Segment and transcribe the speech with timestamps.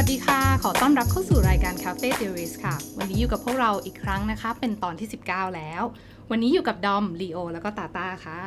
[0.00, 5.82] วัสดีค่ะ ขอต้อนรับเข้าสู่รายการ Cafe Theories ค่ะ วันนี้อยู่กับพวกเราอีกครั้งนะคะ เป็นตอนที่ 19 แล้ว
[6.30, 8.38] วันนี้อยู่กับดอมลีโอ แล้วก็ตาตาค่ะ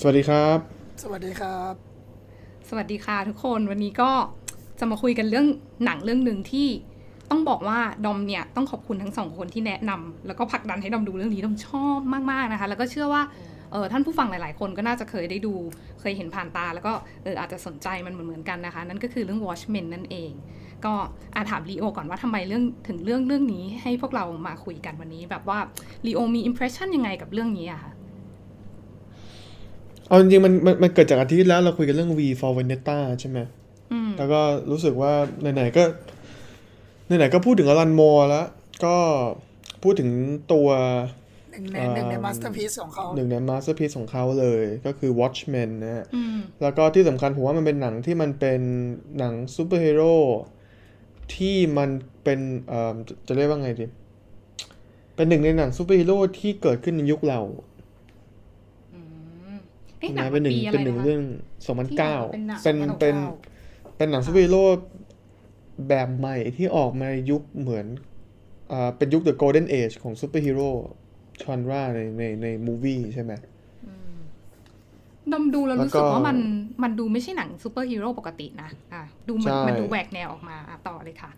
[0.00, 0.58] สวัสดีครับ
[1.02, 1.74] สวัสดีครับ
[2.68, 4.10] สวัสดีค่ะทุกคนวันนี้ก็
[4.78, 5.46] จะมาคุยกันเรื่อง
[5.84, 6.68] หนังเรื่องหนึ่งที่
[7.30, 11.98] ต้องบอกว่าดอมเนี่ยต้องขอบคุณทั้งสองคนที่แนะนำแล้วก็ผลักดันให้ดอมดูเรื่องนี้ดอมชอบ
[12.30, 13.22] มากๆนะคะ แล้วก็เชื่อว่า
[13.72, 15.54] เออท่านผู้ฟังหลาย ๆ คนก็น่าจะเคยได้ดู
[16.00, 16.92] เคยเห็นผ่านตา แล้วก็
[17.24, 20.32] เอออาจจะสนใจมันเหมือนๆกันนะคะ นั่นก็คือเรื่อง Watchmen นั่นเอง
[20.86, 20.94] ก็
[21.34, 25.58] อาถามลีโอก่อนว่าทำไมเรื่องถึงเรื่องเรื่องนี้ให้พวกเรามาคุยกันวันนี้ แบบว่า
[26.06, 27.92] ลีโอมี impression ยังไงกับเรื่องนี้อะคะ
[30.06, 33.38] เอาจริงๆมันมันมันเกิดจากอาทิตย์แล้วเราคุยกันเรื่อง V for Vendetta ใช่ไหม
[33.92, 35.12] อืมแล้วก็รู้สึกว่า
[35.54, 35.82] ไหนๆก็
[37.06, 38.46] ไหนๆก็พูดถึงอลันมอร์แล้ว
[38.84, 38.96] ก็
[39.82, 40.10] พูดถึง
[40.52, 40.68] ตัว
[41.52, 48.60] หนึ่งในอ่าหนึ่งใน masterpiece ของเขาหนึ่งใน masterpiece ของเขาเลยก็คือ Watchmen นะฮะอืมแล้วก็ที่สำคัญผมว่ามันเป็นหนังที่มันเป็น
[49.18, 50.14] หนังซูเปอร์ฮีโร่
[51.36, 51.90] ที่มัน
[52.24, 53.86] เป็นเอ่อจะจะเรียกว่าไงดี
[55.14, 57.40] เป็นหนึ่งในหนังซูเปอร์ฮีโร่ที่เกิดขึ้นในยุคเรา
[58.94, 59.00] อื
[59.52, 59.56] ม
[59.98, 61.22] เอ๊ะหนังนะเป็นหนึ่งปีอะไรเป็นหนึ่งนะคะเรื่อง
[61.66, 63.16] สองพันเก้าเป็นหนังเป็น2009เป็น
[63.96, 64.64] เป็นหนังซูเปอร์ฮีโร่
[65.88, 67.86] แบบใหม่ที่ออกมาในยุคเหมือน
[68.72, 70.68] อ่าเป็นยุค The Golden Age ของซูเปอร์ฮีโร่
[71.42, 73.32] genre ในในใน movie ใช่ไหม
[75.34, 76.38] ดอมดูแล้วแล้วรู้สึกก็ว่ามัน
[76.82, 81.30] มันดูไม่ใช่หนังซูเปอร์ฮีโร่ปกตินะอะดูมันใช่มันดูแหวกแนวออกมาอะต่อเลยค่ะ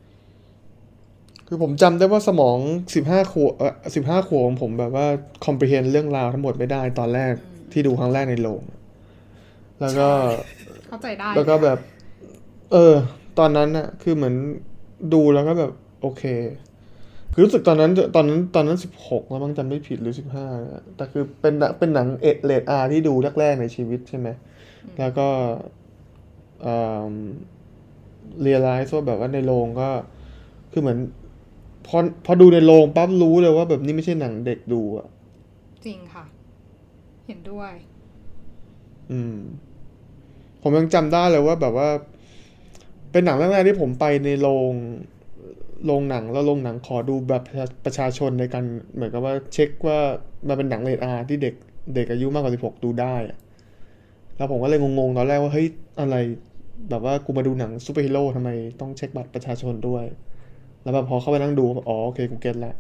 [1.48, 2.58] คือผมจำได้ว่าสมอง
[2.94, 5.06] สิบห้าขวบเออสิบห้าขวบของผมแบบว่า
[5.44, 7.32] comprehend เรื่องราวทั้งหมดไม่ได้ตอนแรก
[7.72, 8.62] ที่ดูครั้งแรกในโรง
[9.80, 10.08] แล้วก็
[10.88, 11.78] เข้าใจได้แล้วก็แบบ
[12.72, 12.94] เออ
[13.38, 14.34] ตอนนั้นน่ะคือเหมือน
[15.14, 16.22] ดูแล้วก็แบบ โอเค
[17.32, 20.46] คือรู้สึกตอนนั้นตอนนั้นตอนนั้นสิบหกแล้วมั้งจำไม่ผิดหรือสิบห้า
[20.96, 24.28] แต่คือเป็นหนังเป็นหนังเอเลดอาที่ดูแรก ๆ ในชีวิตใช่ไหม
[24.98, 25.28] แล้วก็
[26.62, 26.76] เอ่
[27.10, 27.12] อ
[28.40, 29.88] เรียลไลซ์ว่าแบบว่าในโรงก็
[30.72, 30.98] คือเหมือน
[31.86, 35.06] พอพอดูในโรงปั๊บรู้เลยว่าแบบนี้ไม่ใช่หนังเด็กดูอะ
[35.86, 36.24] จริงค่ะ
[37.26, 37.72] เห็นด้วย
[39.10, 39.36] อืม
[40.62, 41.88] ผมยังจำได้เลยว่าแบบว่า
[43.12, 44.72] เป็นหนังแรกๆที่ผมไปในโรง
[45.86, 49.98] โรงหนังแล้วโรงหนังขอดูบัตรประชาประชาชนในการเหมือนกับว่าเช็คว่า
[50.48, 51.54] มันเป็นหนังเรท R ที่เด็ก
[51.94, 53.38] เด็กอายุมากกว่าสิบหกดูได้อะ
[54.36, 55.66] แล้วผมก็เลยงงๆตอนแรกว่าเฮ้ย
[56.00, 56.16] อะไร
[56.90, 58.50] แบบว่ากูมาดูหนังซูเปอร์ฮีโร่ทำไม
[58.80, 60.04] ต้องเช็คบัตรประชาชนด้วย
[60.82, 62.74] แล้วแบบพอเข้าไปนั่งดูอ๋อโอเคกู get ละ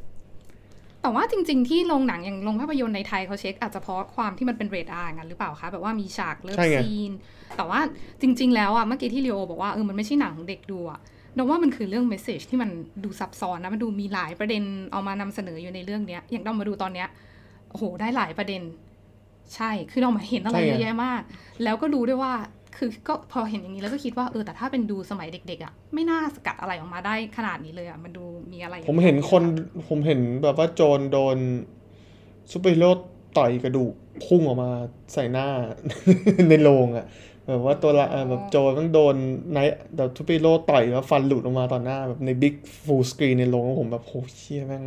[1.02, 7.12] แต่ว่าจริง ๆ ที่โรงหนังอย่างโรงภาพยนตร์ในไทยเขาเช็คอาจจะเพราะความที่มันเป็นเรท R งั้นหรือเปล่าคะแบบว่ามีฉาก love ใช่ไง scene
[7.56, 7.80] แต่ว่า
[8.20, 11.00] จริง ๆ แล้วอะเมื่อกี้ที่ลีโอบอกว่าเออมันไม่ใช่หนังเด็กดูอะ
[11.36, 12.70] ดอมว่ามันคือเรื่อง message ที่มัน
[13.04, 14.62] ดูซับซ้อนนะมันดูมีหลายประเด็น
[14.92, 17.08] เอามานำเสนออยู่ในเรื่องเนี้ย อย่างดอมมาดูตอนเนี้ย
[17.70, 18.62] โอ้โหได้หลายประเด็น
[19.54, 21.22] ใช่คือเรามาเห็นอะไรเยอะแยะมาก
[21.62, 22.32] แล้วก็รู้ด้วยว่า
[22.76, 29.42] คือก็พอเห็นอย่างนี้แล้วก็คิดว่าเออแต่ถ้าเป็นดูสมัยเด็กๆอะ ไม่น่าสกัดอะไรออกมาได้ขนาดนี้เลยอะมันดูมีอะไร ผมเห็นคน
[29.88, 31.36] ผมเห็นแบบว่าโจรโดน
[32.52, 32.90] ซูเปอร์ฮีโร่
[33.38, 33.92] ต่อยกระดูก
[34.24, 34.70] พุ่งออกมา
[35.12, 35.48] ใส่หน้า
[36.48, 37.06] ในโรงอะ
[37.46, 39.14] แบบว่าตัวละเอ่อแบบโจรต้องโดน
[39.52, 42.54] ไนท์แบบซูเปอร์ฮีโร่ต่อยแล้วฟันหลุดออกมาต่อหน้าแบบใน big
[42.84, 44.84] full screen ในโรงแล้วผมแบบโหเหี้ยแม่ง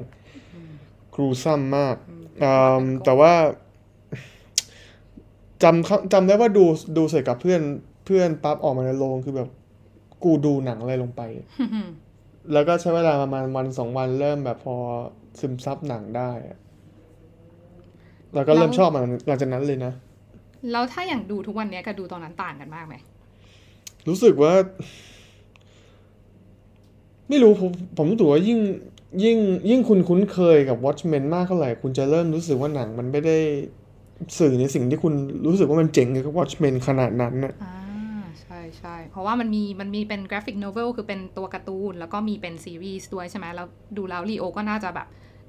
[1.15, 1.95] gruesome มาก
[2.43, 3.33] อืมแต่ว่า
[5.63, 6.65] จำเขาจำได้ว่าดู
[6.97, 7.61] ดูเสร็จกับเพื่อน
[8.05, 9.49] เพื่อนปั๊บออกมาในโรงคือแบบ
[10.23, 11.21] กูดูหนังอะไรลงไป
[12.53, 14.75] แล้วก็ใช้เวลาประมาณวันสองวันเริ่มแบบพอ
[15.39, 16.57] ซึมซับหนังได้อะ
[18.33, 19.93] แล้วก็เริ่มแล้วชอบมันหลังจากนั้นเลยนะ
[20.71, 22.95] แล้วถ้าอย่างดูทุกวันเนี้ยกับดูตอนนั้นต่างกันมากไหม
[24.07, 24.53] รู้สึกว่า
[27.29, 28.59] ไม่รู้ผมผมรู้สึกว่ายิ่ง
[29.23, 29.37] ยิ่ง
[29.69, 33.37] ยิ่งคุณคุ้นเคยกับ Watchmen มากเท่าไหร่ คุณจะเริ่มรู้สึกว่าหนังมันไม่ได้
[34.39, 35.13] สื่อในสิ่งที่คุณ
[35.45, 37.75] รู้สึกว่ามันเจ๋งกับ Watchmen ขนาดนั้นน่ะอ่า
[38.41, 45.07] ใช่ใช่เพราะว่ามันมีมันมีเป็นกราฟิกโนเวลคือเป็นตัวการ์ตูน แล้วก็มีเป็นซีรีส์ด้วยใช่ไหมแล้วดูแล้วลีโอก็น่าจะแบบ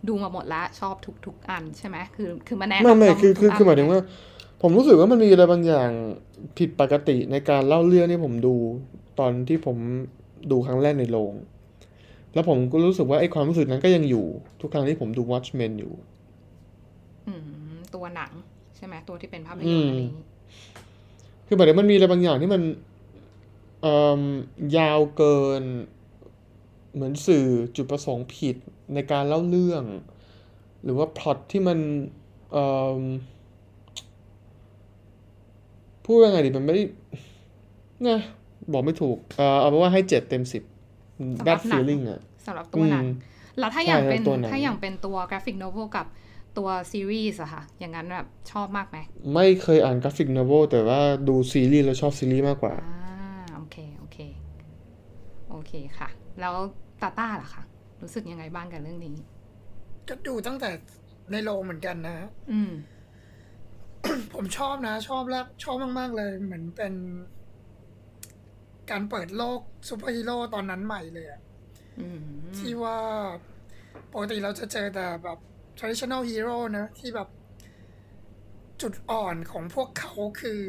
[0.08, 4.00] ดูมาหมดแล้วชอบทุกทุกอันใช่ไหมคือคือมาแนะนำไม่ไม่ต้งคือคือทุกนคือหมายถึงว่า
[4.60, 5.90] ผมรู้สึกว่ามันมีอะไรบางอย่าง
[6.58, 8.54] ผิดปกติในการเล่าเรื่องที่ผมดู
[9.18, 9.76] ตอนที่ผม
[10.50, 11.32] ดูครั้งแรกในโรง
[12.34, 14.26] แล้วผมก็รู้สึกว่าไอ้ความรู้สึกนั้นก็ยังอยู่
[14.60, 15.92] ทุกครั้งที่ผมดู Watchmen อยู่
[17.26, 17.34] อื
[17.72, 18.32] มตัวหนัง
[18.76, 20.24] ใช่ไหมตัวที่เป็นภาพยอืนตมร์อะไรนี้
[21.46, 22.62] คือหมายถึงมันมีอะไรบางอย่างที่มัน
[23.82, 24.22] เอ่อ
[24.76, 25.62] ยาวเกิน
[26.94, 27.46] เหมือนสื่อ
[27.76, 28.56] จุดประสงค์ผิด
[28.94, 29.84] ในการเล่าเรื่อง
[30.82, 31.78] หรือว่าพล็อตที่มัน
[32.52, 32.64] เอ่
[32.98, 33.00] อ
[36.06, 36.84] พูดว่าไงดีมันไม่ได้
[38.06, 38.20] นะ
[38.72, 40.62] บอกไม่ถูก เอ่อเอาเป็นว่าให้เจ็ดเต็มสิบ
[41.46, 43.10] bad feeling อะสำหรับตัวหนังอืม
[43.58, 46.06] แล้วถ้าอย่างใช่เป็นตัวหนังถ้าอย่างเป็นตัว graphic novel กับ
[46.58, 48.98] ตัวซีรีส์อะค่ะ อย่างนั้นแบบชอบมากไหม
[49.34, 52.96] ไม่เคยอ่าน graphic novel แต่ว่าดูซีรีส์แล้วชอบซีรีส์มากกว่าอ่า
[53.56, 54.18] โอเค โอเค
[55.50, 56.08] โอเคค่ะ
[56.40, 56.54] แล้ว
[57.02, 57.62] ตาต้าล่ะคะ
[58.02, 59.14] รู้สึกยังไงบ้างกับเรื่องนี้
[60.08, 60.70] ก็ดูตั้งแต่
[61.30, 62.16] ในโรงเหมือนกันนะ
[62.52, 62.70] อืม
[64.34, 66.94] ผมชอบนะ ชอบแล้วชอบมาก ๆ เลย เหมือนเป็น
[68.90, 71.40] การเปิดโลกซูเปอร์ฮีโร่ตอนนั้นใหม่เลยอะ
[72.00, 72.20] อืม
[72.58, 72.98] ที่ว่า
[74.12, 75.38] ปกติเราจะเจอแต่แบบ
[75.78, 77.28] traditional hero นะที่แบบ
[78.82, 80.60] จุดอ่อนของพวกเขาคือ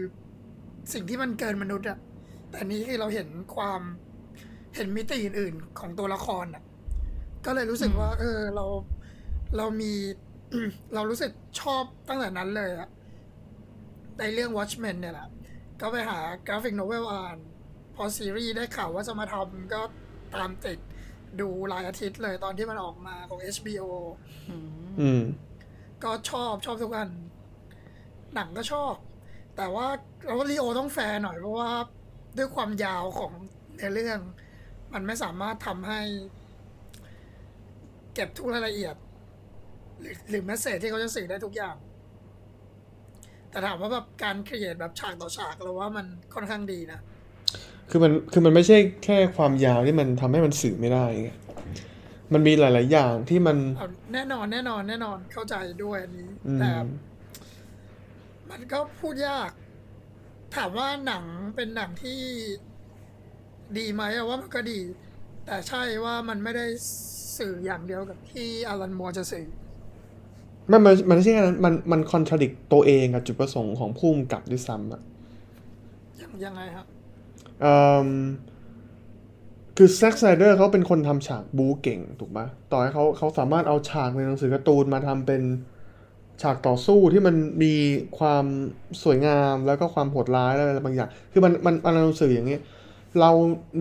[0.93, 1.99] สิ่งที่มันเกินมนุษย์อะ
[2.51, 3.81] แต่นี้คือเราเห็นความ
[4.75, 6.63] เห็นมิติอื่นๆของตัวละครอะ
[7.45, 8.65] ก็เลยรู้สึกว่า เออ เรา
[9.57, 9.93] เรามี
[10.93, 11.31] เรารู้สึก
[11.61, 12.89] ชอบตั้งแต่นั้นเลยอะ
[14.19, 15.29] ในเรื่อง Watchmen เนี่ยแหละ
[15.81, 17.37] ก็ไปหากราฟิกโนเวลอ่าน
[17.95, 19.81] พอซีรีส์ได้ข่าวว่าจะมาทำก็
[20.35, 20.79] ตามติด
[21.39, 23.83] ดูรายอาทิตย์เลยตอนที่มันออกมาของ HBO
[24.99, 25.23] อืม
[26.03, 27.09] ก็ชอบชอบทุกอัน
[28.35, 28.93] หนังก็ชอบ
[29.57, 29.87] แต่ว่า
[30.25, 31.69] เราลีโอต้องแฟร์หน่อยเพราะว่า
[32.37, 33.31] ด้วยความยาวของ
[33.79, 34.19] ในเรื่อง
[34.93, 36.01] มันไม่สามารถทำให้
[38.13, 38.95] เก็บทุกรายละเอียด
[39.99, 41.75] หรือหรือ message ที่เขาจะสื่อได้ทุกอย่าง
[43.51, 46.99] แต่ถามว่าแบบการ create แบบฉากต่อฉากเราว่ามันค่อนข้างดีนะ
[47.89, 51.29] คือมันคือมันไม่ใช่แค่ความยาวที่มันทำให้มันสื่อไม่ได้ไง
[52.33, 56.71] มันมีหลาย ๆ อย่างที่มันเอาแน่นอนแน่นอนแน่นอนเข้าใจด้วยอันนี้อืมแต่
[58.49, 59.49] มันก็พูดยาก
[60.55, 61.23] ถามว่าหนัง
[61.55, 62.19] เป็นหนังที่
[63.77, 64.79] ดีไหมอะว่ามันก็ดี
[65.45, 66.65] แต่ใช่ว่ามันไม่ได้
[67.37, 69.45] สื่ออย่างเดียวกับที่อารันมัวร์จะสื่อ
[70.71, 75.01] มันมันมันไม่ใช่แค่นั้นมันมันคอนทราดิกตัวเองกับจุดประสงค์ของผู้กำกับด้วยซ้ำอะ
[76.21, 76.85] ยังยังไงครับ
[77.61, 78.09] เอิ่ม
[79.77, 82.39] คือแซ็กสไนเดอร์เขาเป็นคนทำฉากบู๊เก่งถูกไหม
[82.71, 85.41] ต่อให้เขาเขาสามารถเอาฉากในหนังสือการ์ตูนมาทำเป็น
[86.41, 87.73] ฉากต่อสู้ที่มันมี
[88.19, 88.45] ความ
[89.03, 92.59] สวยงามแล้วก็ความโหดร้ายอะไรบางอย่าง คือมันมันมันหนังสืออย่างนี้
[93.19, 93.31] เรา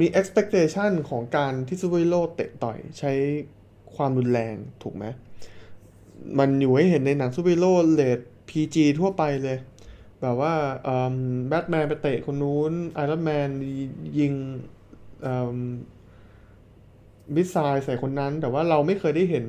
[0.00, 3.12] มี expectation ของการที่ซูเปอร์ฮีโร่เตะต่อยใช้
[3.96, 5.04] ความรุนแรงถูกไหม
[6.38, 9.58] มันอยู่ให้เห็นในหนังซูเปอร์ฮีโร่เรท PG ทั่วไปเลย
[10.22, 10.54] แบบว่า
[11.48, 13.48] แบทแมนไปเตะคนนู้นไอรอนแมน
[14.18, 14.32] ยิง
[17.34, 19.44] missile ใส่คนนั้น แต่ว่าเราไม่เคยได้เห็น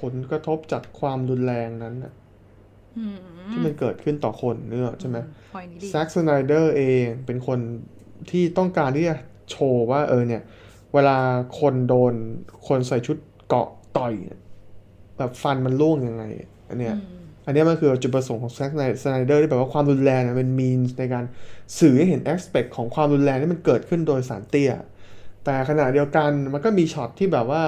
[0.00, 2.12] ผลกระทบจากความรุนแรงนั้นน่ะ
[2.98, 3.18] อืม
[3.50, 5.18] ที่มันเกิดขึ้นต่อคนเนื้ออกใช่ไหม
[5.52, 7.58] พอยนี้ดีแซ็กสไนเดอร์เองเป็นคน
[8.30, 9.16] ที่ต้องการที่จะ
[9.50, 10.42] โชว์ว่าเออเนี่ย
[10.94, 11.18] เวลา
[11.60, 12.14] คนโดน
[12.68, 13.16] คนใส่ชุด
[13.48, 13.68] เกราะ
[13.98, 14.40] ต่อยเนี่ย
[15.22, 16.24] แบบฟันมันร่วงยังไง
[16.68, 18.70] อันเนี้ยอืมอันเนี้ยมันคือจุดประสงค์ของแซ็ก
[19.04, 21.24] สไนเดอร์ที่แบบว่าความรุนแรงเนี่ยเป็น mean ในการ
[21.78, 24.72] สื่อให้เห็นแอสเป t ของความรุนแรงที่มันเกิดขึ้นโดยซาเทียร์
[25.44, 27.62] แต่ขณะเดียวกันมันก็มีช็อตที่แบบว่า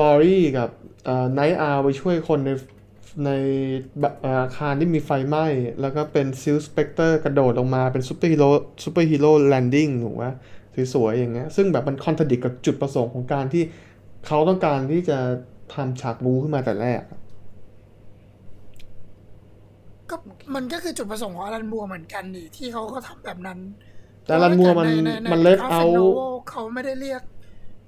[0.00, 0.68] ลอรี่กับ
[1.32, 2.50] ไนท์อาวล์ไปช่วยคนใน
[3.24, 3.30] ใน
[4.00, 5.46] แบบเอ่ออาคารที่มีไฟไหม้
[5.80, 8.50] แล้วก็เป็นซิลค์สเปกเตอร์กระโดดลงมาเป็นซูเปอร์ฮีโร่
[8.84, 10.24] superhero landing ถูกไหม
[10.94, 13.62] สวยๆอย่างเงี้ยซึ่งแบบมันคอนทรดิกกับจุดประสงค์ของการที่
[14.26, 15.18] เขาต้องการที่จะ
[15.72, 17.02] ทำฉากบูขึ้นมาแต่แรก
[20.10, 20.16] ก็
[20.54, 23.58] มันก็คือจุดประสงค์ของอารันมัวร์เหมือนกันนี่ที่เขาก็ทำแบบนั้น
[24.26, 27.22] แต่รันมัวร์มันใใใมันเลฟ graphic เอา novel เขาไม่ได้เรียก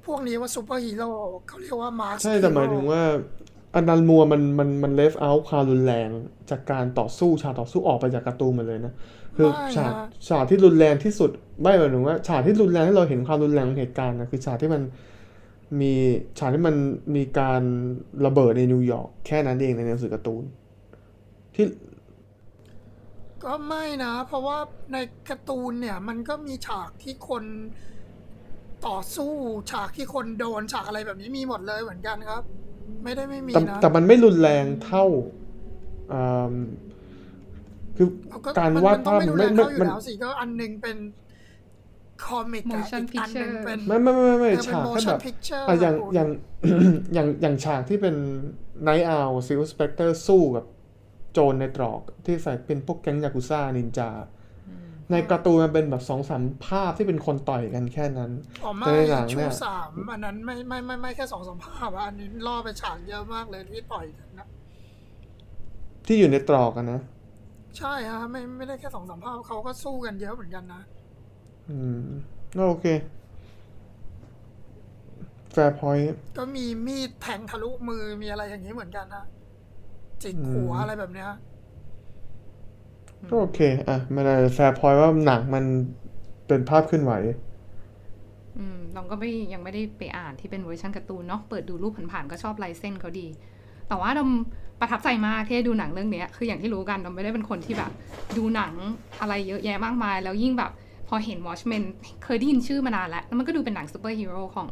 [0.07, 1.11] พวกนี้ว่าซูเปอร์ฮีโร่
[1.49, 3.03] เขาเรียกว่ามาร์ใช่แต่หมายถึงว่า
[3.75, 6.09] อันนันมัวมันมันมันเลฟเอาความรุนแรง
[6.51, 8.93] จากการต่อสู้ฉากต่อสู้ออกไปจากการ์ตูนหมดเลยนะ
[9.37, 9.93] คือฉาก
[10.29, 11.31] ฉากที่รุนแรงที่สุด
[11.63, 14.83] ไม่หมายถึงว่าฉากที่รุนแรงที่เราเห็นความรุนแรงของเหตุการณ์นะคือฉากที่มัน
[15.81, 15.93] มี
[16.39, 16.77] ฉากที่มัน
[17.17, 17.63] มีการ
[18.27, 20.45] ระเบิดในนิวยอร์กแค่นั้นเองในหนังสือการ์ตูน
[21.55, 21.67] ที่
[23.45, 24.59] ก็ไม่นะ เพราะว่า
[24.93, 24.97] ใน
[25.29, 27.45] การ์ตูนเนี่ย มันก็มีฉากที่คน
[28.89, 29.33] ต่อสู้
[29.71, 32.43] ฉากที่คนโดนฉากอะไรแบบนี้มีหมดเลยเหมือนกันครับ
[33.05, 35.05] ไม่ได้ไม่มีแต่นะ แต่มันไม่รุนแรงเท่า
[36.13, 36.55] อ่า
[37.97, 40.97] คือเอการมันวาดมันต้องภาพไม่มันดูไม่แลเข้าอยู่มันแล้วสิก็อันหนึงเป็น
[42.25, 46.29] คอมิกอะ Motion อีกอันหนึง picture เป็นไม่ไม่ไม่ไม่เออเป็นฉากแค่ motion แบบ picture อะอย่างคุณอย่าง
[46.65, 48.15] อย่างอย่างอย่างฉากที่เป็น
[48.83, 50.65] ไนท์อ l ซิลสเปกเตอร์สู้กับ
[51.33, 54.11] โจรในตรอกที่ใส่เป็นพวกแก๊งยากุซ่านินจา
[55.11, 58.31] ในการ์ตูนมันเป็นแบบสองสามภาพที่เป็นคนต่อยกันแค่นั้น
[58.65, 64.47] อ๋อไม่แต่ในหนังเนี่ชูยสามอันนั้นไม่ไม่ไม่ไม่แค่สองสามภาพอะอันนี้ล่อไปฉากเยอะมากเลยที่ต่อยกันนะ
[66.07, 67.01] ที่อยู่ในตรอกอะนะ
[67.79, 70.83] ใช่ฮะไม่ไม่ได้แค่สองสามภาพเขาก็สู้กันเยอะเหมือนกันนะ
[71.71, 72.03] อืม
[72.57, 72.87] ก็โอเค
[75.53, 76.09] fair point
[76.39, 79.25] ก็มีมีดแทงทะลุมือมีอะไรอย่างนี้เหมือนกันนะ
[80.23, 81.31] จิกหัวอืมอะไรแบบเนี้ย
[83.31, 85.65] ก็โอเค อะมัน fair point ว่าหนังมัน
[86.47, 87.13] เป็นภาพเคลื่อนไหว
[88.59, 93.27] อืมเราก็ไม่ยังไม่ได้ไปอ่านที่เป็นเวอร์ชันการ์ตูนเนาะเปิดดูรูปผ่านๆก็ชอบลายเส้นเขาดี
[93.89, 94.31] แต่ว่าดอม
[94.81, 97.91] ประทับใจมากที่ได้ดูหนังเรื่องเนี้ยคืออย่างที่รู้กันดอมไม่ได้เป็นคนที่แบบ
[98.37, 98.73] ดูหนัง
[99.21, 100.71] อะไรเยอะแยะมากมาย แล้วยิ่งแบบ
[101.09, 101.85] พอเห็น Watchmen
[102.25, 104.69] เคยได้ยินชื่อมานานแล้วแล้วมันก็ดูเป็นหนังซูเปอร์ฮีโร่ของ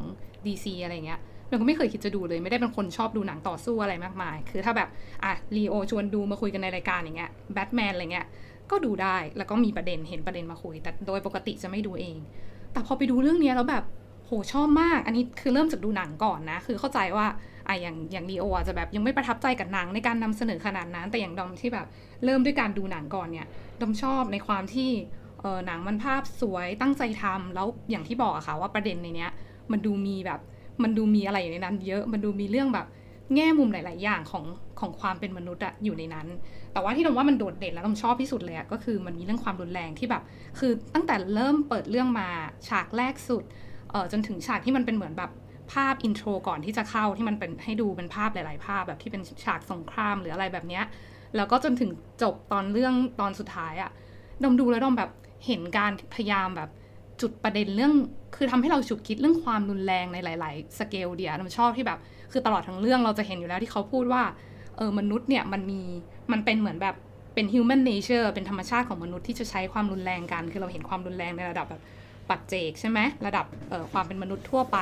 [0.46, 4.88] DC อะไรเงี้ยเราก็ไม่เคยคิดจะดูเลยไม่ได้เป็นคนชอบดูหนังต่อสู้อะไรมากมาย คือถ้าแบบ
[5.24, 8.26] อะลีโอชวนดูมาคุยกันในรายการอย่างเงี้ยแบทแมนอะไรเงี้ย
[8.70, 12.16] ก็ดูได้แล้วก็มีประเด็นเห็นประเด็นมาคุย แต่โดยปกติจะไม่ดูเอง
[12.72, 13.84] แต่พอไปดูเรื่องนี้แล้วแบบ
[14.26, 17.26] โหชอบมาก อันนี้คือเริ่มจากดูหนังก่อนนะ คือเข้าใจว่า
[17.68, 21.86] อะอย่างอย่างลีโออาจจะแบบยังไม่ประทับใจกับหนังในการนำเสนอขนาดนั้น แต่อย่างดอมที่แบบ
[22.24, 23.46] เริ่มด้วยการดูหนังก่อนเนี่ย
[23.80, 24.90] ดอมชอบในความที่
[25.44, 29.30] ออหนังมันภาพสวยตั้งใจทำแล้วอย่างที่บอกอะค่ะว่าประเด็นในเนี้ย
[29.72, 30.40] มันดูมีแบบ
[30.82, 32.86] มันดูมีอะไรอยู่ในนั้นเยอะมันดูมีเรื่องแบบ
[33.34, 34.44] แง่มุมหลาย ๆ อย่างของ
[34.80, 36.26] ของความเป็นมนุษย์อะอยู่ในนั้น
[36.72, 40.22] แต่ว่าที่ดมว่ามันโดดเด่นแล้วดมชอบที่สุดเลยก็คือมันมีเรื่องความรุนแรงที่แบบ
[40.58, 42.28] คือตั้งแต่เริ่มเปิดเรื่องมา
[42.68, 43.44] ฉากแรกสุด
[43.90, 45.30] เออจนถึงฉากที่มันเป็นเหมือนแบบ
[45.72, 50.84] ภาพอินโทรก่อนที่จะเข้าที่มันเป็นให้ดูเป็นภาพหลาย ๆ ภาพแบบที่เป็นฉากสงครามหรืออะไรแบบเนี้ย
[51.36, 51.90] แล้วก็จนถึง
[52.22, 53.90] จบตอนเรื่องตอนสุดท้ายอะ
[54.42, 55.10] ดอมดูแล้วดอมแบบ
[55.46, 56.70] เห็นการพยายามแบบ
[57.20, 57.92] จุดประเด็นเรื่อง
[58.36, 61.98] คือทำให้เราฉุกคิดเรื่องความรุนแรงในหลาย ๆ สเกลเดียดอมชอบที่แบบ
[62.32, 64.22] คือตลอดทั้งเรื่องเราจะเห็นอยู่แล้วที่เขาพูดว่า
[64.76, 65.80] เออมนุษย์เนี่ยมันมี
[66.32, 66.96] มันเป็นเหมือนแบบ
[67.34, 71.82] เป็น human nature เป็นธรรมชาติของมนุษย์ที่จะใช้ความรุนแรงกัน คือเราเห็นความรุนแรงในระดับแบบ
[72.28, 73.46] ปัจเจกใช่ไหมระดับ
[73.92, 74.78] ความเป็นมนุษย์ทั่วไป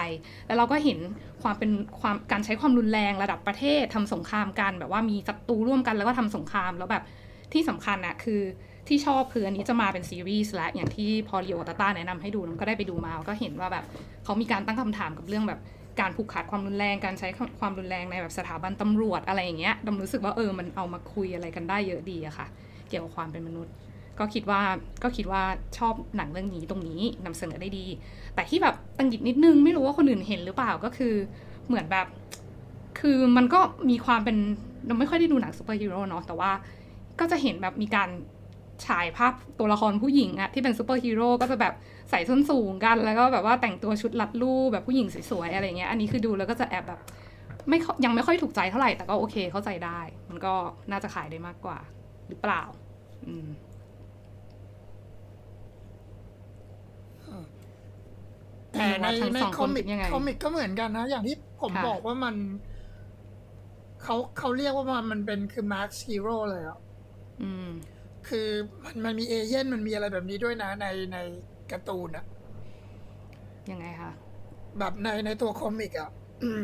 [0.46, 0.98] แล้วเราก็เห็น
[1.42, 7.04] ความเป็นความการใช้ความรุนแรงระดับประเทศทำสงครามกัน แบบว่ามีศัตรูร่วมกันแล้วก็ทำสงครามแล้วแบบ
[7.52, 8.40] ที่สำคัญอะคือ
[8.88, 13.84] ที่ชอบคืออันนี้จะมาเป็นซีรีส์และอย่างที่พอริโอตาต้าแนะนำให้ดูน้องก็ได้ไปดูมาก็เห็นว่าแบบ
[14.24, 15.60] เขามีการตั้งคำถามกับเรื่องแบบ
[16.00, 17.28] การผูกขาดความรุนแรงการใช้
[17.60, 22.46] ความรุนแรงในแบบสถาบันตำรวจอะไรอย่างเงี้ยดอมรู้สึกว่าเออมันเอามาคุยอะไรกันได้เยอะดีอะค่ะ
[22.88, 23.72] เกี่ยวกับความเป็นมนุษย์
[24.18, 24.60] ก็คิดว่า
[25.02, 25.42] ก็คิดว่า
[25.78, 27.86] ชอบหนังเรื่องนี้ตรงนี้นำเสนอได้ดี
[28.34, 31.14] แต่ที่แบบตะหงิดนิดนึงไม่รู้ว่าคนอื่นเห็นหรือเปล่าก็คือ
[31.66, 32.06] เหมือนแบบ
[33.00, 33.60] คือมันก็
[33.90, 34.36] มีความเป็น
[34.86, 36.50] เราไม่ค่อยได้ดูหนังซูเปอร์ฮีโร่เนาะแต่ว่า
[37.20, 38.08] ก็จะเห็นแบบมีการ
[38.86, 41.74] ฉายภาพตัวละครผู้หญิงอะที่เป็นซูเปอร์ฮีโร่ก็จะแบบ
[42.10, 47.00] ใส่ส้นสูงกัน แล้วก็แบบว่าแต่งตัวชุดรัดรูปแบบผู้หญิงสวยๆอะไรเงี้ยอันนี้คือดูแล้วก็จะแอบแบบ
[47.68, 50.54] ไม่ยังไม่ค่อยถูกใจเท่าไหร่แต่ก็โอเคเข้าใจได้ มันก็
[50.90, 51.78] น่าจะขายได้มากกว่า
[52.28, 52.62] หรือเปล่า
[53.26, 53.48] อืม
[58.72, 62.34] แต่ในทั้งในสองคคอนมิคิกดยังไงคอมิกก็เหมือนกันนะ อย่างที่ผมค่ะบอกว่ามัน
[64.02, 66.78] เขาเขาเรียกว่ามันมันเป็นคือมาร์คฮีโร่เลยอะ
[67.42, 67.68] อืม
[68.28, 68.48] คือ
[68.84, 71.18] มันมันมีเอเย่นมันมีอะไรแบบนี้ด้วยนะในใน
[71.70, 72.24] การ์ตูนอะ
[73.70, 74.10] ยังไงคะ
[74.78, 76.10] แบบในในตัว comic อะ
[76.42, 76.60] อืม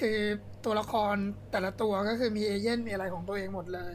[0.00, 0.18] คือ
[0.64, 1.16] ตัวละคร
[1.50, 3.94] แต่ละตัวก็คือมีเอเย่นมีอะไรของตัวเองหมดเลย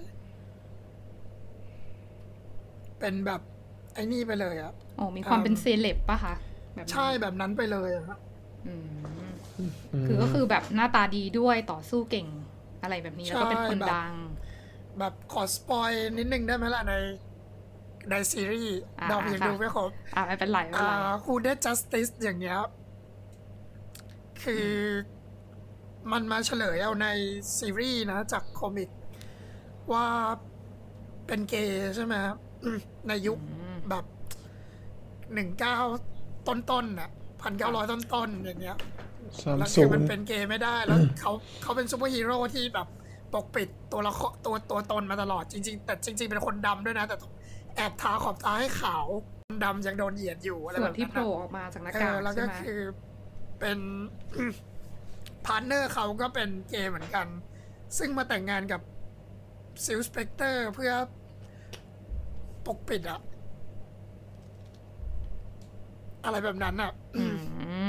[2.99, 3.41] เป็นแบบ
[3.93, 6.35] ไอ้นี่ไปเลยอะโอ้มีความอืมเป็นเซเลบปะคะ
[6.75, 8.19] แบบนั้นใช่แบบนั้นไปเลยอะครับ
[8.67, 9.29] อืม
[10.05, 12.27] คือก็คือแบบหน้าตาดีด้วยต่อสู้เก่ง
[12.81, 14.13] อะไรแบบนี้แล้วก็เป็นคนใช่แบบดัง
[14.99, 16.93] แบบขอ spoil นิดนึงได้ไหมล่ะใน
[18.09, 22.59] ในซีรีส์อ่าดอมยังค่ะดูไม่ครบอ่าไม่เป็นไรไม่เป็นอ่าไรคูเด justice อย่างเงี้ย
[24.43, 24.67] คือ
[26.11, 27.07] มันมาเฉลยเอาใน
[27.57, 28.89] ซีรีส์นะ จากคอมิก
[29.93, 30.05] ว่า
[31.27, 34.05] เป็นเกย์ใช่ไหมครับอืมในยุคอืมแบบ
[35.33, 35.77] หนึ่งเก้า
[36.47, 37.09] ต้นๆน่ะ
[37.41, 38.77] พันเก้าร้อยต้นๆอย่างเงี้ย
[39.41, 42.87] สามแล้วศูคือนมันย์เป็นเกย์ไม่ได้แล้วเขาเขาเป็นซูเปอร์ฮีโร่ที่แบบ
[43.33, 47.15] ปกปิดตัวละครตัวตัวตนมาตลอดจริง ๆ แต่จริง ๆ เป็นคนดำด้วยนะ แต่
[47.75, 49.05] แอบทาขอบตาให้ขาว
[49.63, 52.81] ดำยังโดนเหยียดอยู่อะไรส่แบวนบที่นั้นโผล่น่ะออกมาจากหน้าาเอกอกแล้วก็ใช่ไหมคือ
[53.59, 53.79] เป็น
[55.45, 57.27] พาร์ทเนอร์เขาก็เป็นเกย์เหมือนกัน
[57.97, 58.81] ซึ่งมาแต่งงานกับ
[59.85, 60.91] ซิลสเปกเตอร์เพื่อ
[62.65, 63.19] ปกปิดอะ
[66.23, 67.63] อะไรแบบนั้นอะอืมเอ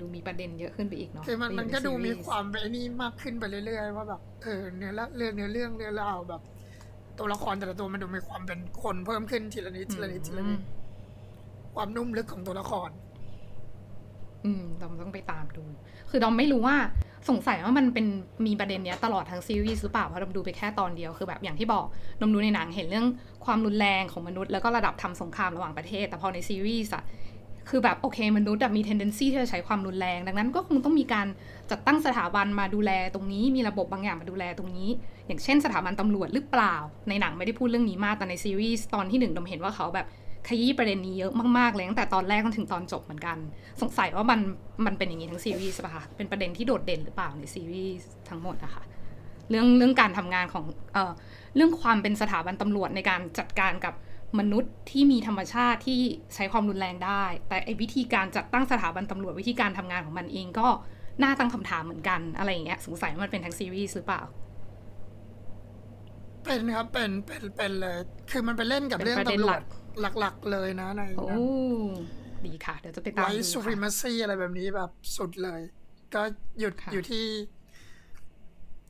[0.00, 6.40] ดูมีประเด็นเยอะขึ้นไปอีกเนาะคือมันไปอยู่มันในก็ดูมีซีรีส์ความเป็นไอ้นี่มากขึ้นไปเรื่อยๆว่าแบบเออเนื้อละเรื่องเนื้อเรื่องเรื่องราวแบบ
[7.18, 10.60] ตัวละครแต่ละตัวมันดูมีความเป็นคนเพิ่มขึ้นทีละนิดทีละนิดทีละนิด
[11.74, 12.90] ความนุ่มลึกของตัวละคร
[14.44, 15.64] อืมดอมต้องไปตามดู
[16.10, 16.76] คือดอมไม่รู้ว่า
[17.28, 18.06] สงสัยว่ามันเป็น
[18.46, 21.84] มีประเด็นเนี้ยตลอดทั้งซีรีส์หรือเปล่าเพราะดอมดูไปแค่ตอนเดียวคือแบบอย่างที่บอก
[22.20, 23.06] ดอมดูในหนังเห็นเรื่อง
[23.44, 27.02] ความรุนแรงของมนุษย์แล้วก็ระดับทำสงครามระหว่างประเทศ แต่พอในซีรีส์อะ
[27.68, 31.26] คือแบบโอเคมนุษย์มี tendency ที่จะใช้ความรุนแรง ดังนั้นก็คงต้องมีการ
[31.70, 34.88] จัดตั้งสถาบันมาดูแลตรงนี้ มีระบบบางอย่างมาดูแลตรงนี้
[35.26, 36.74] อย่างเช่นสถาบันตำรวจหรือเปล่า
[37.08, 40.06] ในหนังไม่ได้พูดเรื่องนี้มาก แต่ในซีรีส์ตอนที่หนึ่งดมเห็นว่าเขาแบบ
[40.48, 43.36] ขยี้ประเด็นนี้เยอะมากๆเลยตั้งแต่ตอนแรกจนถึงตอนจบเหมือนกัน
[43.82, 44.40] สงสัยว่ามัน
[44.86, 48.82] มันเป็นอย่างนี้ทั้งซีรีส์ป่ะคะเป็นประเด็นที่โดดเด่นหรือเปล่าในซีรีส์ทั้งหมดอะคะ
[49.50, 51.12] เรื่องเรื่องการทำงานของเอ่อ
[51.56, 53.94] เรื่องความเป็นสถาบันตำรวจในการจัดการกับ
[54.38, 56.00] มนุษย์ที่มีธรรมชาติที่
[56.34, 60.68] ใช้ความรุนแรงได้ แต่ไอ้วิธีการจัดตั้งสถาบันตำรวจวิธีการทำงานของมันเองก็
[61.22, 64.22] น่าตั้งคำถามเหมือนกันอะไรอย่างเงี้ยสงสัยว่ามันเป็นทั้งซีรีส์หรือเปล่า
[66.44, 67.96] เป็นครับเป็นเป็นเป็นเลย
[68.30, 69.60] คือมันไปเล่นกับเป็นเรื่องประเด็นตำรหวลัจ
[70.12, 71.28] กหลักๆเลยนะในโอ้
[72.46, 75.60] ดีค่ะ เดี๋ยวจะไปตามไวดูท์ซูริค่ะมาซีอะไรแบบนี้แบบสุดเลย
[76.14, 76.22] ก็
[76.60, 77.24] หยุดค่ะอยู่ที่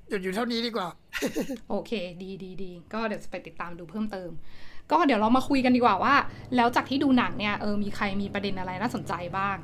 [0.08, 0.88] หยุดอยู่เท่านี้ดีกว่า
[1.70, 1.92] โอเค
[2.22, 4.30] ดีดีดีก็เดี๋ยวจะไปติดตามดูเพิ่มเติม
[4.92, 6.14] ก็เดี๋ยวเรามาคุยกันดีกว่าว่า
[6.56, 9.56] แล้วจากที่ดูหนังเนี่ยเออมีใครมีประเด็นอะไรน่าสนใจบ้าง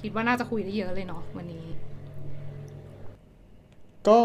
[0.00, 1.66] คิดว่าน่าจะคุยได้เยอะเลยเนาะวันนี้
[4.08, 4.20] ก็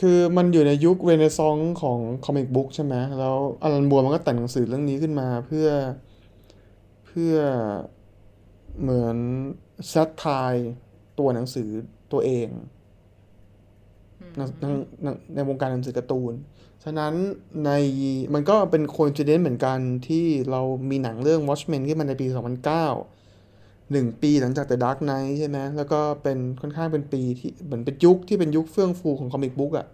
[0.00, 5.68] คือมันอยู่ในยุคเรเนซองส์ของคอมิกบุ๊กใช่ไหมแล้วอลันบัวมันก็แต่งหนังสือเรื่องนี้ขึ้นมาเพื่อ
[7.06, 7.34] เพื่อ
[8.80, 9.16] เหมือน
[9.88, 10.26] แซทไท
[11.18, 11.68] ตัวหนังสือ
[12.12, 12.48] ตัวเอง
[14.36, 14.64] ในใน
[15.02, 16.32] ในในวงการหนังสือการ์ตูน
[16.84, 17.14] ฉะนั้น
[17.64, 17.70] ใน
[18.34, 29.86] มันก็เป็น coincident เหมือนกันที่เรามีหนังเรื่อง Watchmen ขึ้นมาในปี 2009หนึ่งปีหลังจาก The Dark Knight ใช่ไหมแล้วก็เป็นค่อนข้างเป็นปีที่เหมือนเป็นยุคที่เป็นยุคเฟื่องฟูของ comic book อะ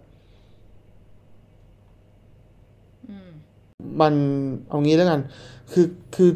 [4.01, 4.13] มัน
[4.69, 5.21] เอางี้แล้วกัน
[5.71, 6.29] คือคือ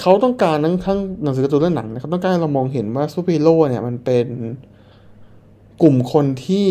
[0.00, 4.26] เขาต้องการทั้งทั้งหนังสือการ์ตูนและหนังนะครับต้องการให้เรามองเห็นว่าซูเปอร์ฮีโร่เนี่ยมันเป็น
[5.82, 6.68] กลุ่มคนที่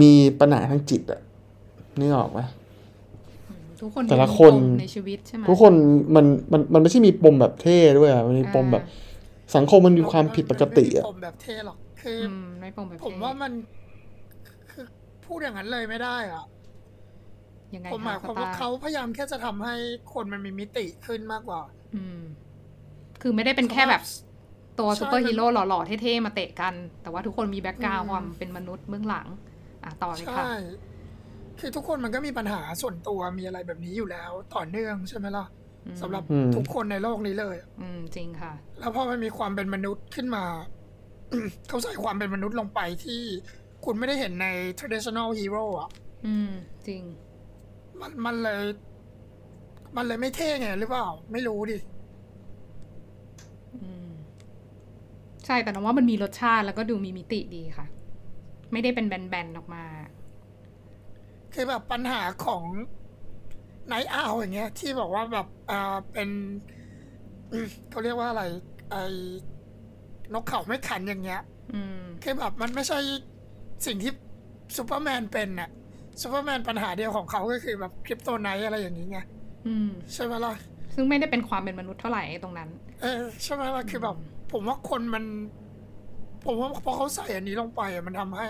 [0.00, 1.20] มีปัญหาทางจิตอะ
[1.98, 2.40] นึกออกไหม
[3.80, 5.72] ทุกคนแต่ละมีคนปมในชีวิตใช่ไหมทุกคน
[6.14, 8.84] มันมันมันไม่ใช่มีปมแบบเท่ด้วยอะมันมีปมแบบ
[9.56, 13.52] สังคมมันมีความผิดปกติไม่อะมีปมแบบเท่หรอกคืออือมไม่ปมแบบผมว่ามัน
[14.70, 14.84] คือ
[15.26, 16.44] พูดอย่างนั้นเลยไม่ได้อะ
[17.74, 19.74] ยังไงผมหมายความว่าสตร์เขาพยายามแค่จะทำให้
[20.14, 21.60] คนมันมีมิติขึ้นมากกว่า
[21.94, 22.20] อืม
[23.22, 24.02] คือไม่ได้เป็นแค่แบบ
[24.78, 29.26] ตัวใช่ซูเปอร์ฮีโร่หล่อๆเท่ๆมาเตะกัน แต่ว่าทุกคนมี background อืมความเป็นมนุษย์เบื้องหลัง
[29.84, 30.54] อะต่อเลยค่ะใช่
[31.60, 35.46] คือทุกคนมันก็มีปัญหาส่วนตัวมีอะไรแบบนี้อยู่แล้ว ต่อเนื่องใช่ไหมล่ะ
[35.86, 40.44] อืมสำหรับอืมทุกคนในโลกนี้เลย อืมจริงค่ะ แล้วพอมันมีความเป็นมนุษย์ขึ้นมา
[41.68, 43.22] เขาใส่ความเป็นมนุษย์ลงไปที่
[43.84, 44.46] คุณไม่ได้เห็นใน
[44.78, 45.90] traditional hero อะ
[46.26, 46.50] อืม
[46.86, 47.02] จริง
[48.00, 48.62] มันมันเลย
[49.96, 51.78] มันเลยไม่เท่ไงหรือเปล่า ไม่รู้ดิ
[53.82, 54.08] อืม
[55.46, 57.86] ใช่แต่ดอมว่ามันมีรสชาติแล้วก็ดูมีมิติดีค่ะ
[58.74, 59.84] ไม่ได้เป็นแบนๆออกมา
[61.54, 62.62] คือแบบปัญหาของ
[63.86, 66.28] Nite Owl อย่างเงี้ย ที่บอกว่าแบบอ่าเป็น
[67.52, 68.42] อืมเขาเรียกว่าอะไร
[68.90, 69.02] ไอ้
[70.32, 71.40] นกเขาไม่ขันอย่างเงี้ย
[71.72, 72.98] อืมคือแบบมันไม่ใช่
[73.86, 74.12] สิ่งที่
[74.76, 75.70] ซูเปอร์แมนเป็นน่ะ
[76.20, 79.18] ซูเปอร์แมนปัญหาเดียวของเขาก็คือแบบ kryptonite อะไรอย่างนี้ไง
[79.66, 80.54] อืมใช่ไหมล่ะ
[80.94, 82.68] ซึ่งไม่ได้เป็นความเป็นมนุษย์เท่าไหร่ไอ้ตรงนั้น
[83.02, 84.16] เออใช่ไหมล่ะคือแบบ
[84.52, 85.24] ผมว่าคนมัน
[86.44, 88.48] ผมว่าพอเขาใส่อันนี้ลงไปอะมันทำให้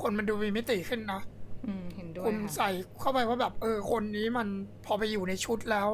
[0.00, 1.20] คนมันดูมีมิติขึ้นนะ
[1.66, 4.48] อืมเห็นด้วยคุณค่ะใส่เข้าไปว่าแบบ เออ คนนี้มัน
[4.86, 5.88] พอไปอยู่ในชุดแล้ว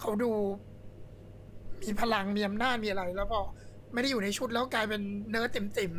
[0.00, 0.30] เขาดู
[1.82, 3.40] มีพลังมีอำนาจมีอะไร แล้วพอ
[3.92, 5.00] ไม่ได้อยู่ในชุดแล้วกลายเป็น
[5.30, 5.92] เนื้อติ๋มติ๋ม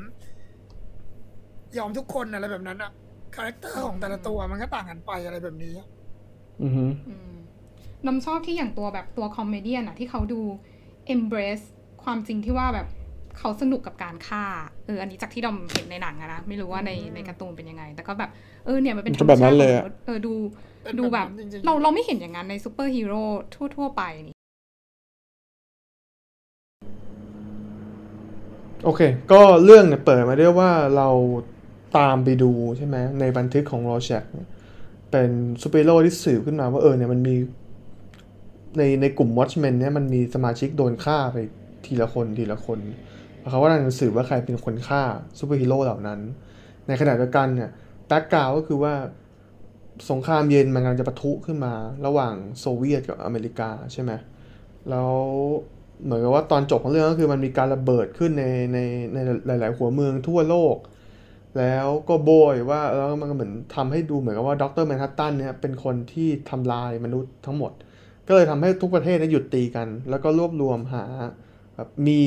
[0.85, 2.91] ๆยอมทุกคนอะไรแบบนั้นอะ
[3.35, 5.87] คาแรคเตอร์ของแต่ละตัวมันก็ต่างกันไปอะไรแบบนี้อะ
[6.61, 7.35] อือฮึอืม
[8.05, 10.41] ดอมชอบที่อย่างตัวแบบตัว Comedian อะที่เขาดู
[11.13, 11.65] embrace
[12.03, 12.87] ความจริงที่ว่าแบบ
[13.39, 14.43] เขาสนุกกับการฆ่า
[14.85, 18.29] เออ อันนี้จากที่ดอมเห็นในหนังอะนะ ไม่รู้ว่าในในการ์ตูนเป็นยังไง แต่ก็แบบ
[18.65, 20.33] เออ เนี่ยมันเป็นธรรมชาติของมนุษย์เออ ดู
[20.83, 23.23] เป็นดูแบบนั้นจริงๆเราเราไม่เห็นอย่างนั้นในซูเปอร์ฮีโร่
[23.75, 24.35] ทั่ว ๆ ไปนี่
[28.83, 31.09] โอเค ก็เรื่องเนี่ยเปิดมาด้วยว่าเรา
[31.97, 34.23] ตามไปดูใช่ไหม ในบันทึกของ Rorschach
[35.11, 37.35] เป็นซูเปอร์ฮีโร่ที่สืบขึ้นมาว่าเออเนี่ยมันมี
[38.77, 41.37] ในในกลุ่ม Watchmen เนี่ยมันมีสมาชิกโดนฆ่าไป
[41.85, 43.08] ทีละคนทีละคนแล้ว
[43.49, 45.01] เขาก็นั่งสืบว่าใครเป็นคนฆ่า
[45.39, 46.19] ซูเปอร์ฮีโร่เหล่านั้น
[46.87, 47.69] ในขณะเดียวกันเนี่ย
[48.07, 48.93] background ก็คือว่า
[50.09, 51.73] สงครามเย็นมันกำลังจะปะทุขึ้นมา
[52.05, 54.11] ระหว่างโซเวียตกับอเมริกาใช่ไหม
[54.89, 55.11] แล้ว
[56.03, 58.77] เหมือนกับว่าตอนจบของเรื่องก็คือมันมีการระเบิดขึ้นในใน
[59.13, 60.75] ในหลาย ๆ หัวเมืองทั่วโลก
[61.57, 67.71] แล้วก็โบยว่าแล้วมันเหมือนทำให้ดูเหมือนกับว่าดรแมนฮัตตันเนี่ยเป็นคนที่ทำลายมนุษย์ทั้งหมด
[68.27, 71.05] ก็เลยทำให้ทุกประเทศเนี่ยหยุดตีกัน แล้วก็รวบรวมหา
[71.79, 72.19] แบบมี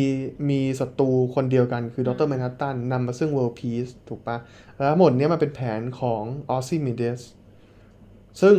[0.51, 4.37] มีศัตรูคนเดียวกันคือดรแมนฮัตตันนำมาซึ่ง World Peace ถูกปะ
[4.77, 7.21] แล้วทั้งหมดเนี้มันเป็นแผนของออซ i มิเดส
[8.41, 8.57] ซึ่ง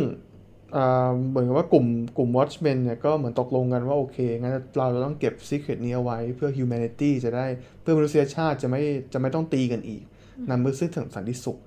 [0.76, 1.86] อ่าเหมือนกับว่ากลุ่ม
[2.18, 7.46] กลุ่ม Watchmen เนี่ยก็เหมือนตกลงกันว่าโอเค งั้นเราจะต้องเก็บ Secret นี้เอาไว้เพื่อ Humanity จะได้
[7.80, 10.02] เพื่อมนุษยชาติจะไม่จะไม่ต้องตีกันอีก
[10.50, 11.58] นำมาซึ่งถึงสันติสุข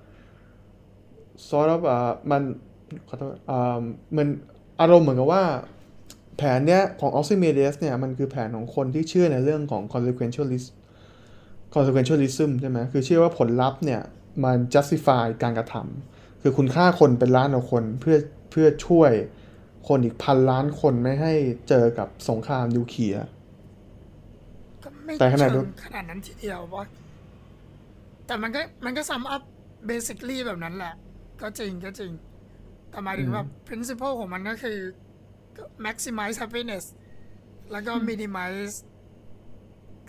[1.48, 2.42] sort of อ่ามัน
[3.08, 3.82] ขอโทษอ่า
[4.16, 4.28] มัน
[4.80, 5.44] อารมณ์เหมือนกับว่า
[6.38, 10.68] แผนเนี้ยของ o x y m e d e s เนี่ยมันคือแผนของคนที่เชื่อในเรื่องของ consequentialist
[11.74, 14.02] consequentialism ใช่ไหมคือเชื่อว่าผลลัพธ์เนี่ย
[14.44, 18.16] มัน justify การกระทำคือคุณฆ่าคนเป็นล้านคนเพื่อ
[18.50, 19.12] เพื่อช่วย
[19.88, 21.32] คนอีกพันล้านคนไม่ให้
[21.68, 23.26] เจอกับสงครามนิวเคลียร์
[25.18, 26.84] แต่ขนาดนั้นขนาดนั้นทีเดียวว่า
[28.26, 29.42] แต่มันก็มันก็ซัมอัพ
[29.86, 30.94] เบสิค l ีแบบนั้นแหละ
[31.42, 32.12] ก็จริงก็จริง
[32.90, 34.78] แต่หมายถึงแบบ principle ของมันก็คือ
[35.86, 36.84] maximize happiness
[37.72, 38.74] แล้วก็ minimize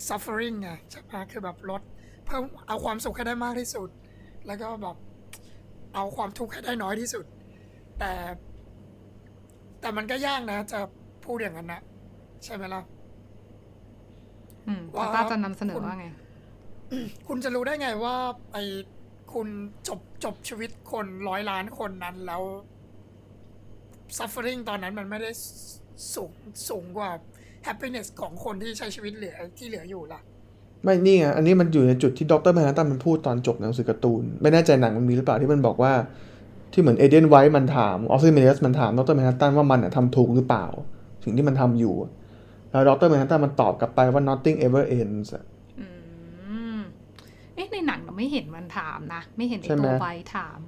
[0.08, 1.82] suffering ไงใช่ไหมคือแบบลด
[2.26, 3.88] เพิ่มเอาความสุขให้ได้มากที่สุด
[4.46, 4.96] แล้วก็แบบ
[5.94, 7.24] เอาความทุกข์ให้ได้น้อยที่สุด
[7.98, 8.12] แต่
[9.80, 10.78] แต่มันก็ยากนะ จะ
[11.24, 11.82] พูดอย่างนั้นนะ
[12.44, 12.82] ใช่ไหมล่ะ
[14.66, 16.06] อืมว่าตาจะนำเสนอคุณว่าไง
[17.28, 18.14] คุณจะรู้ได้ไงว่า
[18.52, 18.56] ไอ
[19.32, 19.48] คุณ
[19.88, 22.42] จบจบชีวิตคนร้อยล้านคนนั้นแล้ว
[24.18, 25.30] suffering ตอนนั้นมันไม่ได้
[26.14, 26.30] สูง
[26.68, 27.10] สูงกว่า
[27.66, 30.20] happiness ของคนที่ใช้ชีวิตเหลือที่เหลืออยู่ล่ะ
[30.84, 32.52] ไม่นี่ไงอันนี้มันอยู่ในจุดที่ Dr.
[32.54, 35.92] Manhattan มันพูดตอนจบหนังสือการ์ตูน ไม่แน่ใจหนังมันมีหรือเปล่าที่มันบอกว่า
[36.72, 39.14] ที่เหมือน Adrian Veidt มันถาม Ozymandias มันถาม Dr.
[39.16, 40.66] Manhattan ว่ามันอะทำถูกหรือเปล่า
[41.24, 41.94] สิ่งที่มันทำอยู่
[42.70, 43.08] แล้ว Dr.
[43.08, 45.44] Manhattan มันตอบกลับไปว่า nothing ever ends อะ
[45.80, 45.86] อื
[46.76, 46.78] ม
[47.54, 50.58] เอ๊ะในหนังเราไม่เห็นมันถามนะ ไม่เห็นไอใช่ไหมตัว Veidt ถาม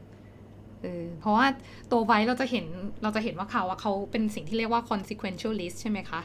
[0.82, 1.46] เออเพราะว่า
[1.90, 2.66] ตัวไวท์เราจะเห็น
[3.02, 6.20] เราจะเห็นว่าเขาว่าเขาเป็นสิ่งที่เรียกว่า consequentialist ใช่ไหมคะ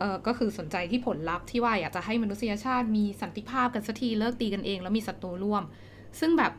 [0.00, 5.62] เออก็คือสนใจที่ผลลัพธ์ที่ว่าอยากจะให้มนุษยชาติมีสันติภาพกันสักทีเลิกตีกันเอง แล้วมีศัตรูร่วม
[6.20, 6.52] ซึ่งแบบ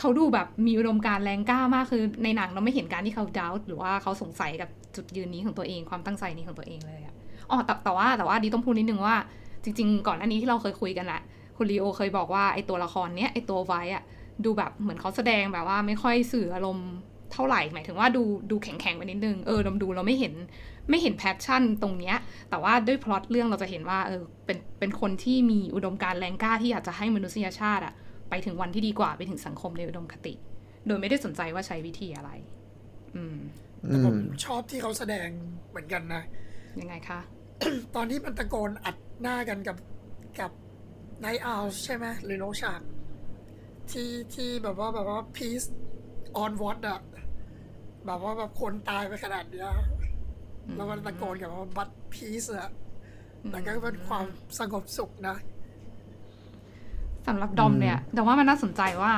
[0.00, 7.14] เขาดูแบบมีอุดมการณ์แรงกล้ามากคือในหนังเราไม่เห็นการที่เขา doubt หรือว่าเขาสงสัยกับจุดยืนนี้ของตัวเองความตั้งใจนี้ของตัวเองเลยอะ
[7.50, 9.16] อ๋อแต่แต่ว่าแต่ว่าดีต้องพูดนิดนึงว่า
[9.64, 11.20] จริง ๆ ก่อนหน้านี้ที่เราเคยคุยกันอะ
[11.56, 14.02] คุณลีโอเคยบอกว่าไอตัวละครเนี้ยไอตัวไว้อะ
[14.44, 16.90] ดูแบบเหมือนเขาแสดงแบบว่าไม่ค่อยสื่ออารมณ์
[17.32, 20.34] เท่าไหร่หมายถึงว่าดูดูแข็งๆไปนิดนึงเออดมดูเราไม่เห็น
[20.90, 22.16] ไม่เห็นแพชชั่นตรงเนี้ย
[22.50, 27.94] แต่ว่าด้วยพล็อตเรื่องเราจะเห็นว่าเออเป็นเป็นคนที่มีอุดมการณ์แรงกล้าที่อยากจะให้มนุษยชาติอะ
[28.30, 30.34] ไปถึงวันที่ดีกว่าไปถึงสังคมในอุดมคติ
[30.86, 32.30] โดยไม่ได้สนใจว่าใช้วิธีอะไร
[33.16, 33.36] อืม
[33.86, 35.28] แต่ผมอืมชอบที่เขาแสดง
[35.70, 36.22] เหมือนกันนะ
[36.80, 37.20] ยังไงคะ
[37.94, 39.76] ตอนที่มันตะโกนอัดหน้ากันกับ
[40.40, 40.50] กับ
[41.20, 42.80] ไนอาลใช่ไหมหรือโนชาก
[43.92, 45.66] ที่ที่แบบว่าแบบว่า peace
[46.42, 47.00] on what อะ
[48.06, 49.70] แบบว่าแบบคนตายไปขนาดเนี้ย
[50.76, 52.70] แล้วมันตะโกนกับว่า but peace อะ
[53.52, 54.24] มันก็เป็นความ
[54.58, 55.36] สงบสุขนะ
[57.26, 59.12] สำหรับดอมเนี่ยแต่ว่ามันน่าสนใจว่า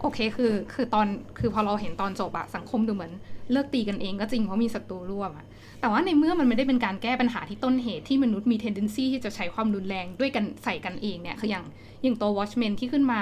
[0.00, 1.06] โอเคคือคือตอน
[1.38, 3.12] คือพอเราเห็นตอนจบอะสังคมดูเหมือน
[3.52, 5.46] เลิกตีกันเองก็จริงเพราะมีศัตรูร่วมอะ
[5.80, 11.64] แต่ว่าในเมื่อมันไม่ได้เป็นการแก้ปัญหาที่ต้นเหตุที่มนุษย์มี tendency ที่จะใช้ความรุนแรงด้วยกันใส่กันเองเนี่ยคืออย่าง
[12.02, 13.20] อย่างตัว Watchmen ที่ขึ้นมา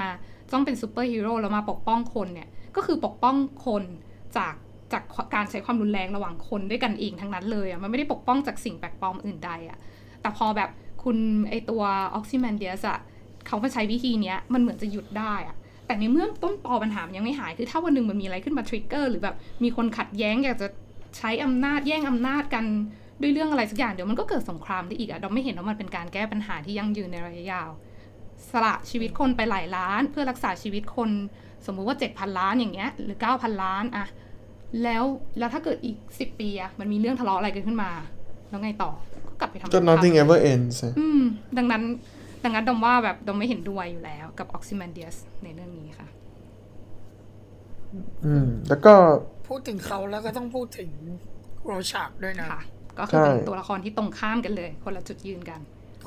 [0.53, 3.35] ต้องเป็นซูเปอร์ฮีโร่แล้วมาปกป้องคนเนี่ย ก็คือปกป้อง
[3.65, 3.83] คน
[4.37, 4.53] จาก
[4.93, 5.03] จาก
[5.35, 9.77] การใช้ความรุนแรงระหว่างคนด้วยกันเองทั้งนั้นเลยอะมันไม่ได้ปกป้องจากสิ่งแปลกปลอมอื่นใดอะ
[10.21, 10.69] แต่พอแบบ
[11.03, 11.17] คุณ
[11.49, 11.83] ไอตัว
[12.15, 12.99] Ozymandias อะ
[13.47, 20.67] เขามาใช้วิธีเนี้ยมันเหมือนจะหยุดได้อะแต่ในเมื่อต้นตอปัญหามันยังไม่หายคือถ้าวันหนึ่งมันมีอะไรขึ้นมา trigger หรือแบบมีคนขัดแย้งอยากจะ
[21.17, 22.65] ใช้อำนาจแย่งอำนาจกัน
[23.21, 27.69] ด้วยเรื่องอะไรสักอย่างเดี๋ยวมันก็เกิดสงครามได้อีกอะเราไม่เห็นว่ามันเป็นการแก้ปัญหาที่ยั่งยืนในระยะยาว
[28.51, 31.09] สละชีวิตคนไปหลายล้าน เพื่อรักษาชีวิตคน
[31.65, 34.07] สมมุติว่า 7,000 ล้านอย่างเงี้ยหรือ 9,000 ล้านอะ
[34.83, 35.03] แล้ว
[35.37, 37.91] แล้วถ้าเกิดอีก 10 ปีอะมันมีเรื่องทะเลาะอะไรกันขึ้นมา
[38.49, 38.91] แล้วไงต่อ
[39.27, 41.21] ก็กลับไปทำก็ nothing ever ends อะอืม
[41.57, 41.83] ดังนั้น
[42.43, 46.07] ดังนั้นดมว่าแบบดมไม่เห็นด้วยอยู่แล้วกับ Ozymandias ในเรื่องนี้ค่ะ
[48.25, 48.93] อืม แล้วก็
[49.47, 50.89] พูดถึงเขาแล้วก็ต้องพูดถึง
[51.65, 52.61] โรชากด้วยนะค่ะ
[52.99, 55.59] ก็คือเป็นใช่ตัวละครที่ตรงข้ามกันเลย คนละจุดยืนกัน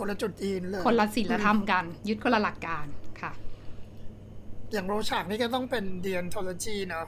[0.05, 2.87] คนละจุดยืนเลย คนละศีลธรรมกัน ยึดคนละหลักการ
[3.21, 3.33] ค่ะ
[4.73, 7.07] อย่างโรชากนี่ก็ต้องเป็นเดียนโทโลจีเนอะ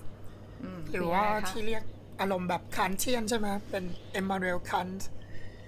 [0.62, 1.82] อืมหรือว่าเป็นไงคะที่เรียก
[2.20, 4.88] อารมณ์แบบคันเทียนใช่ไหมเป็นเอมมานูเอลคัน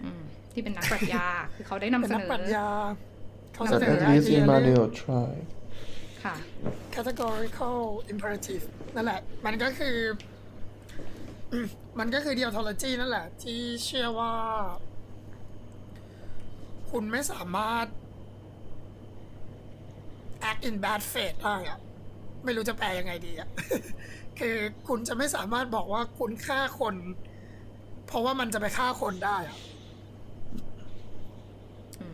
[0.05, 2.67] อืมที่เป็นนักปรัชญา คือเขาได้นำเป็นเสนันกอปรัชญา
[3.53, 5.33] เขานำเสเสนนออไอ at least เดียเรื่อง Emmanuel try
[6.25, 6.35] ค่ะ
[6.95, 7.79] categorical
[8.13, 9.97] imperative นั่นแหละ มันก็คือ
[11.53, 11.67] อืม
[11.99, 14.33] มันก็คือ deontology นั่นแหละ ที่เชื่อว่า
[16.91, 17.87] คุณไม่สามารถ
[20.51, 21.79] act in bad faith ได้อะ
[22.45, 23.49] ไม่รู้จะแปลยังไงดีอะ
[24.39, 24.57] คือ
[24.89, 26.95] คุณจะไม่สามารถบอกว่าคุณฆ่าคน
[28.07, 29.59] เพราะว่ามันจะไปฆ่าคนได้อะ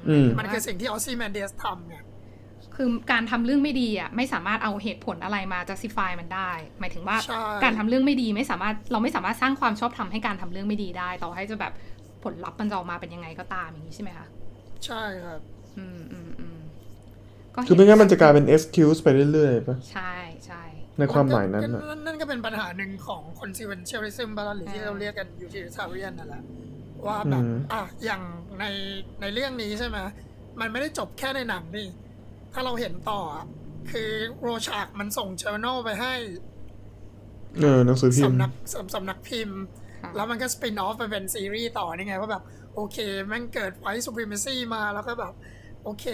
[0.08, 1.96] อืมมันคือสิ่งที่ออสซี่แมนเดสทำไง
[2.76, 11.72] คือการทำเรื่องไม่ดีอะไม่สามารถเอาเหตุผลอะไรมา justify มันได้ หมายถึงว่าใช่การทำเรื่องไม่ดีไม่สามารถเราไม่สามารถสร้างความชอบธรรมให้การทำเรื่องไม่ดีได้ ต่อให้จะแบบ
[12.22, 14.26] ผลลัพธ์มันจะออกมาเป็นยังไงก็ตามอย่างนี้ใช่ไหมคะ
[14.86, 15.40] ใช่ครับ
[15.78, 16.58] อืมอืมอืม
[17.54, 20.14] ก็เห็คือไม่งั้นมันจะกลายเป็น excuse ไปเรื่อยๆปะใช่
[20.46, 20.62] ใช่
[20.98, 26.42] ในความหมายนั้นก็อะนั่นนั่นก็เป็นปัญหาหนึ่งของ consequentialism บ้างหรือที่เราเรียกกัน utilitarian นั่นแหละ
[27.06, 28.22] ว่าแบบอืม อะอย่าง
[28.60, 28.64] ใน
[29.20, 29.98] ในเรื่องนี้ใช่ไหม
[30.60, 31.88] มันไม่ได้จบแค่ในหนังนี่
[32.52, 33.46] ถ้าเราเห็นต่ออะ
[33.90, 34.10] คือ
[34.42, 36.14] โรชากมันส่งเจอ r n a l ไปให้
[37.60, 39.58] เออหนังสือพิมพ์ สำนักสำสำนักพิมพ์
[40.02, 42.42] ค่ะ แล้วมันก็สปินออฟไปเป็นซีรีส์ต่อนี่ไงว่าแบบ
[42.74, 45.32] โอเคแม่งเกิดไว t ์ supremacy มาแล้วก็แบบ
[45.84, 46.04] โอเค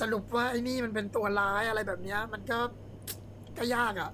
[0.00, 2.58] สรุปว่าไอ้นี่มันเป็นตัวร้ายอะไรแบบเนี้ย มันก็
[3.58, 4.10] ก็ยากอะ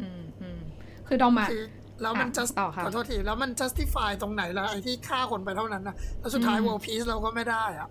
[0.00, 0.60] อืมอืม
[1.06, 1.64] คือดอมอะคือ
[2.02, 7.88] แล้วมันอะ just ต่อค่ะขอโทษทีแล้วมัน justify ตรงไหนล่ะไอ้ที่ฆ่าคนไปเท่านั้นนะแล้วสุดท้ายอืม world peace เราก็ไม่ได้อะ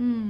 [0.00, 0.26] อืม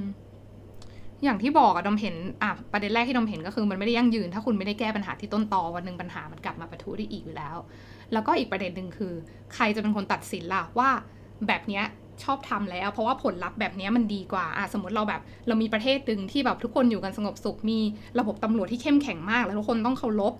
[1.23, 7.55] อย่างที่บอกอะดอมเห็นอะประเด็นแรกที่ดอมเห็นก็คือมันไม่ได้ยั่งยืน ถ้าคุณไม่ได้แก้ปัญหาที่ต้นตอวันหนึ่งปัญหามันกลับมาประทุได้อีกอยู่แล้ว
[8.13, 9.13] แล้วก็อีกประเด็นหนึ่งคือ
[9.53, 10.89] ใครจะเป็นคนตัดสินล่ะว่า
[11.47, 11.85] แบบเนี้ย
[12.23, 17.79] ชอบทำแล้ว เพราะว่าผลลัพธ์แบบนี้มันดีกว่าอะสมมติเราแบบ เรามีประเทศหนึ่งที่แบบทุกคนอยู่กันสงบสุขมี
[18.19, 20.33] ระบบตำรวจที่เข้มแข็งมาก แล้วทุกคนต้องเคารพ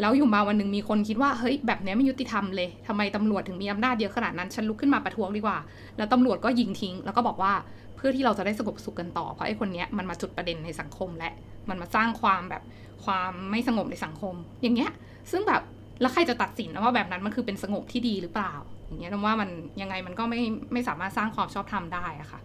[0.00, 5.58] แล้วอยู่มาวันหนึ่งมีคนคิดว่าเฮ้ยแบบนี้ไม่ยุติธรรมเลยทำไมตำรวจถึงมีอำนาจเยอะขนาดนั้นฉันลุกขึ้นมาประท้วงดีกว่า
[5.96, 7.52] แล้วตำรวจก็ยิงทิ้ง แล้วก็บอกว่า
[7.96, 11.30] เพื่อที่เราจะได้สงบสุขกันต่อเพราะไอ้คนนี้มันมาจุดประเด็นในสังคมและ
[11.68, 12.62] มันมาสร้างความแบบ
[13.04, 14.90] ความไม่สงบในสังคม อย่างเงี้ย
[15.30, 15.62] ซึ่งแบบ
[16.00, 18.52] แล้วใครจะตัดสินนะว่าแบบนั้นมันคือเป็นสงบที่ดีหรือเปล่า
[18.86, 19.48] อย่างเงี้ยดอมว่ามัน
[19.82, 20.40] ยังไงมันก็ไม่
[20.72, 22.40] ไม่สามารถสร้างความชอบธรรมได้อะค่ะ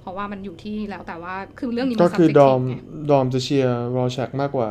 [0.00, 2.74] เพราะว่ามันอยู่ที่แล้วแต่ว่าคือเรื่องนี้มันก็คือดอม subjective ไง
[3.10, 4.70] ดอมจะเชียร์ Rorschach มากกว่า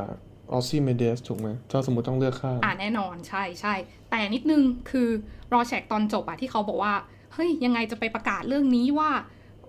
[0.51, 3.73] Ozymandias ถูกไหมถ้าสมมติต้องเลือกข้างอ่าแน่นอนใช่ใช่
[4.09, 5.07] แต่นิดนึงคือ
[5.53, 6.93] Rorschach ตอนจบอะที่เขาบอกว่า
[7.33, 9.09] เฮ้ยยังไงจะไปประกาศเรื่องนี้ว่า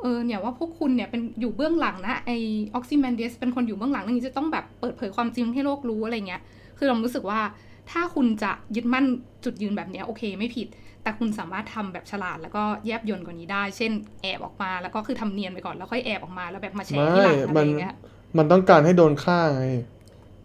[0.00, 2.30] เออเนี่ยว่าพวกคุณเนี่ยเป็นอยู่เบื้องหลังนะไอ
[2.74, 6.42] Ozymandias เป็นคนอยู่เบื้องหลังเรื่องนี้จะต้องแบบเปิดเผยความจริงให้โลกรู้อะไรเงี้ย
[6.78, 7.40] คือเรารู้สึกว่า
[7.90, 9.04] ถ้าคุณจะยึดมั่น
[9.44, 10.68] จุดยืนแบบเนี้ยโอเคไม่ผิด
[11.02, 17.94] แต่คุณสามารถทำแบบฉลาดแล้วก็แยบยลกว่านี้ได้ เช่นแอบออกมาแล้วก็คือทำเนียนไปก่อนแล้วค่อยแอบออกมาแล้วแบบมาแชร์ที่หลังอะไรอย่างเงี้ย
[18.38, 19.64] มันต้องการให้โดนฆ่าไง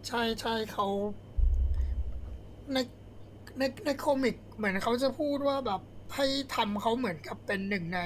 [0.06, 0.86] ใช่ใช่เขา
[2.72, 2.78] ใน
[3.58, 5.80] ในในคอมิกเหมือนเขาจะพูดว่าแบบ
[6.14, 8.00] ให้ทำเขาเหมือนกับเป็นหนึ่งใน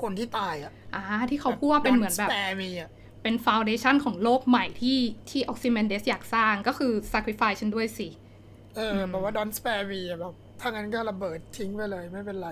[0.00, 2.90] คนที่ตายอะอ่าที่เขาพูดว่าเป็นเหมือนแบบแต่มีอะ
[3.22, 4.98] เป็นฟ u วเดชันของโลกใหม่ที่
[5.30, 8.08] ที่ออกซิเมนเดสอยากสร้างก็คือ sacrifice ฉันด้วยสิ
[8.76, 12.48] เออแบบว่า don't spare me อะแบบถ้างั้นก็ระเบิดทิ้งไปเลยไม่เป็นไร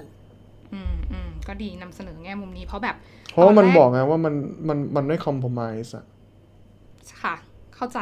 [0.72, 2.96] อืมอืมก็ดีนำเสนอแง่มุมนี้เพราะแบบ
[3.30, 4.35] เพราะว่ามันตแบอกไงว่ามัน
[4.68, 6.04] มันมันไม่ compromise อะ
[7.22, 7.35] ค่ะ
[7.76, 7.98] เข้าใจ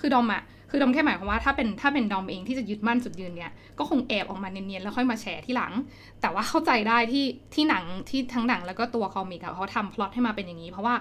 [0.00, 5.72] คือดอมอะคือดอมแค่หมายความว่าถ้าเป็นถ้าเป็นดอมเองที่จะยึดมั่นจุดยืนเนี่ยก็คงแอบออกมาเนียนๆแล้วค่อยมาแฉที่หลัง
[6.20, 10.94] แต่ว่าเข้าใจได้ที่ที่หนังที่ทั้งหนังแล้วก็ตัว comic อะเขาทำพล็อตให้มาเป็นอย่างนี้ เพราะว่า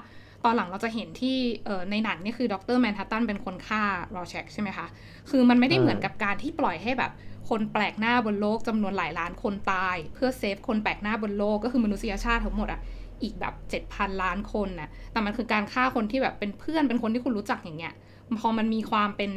[0.45, 2.77] ตอนหลังเราจะเห็นที่เอ่อในหนังนี่คือ Dr.
[2.81, 3.83] Manhattan เป็นคนฆ่า
[4.15, 4.85] รอแชกใช่ไหมคะ
[5.29, 7.11] คือมันไม่ได้เหมือนกับการที่ปล่อยให้แบบ
[7.49, 12.81] คนแปลกหน้าบนโลกจำนวนหลายล้านคนตาย เพื่อเซฟคนแปลกหน้าบนโลกก็คือมนุษยชาติทั้งหมดอะ
[13.21, 17.93] อีกแบบเจ็ดพันล้านคนน่ะแต่มันคือการฆ่าคนที่แบบเป็นเพื่อนเป็นคนที่คุณรู้จักอย่างเงี้ย
[18.39, 19.31] พอมันมีความเป็น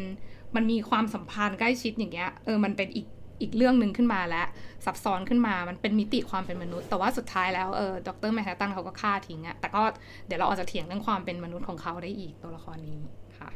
[0.57, 3.07] มันมีความสัมพันธ์ใกล้ชิดอย่างเงี้ยเออมันเป็นอีก
[3.41, 4.47] อีกเรื่องหนึ่งขึ้นมาแล้ว
[4.87, 9.83] ซับซ้อนขึ้นมา มันเป็นมิติความเป็นมนุษย์ แต่ว่าสุดท้ายแล้วเออดรแมนฮัตตันเขาก็ฆ่าทิ้งอะแต่ก็
[10.27, 13.01] เดี๋ยวเราอาจจะเถียงเรื่องความเป็นมนุษย์ของเขาได้อีกตัวละครนี้
[13.39, 13.51] ค่ะ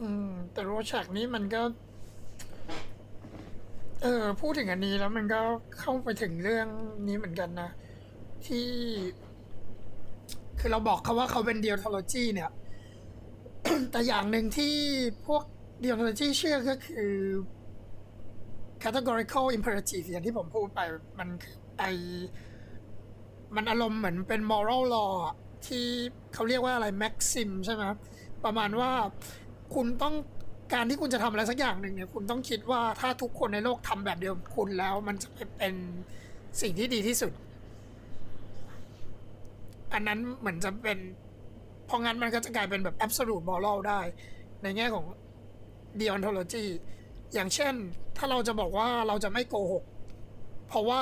[0.00, 1.62] อืม แต่โรแชกนี้มันก็
[4.02, 5.40] เออพูดถึงอันนี้แล้วมันก็
[5.78, 6.66] เข้าไปถึงเรื่อง
[7.06, 7.70] นี้เหมือนกันนะ
[8.46, 8.68] ที่
[10.58, 12.50] คือเราบอกเขาว่าเขาเป็นเดีย t โลจีเนี่ย
[13.90, 14.74] แต่อย่างหนึ่งที่
[15.26, 15.42] พวก
[15.80, 17.12] เดีย t โลจีเชื่อก็คือ
[18.82, 20.80] categorical imperative อย่างที่ผมพูดไป
[21.18, 21.28] มัน
[21.78, 21.84] ไอ
[23.56, 25.12] มันอารมณ์เหมือนเป็น moral law
[25.66, 25.86] ที่
[26.34, 27.82] เขาเรียกว่าอะไร maxim ใช่ไหม
[28.44, 28.90] ประมาณว่า
[29.74, 30.14] คุณต้อง
[30.72, 35.74] การที่คุณจะทำอะไรสักอย่างหนึ่งเนี่ยคุณต้องคิดว่าถ้าทุกคนในโลกทำแบบเดียวคุณแล้วมันจะเป็น
[36.60, 37.32] สิ่งที่ดีที่สุด
[39.92, 40.98] อันนั้นเหมือนจะเป็น
[41.86, 44.00] เพราะงั้นมันก็จะกลายเป็นแบบ absolute moral ได้
[44.62, 45.04] ในแง่ของ
[46.00, 46.66] deontology
[47.34, 47.74] อย่างเช่น
[48.16, 49.84] ถ้าเราจะบอกว่าเราจะไม่โกหก
[50.68, 51.00] เพราะว่า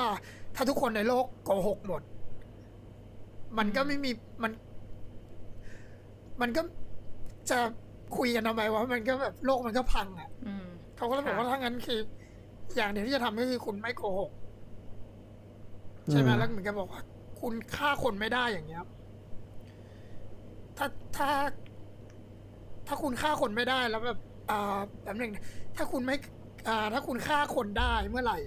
[0.55, 2.01] ถ้าทุกคนในโลกโกหกหมด
[3.57, 4.11] มันก็ไม่มี
[4.43, 4.51] มัน
[6.41, 6.61] มันก็
[7.49, 7.59] จะ
[8.17, 10.65] คุยกันทำไมวะมันก็แบบโลกมันก็พังอะอืม
[10.97, 11.99] เขาก็เลยบอกว่าค่ะถ้างั้นคือ
[12.75, 14.31] อย่างเดียวที่จะทำก็คือคุณไม่โกหก
[16.11, 17.01] ใช่ไหมอืมแล้วเหมือนกับบอกว่า
[17.41, 18.83] คุณฆ่าคนไม่ได้อย่างเงี้ย
[20.77, 21.29] ถ้าถ้า
[22.87, 24.19] ถ้าคุณฆ่าคนไม่ได้แล้วแบบ
[24.51, 25.31] อ่าแบบหนึ่ง
[25.75, 26.15] ถ้าคุณไม่
[26.67, 28.39] อ่าถ้าคุณฆ่าคนได้เมื่อไหร่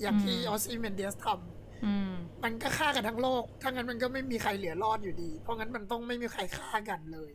[0.00, 2.12] อย่างที่ออสซิเมนเดสทำอืม
[2.44, 7.30] มันก็ฆ่ากันทั้งโลก ถ้างั้นมันก็ไม่มีใครเหลือรอดอยู่ดี เพราะงั้นมันต้องไม่มีใครฆ่ากันเลย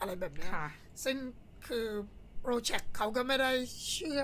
[0.00, 0.66] อะไรแบบเนี้ยค่ะ
[1.04, 1.16] ซึ่ง
[1.66, 1.86] คือ
[2.42, 3.52] โปรเจกต์เขาก็ไม่ได้
[3.92, 4.20] เชื่อ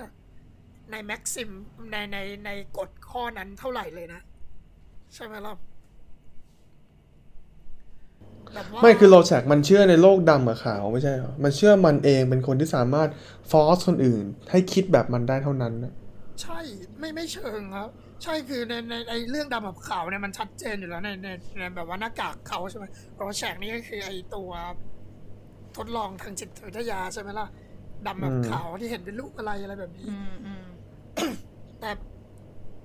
[0.91, 1.49] ในแม็กซิม
[1.91, 4.21] ในในในกฎข้อนั้นเท่าไหร่เลยนะ
[5.13, 5.57] ใช่ไหมล่ะแบบว่า
[8.81, 13.09] ไม่คือโรแชกมันเชื่อในโลกดำกับขาวไม่ใช่เหรอ มันเชื่อมันเองเป็นคนที่สามารถ
[13.51, 15.93] ฟอร์สคนอื่น ให้คิดแบบมันได้เท่านั้นนะ
[16.41, 16.59] ใช่
[16.99, 17.89] ไม่ไม่เชิงครับ
[18.23, 22.85] ใช่คือในในในเรื่องดำกับขาวเนี่ยมันชัดเจนอยู่แล้วในในในแบบว่าหน้ากากเขาใช่ไหม
[23.15, 24.51] โรแชกนี่ก็คือไอตัว
[25.77, 27.47] ทดลองทางจิตวิทยาใช่ไหมล่ะ
[28.07, 30.65] ดำกับขาวที่เห็นเป็นรูปอะไรอะไรแบบนี้อืมอืม
[31.79, 31.91] แต่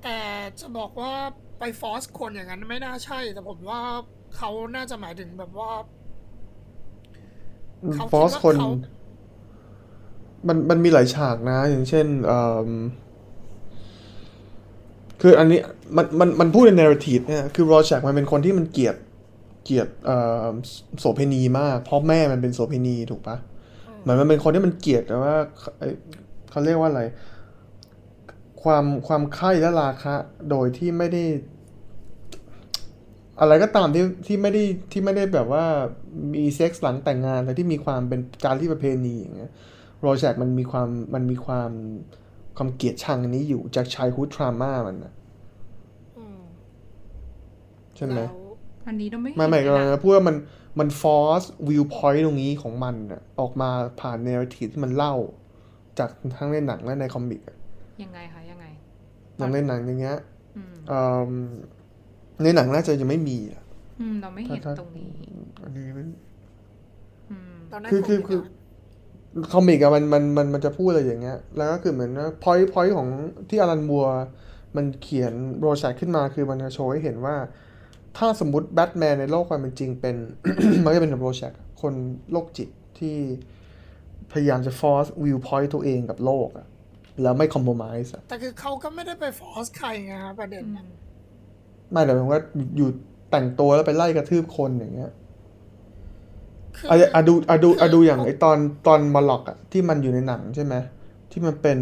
[0.03, 0.19] แต่
[0.61, 1.13] จะบอกว่า
[1.59, 3.81] ไปฟอร์สคนอย่างนั้นไม่น่าใช่ แต่ผมว่า
[4.37, 5.71] เขาน่าจะหมายถึงแบบว่า
[7.95, 8.71] เขาคิดฟอว่าร์สคนเขา
[10.49, 12.71] มันมันมีหลายฉากนะ อย่างเช่นเอ่ม
[15.21, 15.61] คืออันนี้
[15.97, 18.97] มันมันมันพูดใน narrative เนี่ยคือโรแชกมันเป็นคนที่มันเกลียด
[19.65, 20.47] เกลียดเอ่อ
[20.99, 23.37] โสเพณีมากเพราะแม่มันเป็นโสเพณีถูกปะ
[24.01, 25.35] เหมือนมันเป็นคนที่มันเกลียดแต่ว่า
[25.79, 25.95] เอ้ย
[26.51, 27.03] เขาเรียกว่าอะไร
[28.63, 30.15] ความความใคร่และราคะ
[30.51, 31.25] โดยที่ไม่ได้
[33.41, 35.65] อะไรก็ตามที่ที่ไม่ได้ที่ไม่ได้แบบว่า
[36.35, 39.51] มีเซ็กส์หลังแต่งงานแต่ที่มีความเป็นการที่ประเพณีอย่างเงี้ย
[40.01, 41.71] Rorschach มันมีความมันมีความ
[42.57, 45.13] ความเกลียดชังอันนี้อยู่จาก childhood trauma มันนะ
[46.19, 46.41] อืม
[47.97, 48.31] ใช่ไหมแล้ว
[48.87, 50.37] อันนี้เราไม่ไม่ไม่เห็นกำลังนะจะพูดว่ามัน
[50.79, 53.71] มัน force viewpoint ตรงนี้ของมันน่ะออกมา
[54.01, 55.15] ผ่านเนร t ทีที่มันเล่า
[55.99, 57.57] จากทั้งในหนังและในคอมิกอะ
[58.03, 58.67] ยังไงคะยังไง
[59.37, 60.19] อย่างในหนังอย่างเงี้ย
[60.57, 61.33] อืมเอิ่ม
[62.43, 63.63] ในหนังน่าจะยังไม่มีอะ
[64.01, 65.11] อืมเราไม่เห็นถ้าตรงนี้
[65.65, 66.05] อันนี้ไม่
[67.31, 73.09] อืมตอนนั้นคือคือโวิดคืออะคอมิกอะมันมันมันมันจะพูดอะไรอย่างเงี้ย แล้วก็คือเหมือนว่าพอยต์พอยต์ของ
[73.49, 74.05] ที่อารันบัว
[74.77, 77.37] มันเขียนโรแชกขึ้นมาคือมันจะโชว์ให้เห็นว่า
[78.17, 80.17] ถ้าสมมติแบทแมนในโลกความเป็นจริงเป็น
[80.85, 81.95] มันก็จะเป็นแบบโรแชกคน
[82.33, 82.69] โรคจิต
[82.99, 83.17] ที่
[84.33, 86.67] พยายามจะ force view point ตัวเองกับโลกอะ
[87.23, 90.65] แล้วไม่ compromise อะแต่คือเขาก็ไม่ได้ไปฟอร์สใครไงฮะประเด็น
[91.93, 92.41] อืน่ะมไม่แต่ผมว่า
[92.77, 92.89] อยู่
[93.31, 95.13] แต่งตัวแล้วไปไล่กระทืบคนอย่างเงี้ย
[96.77, 100.75] คืออะอะดูอะดูอะดูอย่างเขาไอตอนตอนมาล็อกอะที่มันอยู่ในหนังใช่ไหม
[101.31, 101.79] ที่มันเป็น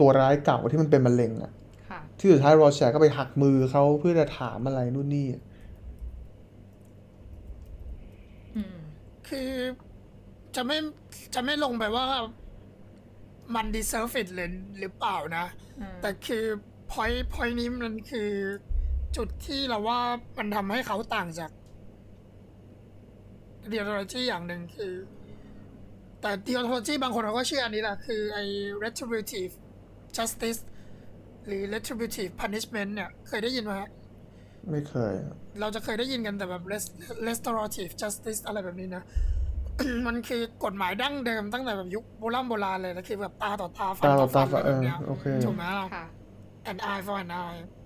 [0.00, 1.52] ตัวร้ายเก่าที่มันเป็นมะเร็งอะ
[1.90, 5.26] ค่ะที่สุดท้ายโรแชร์ก็ไปหักมือเขาเพื่อจะถามอะไรนู่นนี่
[8.54, 8.76] อืม
[9.28, 9.50] คือ
[10.56, 10.76] จะไม่
[11.34, 12.06] จะไม่ลงไปว่า
[13.54, 15.46] มัน deserve it หรือหรือเปล่านะ
[15.80, 16.44] อืมแต่คือ
[16.90, 18.30] พอยพอยนี้มันคือ
[19.16, 20.00] จุดที่เราว่า
[20.38, 21.50] มันทำให้เขาต่างจาก
[23.68, 24.92] deontology อย่างหนึ่งคือ
[26.20, 28.44] แต่ deontology บางคนเขาก็เชื่ออันนี้แหละคือไอ้
[28.84, 29.52] retributive
[30.16, 30.60] justice
[31.46, 33.90] หรือ retributive punishment เนี่ย เคยได้ยินไหมฮะ
[34.70, 36.96] ไม่เคยอะเราจะเคยได้ยินกันแต่แบบ rest-
[37.28, 39.02] restorative justice อะไรแบบนี้นะ
[40.06, 46.04] มันคือกฎหมายดั้งเดิมตั้งแต่แบบยุคโบราณโบราณเลยนะคือแบบตาต่อตาฟันตาต่ต่ออฟัตานอะไรเอแบบอเนี้ยโอเคถูกไหมล่ะค่ะ
[46.70, 47.81] an eye for an eye ค่ะ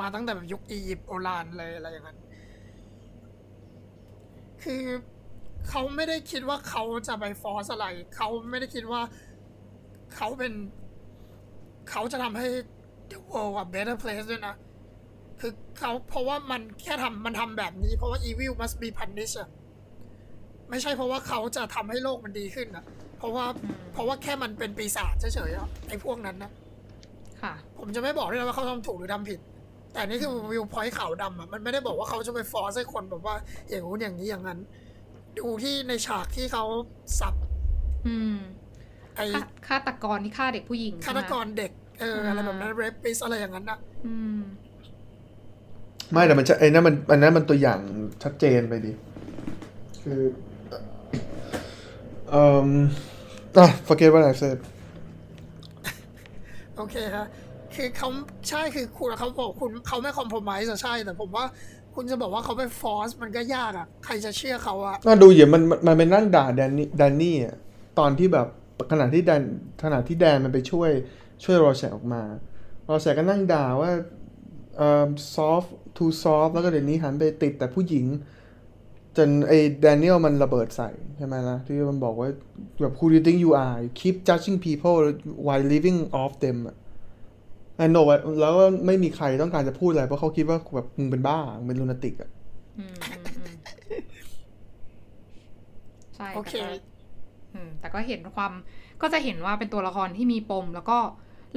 [0.00, 2.18] มาตั้งแต่แบบยุคอียิปต์โบราณเลยอะไรอย่างนั้น
[4.62, 4.82] คือ
[5.68, 9.00] เขาไม่ได้คิดว่าเขาจะไปฟอร์สอะไร เขาไม่ได้คิดว่า
[10.14, 10.52] เขาเป็น
[11.90, 12.48] เขาจะทำให้
[13.10, 14.54] the world a better place ด้วยนะ
[15.40, 19.48] คือเขาเพราะว่ามันแค่ทำมันทำแบบนี้ เพราะว่า evil must be punished อะ
[20.70, 22.84] ไม่ใช่เพราะว่าเขาจะทำให้โลกมันดีขึ้นอะ
[23.18, 26.50] เพราะว่าอืมเพราะว่าแค่มันเป็นปีศาจเฉยๆอะไอ้พวกนั้นนะ
[27.42, 29.40] ค่ะ ผมจะไม่บอกด้วยนะว่าเขาทำถูกหรือทำผิด
[29.96, 33.34] แต่นี่คือวิวพอยต์ขาวดำอะมันไม่ได้บอกว่าเขาจะไปฟอร์สให้คนแบบว่า
[33.68, 34.58] อย่างงู้นอย่างนี้อย่างนั้น
[35.38, 36.64] ดูที่ในฉากที่เขา
[37.20, 37.34] สับ
[38.06, 38.36] อืม
[39.16, 44.40] ไอ้ฆาฆาตกรที่ฆ่าเด็กผู้หญิงฆาตกรเด็กเอออะไรแบบนั้นเรปปิสอะไรอย่างนั้นนะอืม
[46.12, 47.80] ไม่แต่มันจะไอ้นั่นมันอันนั้นมันตัวอย่าง
[48.22, 48.92] ชัดเจนไปดิ
[50.02, 50.20] คือ
[52.30, 52.68] เอ่อ
[53.56, 54.58] อะ forget what I said
[56.76, 57.26] โอเคฮะ
[57.76, 58.08] คือเขา
[58.48, 61.44] ใช่คือคุณเขาบอกคุณเขาไม่คอมโพมไ s ์ใช่ แต่ผมว่า
[61.94, 67.56] คุณจะบอกว่าเขาไปฟอร์สมันก็ยากอะ ใครจะเชื่อเขาอะน่าดูอย่างมันมันมันเป็นนั่งด่าแดนนี่แดนนี่อะ
[67.98, 68.46] ตอนที่แบบ
[68.92, 69.42] ขณะที่แดน
[69.82, 70.90] ขณะที่แดนมันไปช่วย
[71.44, 72.22] ช่วยโรแชกออกมา
[72.84, 73.90] โรแชก็นั่งด่าว่า
[74.76, 78.06] เอ่อ soft too soft แล้วก็เดี๋ยวนี้หันไปติดแต่ผู้หญิง
[79.16, 82.28] จนไอ้แดเนียลมันระเบิดใส่ใช่ไหมล่ะที่มันบอกว่า
[82.80, 84.96] แบบ who do you think you are you keep judging people
[85.46, 86.76] while living off them อะ
[87.84, 92.30] I know ว่าแล้วก็ไม่มีใครต้องการจะพูดอะไร เพราะเขาคิดว่าแบบมึงเป็นบ้ามึงเป็นลูนาติกอะ
[92.78, 93.54] อืมอืมอืม
[96.16, 96.68] ใช่โอเคแต่ก็
[97.54, 98.52] อืมแต่ก็เห็นความ
[99.02, 100.98] ก็จะเห็นว่าเป็นตัวละครที่มีปม แล้วก็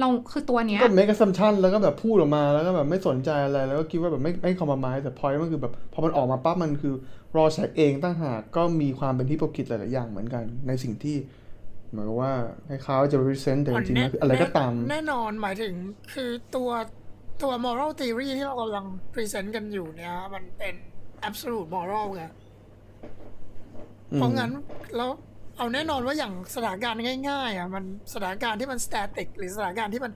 [0.00, 6.94] เราคือตัวเนี้ยก็ make assumption แล้วก็แบบพูดออกมาแล้วก็แบบไม่สนใจอะไร แล้วก็คิดว่าแบบไม่ไม่ compromise แต่ point มันคือแบบพอมันออกมาปั๊บมันคือ
[7.36, 12.32] รอแชกเองตั้งหากก็มีความเป็นที่ปกิจหลายๆอย่างเหมือนกัน ในสิ่งที่เหมือนกับว่า
[12.68, 15.74] ให้เขาจะ represent แต่จริงๆแล้วคืออะไรก็ตาม แน่นอนหมายถึง
[16.14, 16.70] คือตัว
[17.42, 20.74] ตัว moral theory ที่เรากำลัง present กันอยู่เนี่ยมันเป็น
[21.28, 22.24] absolute moral ไง
[24.14, 24.50] เพราะงั้น
[24.96, 25.10] แล้ว
[25.56, 30.12] เอาแน่นอนว่าอย่างสถานการณ์ง่าย ๆ อะ มันสถานการณ์ที่มัน static หรือสถานการณ์ที่มัน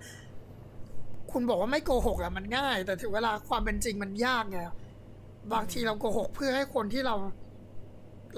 [1.33, 4.59] คุณบอกว่าไม่โกหกอะมันง่าย แต่ถึงเวลาความเป็นจริงมันยากไง
[5.53, 7.15] บางทีเราโกหกเพื่อให้คนที่เรา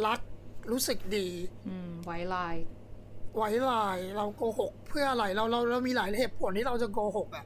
[0.06, 0.20] รัก
[0.72, 1.28] รู้สึกดี
[1.68, 2.56] อืมไว้ลาย
[3.36, 7.44] ไว้ลายเราโกหก เพื่ออะไรเราเราเรามีหลายเหตุผลที่เราจะโกหกอะ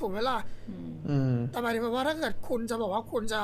[0.00, 0.38] ถูกไหมล่ะ
[0.70, 3.40] อืมอืมแต่หมายถึงว่าถ้าเกิดคุณจะบอกว่าคุณจะ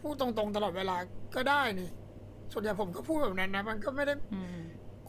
[0.00, 0.96] พูดตรงๆตลอดเวลา
[1.34, 1.90] ก็ได้นี่
[2.52, 4.58] ส่วนใหญ่ผมก็พูดแบบนั้นนะมันก็ไม่ได้อืม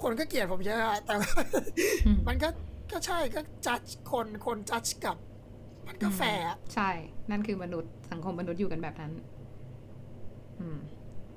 [0.02, 1.32] คนก็เกลียดผมเยอะอะแต่ว่า
[2.06, 2.50] อืมมันก็
[2.92, 3.80] ก็ใช่ก็จัด
[4.12, 5.18] คนคนจัดกับ
[5.88, 6.90] มันก็แฟร์อะใช่
[7.30, 9.12] นั่นคือมนุษย์สังคมมนุษย์อยู่กันแบบนั้น
[10.60, 10.80] อืม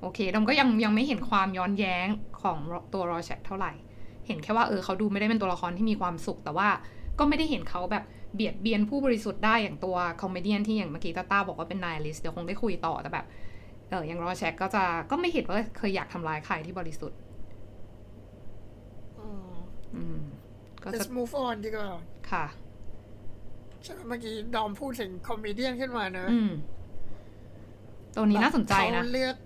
[0.00, 2.06] โอเคดอมก็ยังยังไม่เห็นความย้อนแย้ง
[2.42, 2.58] ของ
[2.92, 3.72] ตัว Rorschach เท่าไหร่
[4.30, 6.68] เห็นแค่ว่าเออเขาดูไม่ได้เป็นตัวละครที่มีความสุข แต่ว่า
[7.18, 8.04] ก็ไม่ได้เห็นเขาแบบ
[8.34, 13.26] เบียดเบียนผู้บริสุทธิ์ได้อย่างตัว Comedian ที่อย่างเมื่อกี้ตาต้าบอกว่าเป็น nihilist เดี๋ยวคงได้คุยต่อแต่แบบ
[13.88, 17.18] เอออย่าง Rorschach ก็จะก็ไม่เห็นว่าเคยอยากทำร้ายใครที่บริสุทธิ์
[19.18, 19.52] อืม
[19.94, 20.18] อืม
[20.82, 21.88] ก็จะ let's move on ดีกว่า
[22.30, 22.44] ค่ะ
[23.82, 26.50] ใช่ไหมเมื่อกี้ดอมพูดถึง Comedian ขึ้นมาเนอะอืม
[28.14, 29.36] ตัวนี้น่าสนใจนะเขาเลือก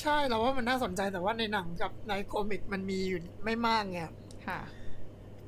[0.00, 4.14] ใช่เราว่ามันน่าสนใจแต่ว่าในหนังกับในคอมิกมันมีอยู่ไม่มากไงค่ะ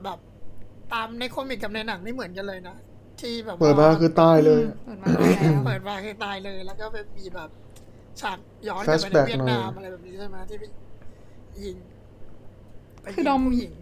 [0.05, 0.19] แบบ
[0.93, 2.77] ตามในคอมิกกับในหนังนี่เหมือนกันเลยนะ
[3.21, 5.19] ที่แบบเปิดมาคือตายเลยเปิดมาแล้
[5.61, 7.51] วเปิดมาคือตายเลย แล้วก็เป็นมีแบบ
[8.21, 8.39] ฉาก
[8.69, 10.65] ย้อนกลับไปใน Flashback เวียดนามหน่อยอะไรแบบนี้ใช่ไหมที่ไป
[11.63, 11.77] ยิง
[13.03, 13.73] ไปคือยิงดอมผู้หญิง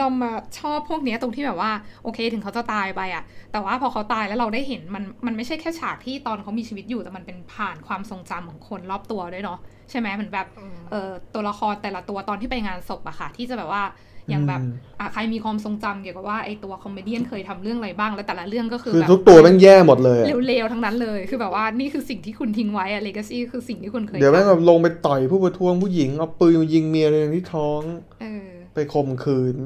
[0.00, 1.70] ดอมอะชอบพวกเนี้ยตรงที่แบบว่า
[2.02, 9.58] โอเคถึงเขาจะตายไปอะแต่ว่าพอเขาตายแล้วเราได้เห็นมันมันไม่ใช่แค่ฉากที่ตอนเขามีชีวิตอยู่แต่มันเป็นผ่านความทรงจำของคนรอบตัวด้วยเนาะ
[9.90, 13.82] ใช่ไหมเหมือนแบบอืมเออตัวละครแต่ละตัวตอนที่ไปงานศพอะค่ะ ที่จะแบบว่า
[14.30, 27.80] อย่างแบบอืมอะใครมีความทรงจำเกี่ยวกับว่าไอตัว Comedian เคยทำเรื่องอะไรบ้าง แล้วแต่ละเรื่องก็คือคือแบบทุกตัวแม่งแย่หมดเลยอะเลวๆทั้งนั้นเลยคือแบบว่านี่คือสิ่งที่คุณทิ้งไว้อะ legacy คือสิ่งที่คุณเคยเดี๋ยวแม่งทำแบบลงไปต่อยผู้ประท้วงผู้หญิงเอาปืนมายิงเมียเลยที่ท้อง
[28.20, 29.56] เออไปข่มขืน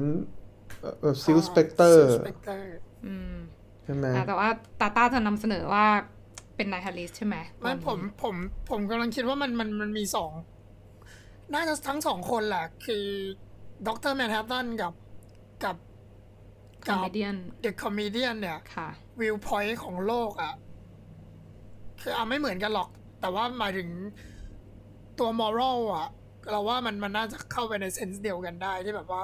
[0.81, 2.63] เอ่อแบบซิลสเปกเตอร์ Phil Spector
[3.05, 3.33] อืม
[3.83, 4.49] ใช่ไหมอะแต่ว่า
[4.79, 5.85] ตาต้าจะนำเสนอว่า
[6.55, 8.35] เป็น nihilist ใช่ไหมไม่ผมผม
[8.69, 10.31] ผมกำลังคิดว่ามันมันมันมีสอง
[11.53, 13.05] น่าจะทั้งสองคนแหละคือ
[13.87, 14.93] Doctor Manhattan กับ
[15.63, 15.75] กับ
[16.85, 18.87] Comedian The Comedian เนี่ย ค่ะ
[19.19, 20.53] viewpoint ของโลกอะ่ะ
[22.01, 22.89] คือเอาไม่เหมือนกันหรอก
[23.21, 23.89] แต่ว่าหมายถึง
[25.19, 26.07] ตัว moral อะ
[26.51, 29.23] เราว่ามันมันน่าจะเข้าไปใน sense เดียวกันได้ที่แบบว่า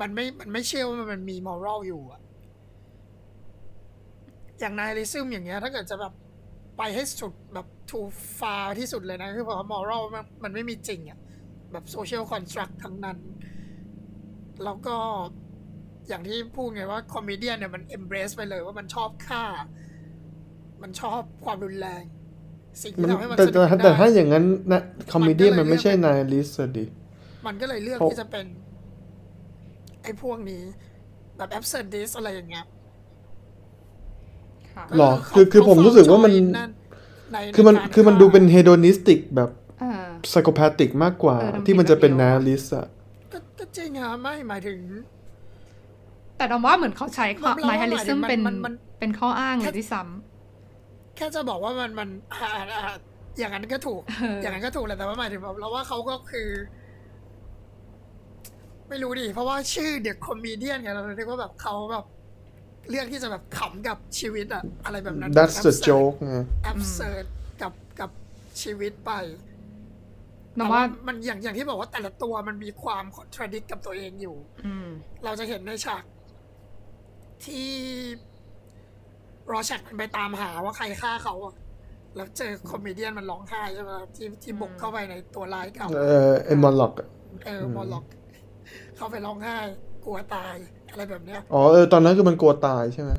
[0.00, 2.20] มันไม่มันไม่เชื่อว่ามันมี moral อยู่อะ
[4.60, 6.12] อย่างนายลิซึมอย่างเงี้ย ถ้าเกิดจะแบบ
[6.78, 8.00] ไปให้สุดแบบทู
[8.38, 11.18] ฟาที่สุดเลยนะ คือเพราะมอรัลมันมันไม่มีจริงอะ่ะ
[11.72, 13.18] แบบโซเชียลคอนสตรักทั้งนั้น
[14.64, 14.96] แล้วก็
[16.08, 19.44] อย่างที่พูดไงว่าคอมเมเดียนเนี่ยมันเอมเบรสไปเลยว่ามันชอบฆ่า
[20.82, 22.04] มันชอบความรุนแรง
[22.82, 24.80] สิ่งมัที่นทำให้มันแต่สนุแต่กแต่ถ้าได้อย่างนั้นนะ
[25.12, 26.86] คอมเมดี้มันก็เลยมันไม่ใช่เลือกนายลิสดิ
[27.46, 28.46] มันก็เลยเลือกเพราะที่จะเป็น
[30.02, 30.62] ไอ้พวกนี้
[31.36, 32.66] แบบแอบเซนดิสอะไรอย่างเงี้ย
[34.74, 36.58] ค่ะหรอเคือคือผมรู้สึกว่ามันเขใน
[37.32, 42.86] ในคือมันใการคือมันฆ่าดูเป็นเฮโดนิสติกแบบเออไซโคพาติกมากกว่าเออทำที่มันจะเป็นผิดนาแล้วลิสอะ
[43.58, 44.78] ก็ก็จริงอะไม่หมายถึง
[46.36, 50.02] แต่ดอมว่าเหมือนเขาใช้ความเรานายฮาริซึมว่าหมายถึงเป็นมันมันเป็นข้ออ้างเลยด้วยซ้
[51.16, 52.94] แค่จะบอกว่ามันมันอ่าอ่า
[53.38, 56.48] อย่างนั้นก็ถูกเออออย่างนั้นก็ถูกแหละแต่ว่าหมายถึงแบบเราว่าเขาก็คือ
[58.88, 62.04] ไม่รู้ดิเพราะว่าชื่อ The Comedian ไงเราเรียกว่าแบบเขาแบบ
[62.90, 67.22] เลือกที่จะแบบขำกับชีวิตอะอะไรแบบนั้น that's the joke ไง absurd
[67.62, 68.10] กับกับ
[68.62, 69.55] ชีวิตไป
[70.56, 74.36] แต่ดอมว่าว่ามันอย่างอย่างที่บอกว่าแต่ละตัวมันมีความ contradict กับตัวเองอยู่
[74.66, 74.88] อืม
[75.24, 76.04] เราจะเห็นในฉาก
[77.44, 77.68] ที่
[79.50, 81.54] Rorschach มันไปตามหาว่าใครฆ่าเขาอะ
[82.16, 86.92] แล้วเจอ Comedian มันร้องไห้ใช่ไหมที่ที่บุกเข้าไปในตัวร้ายเก่าเออเอ Moloch
[87.46, 88.04] เออมอลล็อก
[88.96, 89.56] เข้าไปร้องไห้
[90.04, 90.54] กลัวตาย
[90.90, 93.12] อะไรแบบเนี้ยอ๋อเออตอนนั้นคือมันกลัวตายใช่ไหม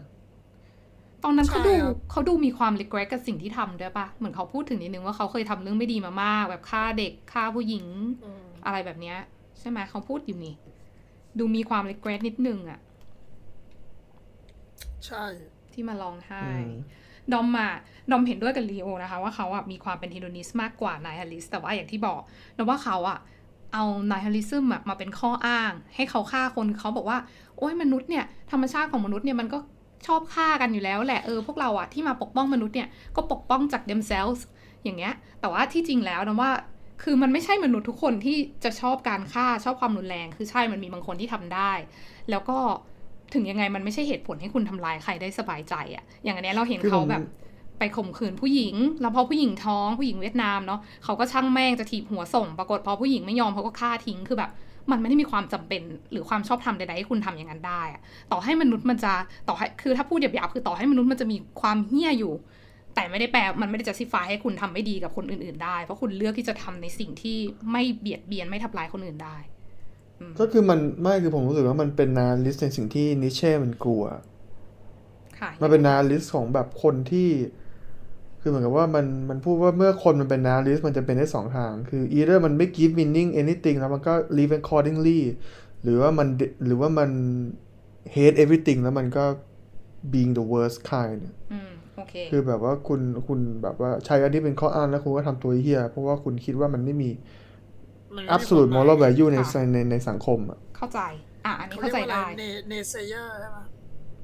[1.24, 7.86] ตอนนั้นเขาดูใช่ครับเขาดูมีความ regret กับสิ่งที่ทำด้วยปะเหมือนเขาพูดถึงนิดนึงว่าเขาเคยทำเรื่องไม่ดีมามาก แบบฆ่าเด็กฆ่าผู้หญิง
[8.24, 9.18] อืมอะไรแบบเนี้ย
[9.60, 10.56] ใช่ไหมเขาพูดอยู่นี่
[11.40, 12.80] ดูมีความ regret นิดนึงอะ
[15.06, 15.26] ใช่
[15.74, 16.72] ที่มาร้องไห้อืม
[17.34, 17.72] ดอมอะ
[18.12, 22.20] ดอมเห็นด้วยกับลีโอนะคะ ว่าเขาอะมีความเป็นฮิโดนิสมากกว่านายฮาริส แต่ว่าอย่างที่บอก
[22.58, 23.20] ดอมว่าเขาอะ
[23.74, 27.18] เอานายฮาริซึมอะมาเป็นข้ออ้าง ให้เขาฆ่าคนเขาบอกว่า
[27.58, 29.58] โอ้ยมนุษย์เนี่ยธรรมชาติของมนุษย์เนี่ยมันก็
[30.06, 34.42] ชอบฆ่ากันอยู่แล้วแหละเออพวกเราอะที่มาปกป้องมนุษย์เนี่ยก็ปกป้องจาก themselves
[34.84, 36.52] อย่างเงี้ย แต่ว่าที่จริงแล้วนะว่า
[37.04, 41.72] คือมันไม่ใช่มนุษย์ทุกคนที่จะชอบการฆ่าชอบความรุนแรง คือใช่มันมีบางคนที่ทำได้
[42.30, 42.58] แล้วก็
[43.34, 47.26] ถึงยังไงมันไม่ใช่เหตุผลให้คุณทำลายใครได้สบายใจอะอย่างอันเนี้ยเราเห็นคือเขาผมแบบ
[47.80, 54.52] ไปข่มขืนผู้หญิง แล้วพอผู้หญิงท้องผู้หญิงเวียดนามเนาะเขาก็ช่างแม่งจะถีบหัวส่ง ปรากฏพอผู้หญิงไม่ยอมเขาก็ฆ่าทิ้งคือแบบ
[54.92, 55.82] มันไม่ได้มีความจำเป็น
[56.12, 59.14] หรือความชอบธรรมใดๆให้คุณทำอย่างนั้นได้อะต่อให้มนุษย์มันจะ
[59.50, 62.34] ต่อให้คือถ้าพูดหยาบๆคือต่อให้มนุษย์มันจะมีความเหี้ยอยู่
[62.96, 67.38] แต่ไม่ได้แปลมันไม่ได้จะซิฟายให้คุณทำไม่ดีกับคนอื่น ๆ ได้ เพราะคุณเลือกที่จะทำในสิ่งที่
[67.72, 69.38] ไม่เบียดเบียนไม่ทำลายคนอื่นได้
[70.40, 74.04] ก็คือมันไม่คือผมรู้สึกว่ามันเป็นนาลิสในสิ่งที่นิเช่มันกลัว
[75.40, 77.30] ค่ะมันเป็นนาลิสของแบบคนที่
[78.42, 85.20] คือเหมือนกับว่ามันมันพูดว่าเมื่อคนมันเป็นนาลิสมันจะเป็นได้สองทาง คือ either มันไม่ give meaning anything แล้วมันก็ live accordingly
[85.84, 86.28] หรือว่ามัน
[86.66, 87.10] หรือว่ามัน
[88.16, 89.26] hate everything แล้วมันก็
[90.14, 91.22] being the worst kind
[91.54, 97.10] อืมโอเคคือแบบว่าคุณคุณแบบว่าใช้อันนี้เป็นข้ออ้างแล้วคุณก็ทำตัวเฮียเพราะว่าคุณคิดว่ามันไม่มี
[98.16, 101.00] มันไม่มี absolute ความหมาย moral value ในค่ะในในสังคมอะเข้าใจ
[101.46, 103.58] อะ อันนี้เขาเรียกว่าอะไรได้เนเนเซเยอร์ใช่ไหม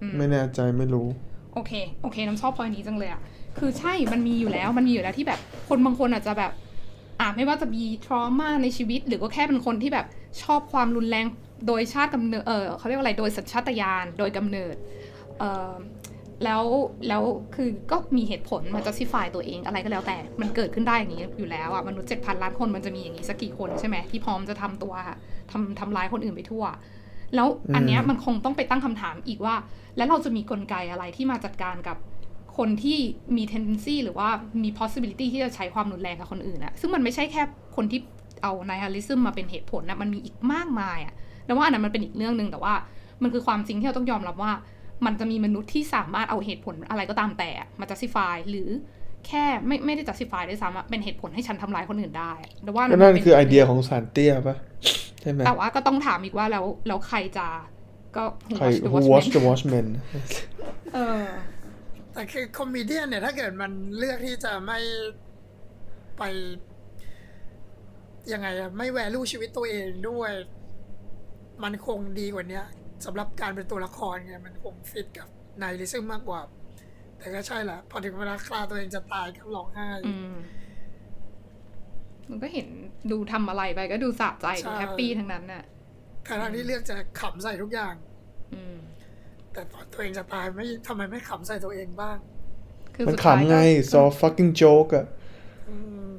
[0.01, 1.07] อืมไม่แน่ใจไม่รู้
[1.53, 1.71] โอเค
[2.03, 3.21] โอเค น้ำชอบพอยนี้จังเลยอะ
[3.57, 5.39] คือใช่มันมีอยู่แล้ว มันมีอยู่แล้วที่แบบ
[5.69, 6.51] คนบางคนอาจจะแบบ
[7.19, 10.05] อ่าไม่ว่าจะมี trauma ในชีวิต หรือก็แค่เป็นคนที่แบบ
[10.43, 11.25] ชอบความรุนแรง
[11.67, 14.75] โดยชาติกำเนิดเออเขาเรียกว่าอะไรโดยสัญชาตญาณโดยกำเนิด
[15.39, 15.73] เออ
[16.43, 16.63] แล้ว
[17.07, 17.23] แล้ว
[17.55, 24.93] คือก็มีเหตุผลมา justify ตัวเองอะไรก็แล้วแต่ มันเกิดขึ้นได้อย่างนี้อยู่แล้วอะมนุษย์เจ็ดพันล้านคนมันจะมีอย่างนี้สักกี่คนใช่ไหมที่พร้อมจะทำตัว
[25.51, 26.63] ทำทำร้ายคนอื่นไปทั่ว
[27.35, 29.55] แล้วอันเนี้ยอืมมันคงต้องไปตั้งคำถามอีกว่า
[29.97, 31.97] แล้วเราจะมีกลไกอะไรที่มาจัดการกับ
[32.57, 32.99] คนที่
[33.35, 34.27] มี tendency หรือว่า
[34.63, 37.41] มี possibility ที่จะใช้ความรุนแรงกับคนอื่นอะซึ่งมันไม่ใช่แค่
[37.75, 37.99] คนที่
[38.43, 41.13] เอา nihilism มาเป็นเหตุผลนะมันมีอีกมากมายอะ
[41.45, 42.73] แล้วว่าอันนั้นมันเป็นอีกเรื่องหนึ่งแต่ว่า
[43.23, 44.51] มันคือความจริงที่เราต้องยอมรับว่า
[45.05, 47.49] มันจะมีมนุษย์ที่สามารถเอาเหตุผลอะไรก็ตามแต่
[47.79, 48.69] มา justify หรือ
[49.27, 52.31] แค่ไม่ไม่ได้ justify ด้วยซ้ำอะเป็นเหตุผลให้ฉันทำร้ายคนอื่นได้
[52.63, 54.57] แต่ว่าก็นั่นเป็คือไอเดียของสารเตี้ยปะ
[55.21, 57.47] ใช่ไหมแต่ว่าก็ต้องถามอีกว่าแล้วแล้วใครจะ
[58.15, 59.85] ก็ who ใคร watch the who watch watchmen the watchmen
[60.93, 61.27] เออ
[62.13, 64.79] แต่คือ Comedian เนี่ย ถ้าเกิดมันเลือกที่จะไม่
[66.17, 66.23] ไป
[68.31, 70.31] ยังไงอะไม่ value ชีวิตตัวเองด้วย
[71.63, 72.65] มันคงดีกว่าเนี้ย
[73.05, 75.27] สำหรับการเป็นตัวละครไงมันคงฟิตกับ
[75.61, 76.39] nihilism มากกว่า
[77.17, 80.33] แต่ก็ใช่แหละพอถึงเวลาคราวตัวเองจะตายก็ร้องไห้อืม
[82.29, 82.67] มันก็เห็น
[83.11, 85.63] ดูทำอะไรไปก็ดูสะใจใช่ดูแฮปปี้ทั้งนั้นน่ะ
[86.27, 87.93] ทั้งที่เลือกจะขำใส่ทุกอย่าง
[88.53, 88.77] อืม
[89.53, 92.17] แต่ตอนตัวเองจะตายไม่ทำไมไม่ขำใส่ตัวเองบ้าง
[92.95, 95.05] คือมันสุดท้ายขำไง ก็ so fucking joke อะ
[95.69, 96.09] อืม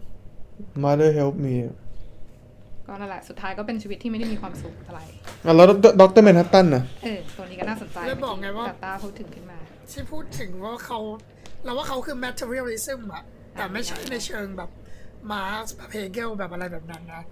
[0.85, 1.55] mother help me
[2.87, 5.01] ก็นั่นแหละ สุดท้ายก็เป็นชีวิตที่ไม่ได้มีความสุขอะไร
[5.47, 5.67] อะแล้ว
[6.01, 9.59] Doctor Manhattan นะเออ ตัวนี้ก็น่าสนใจแล้วบอกไงว่าแต่ตาพูดถึงขึ้นมา
[9.93, 10.99] ที่พูดถึงว่าเขา
[11.65, 13.25] เราว่าเขาคือ materialism อะ
[13.55, 14.71] แต่ไม่ใช่ในเชิงแบบ
[15.33, 17.23] มาร์กแบบเฮเกลแบบอะไรแบบนั้นนะ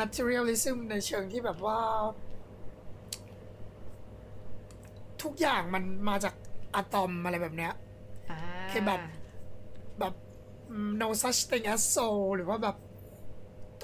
[0.00, 1.80] materialism ในเชิงที่แบบว่า
[5.22, 6.34] ทุกอย่างมันมาจาก
[6.74, 7.72] อะตอมอะไรแบบเนี้ย
[8.30, 8.38] อ่า
[8.70, 9.00] คือแบบ
[10.00, 10.14] แบบ
[11.02, 12.76] no such thing as soul หรือว่าแบบ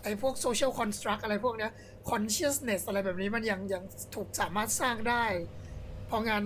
[0.03, 1.71] ไอ้พวก social construct อะไรพวกเนี้ย
[2.11, 3.83] consciousness อะไรแบบนี้มันยังยัง
[4.15, 5.25] ถูกสามารถสร้างได้
[6.07, 6.45] เพราะงั้น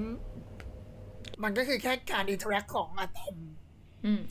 [1.43, 3.37] มันก็คือแค่การ interact ของอะตอม
[4.05, 4.23] อืม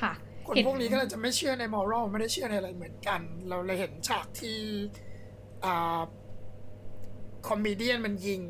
[0.00, 0.12] ค่ะ
[0.46, 4.58] คนเห็นพวกนี้ก็เลยจะไม่เชื่อใน moral ไม่ได้เชื่อในอะไรเหมือนกัน เราเลยเห็นฉากที่
[5.64, 6.00] อ่า
[7.48, 8.40] คอมเมเดียนมันยิง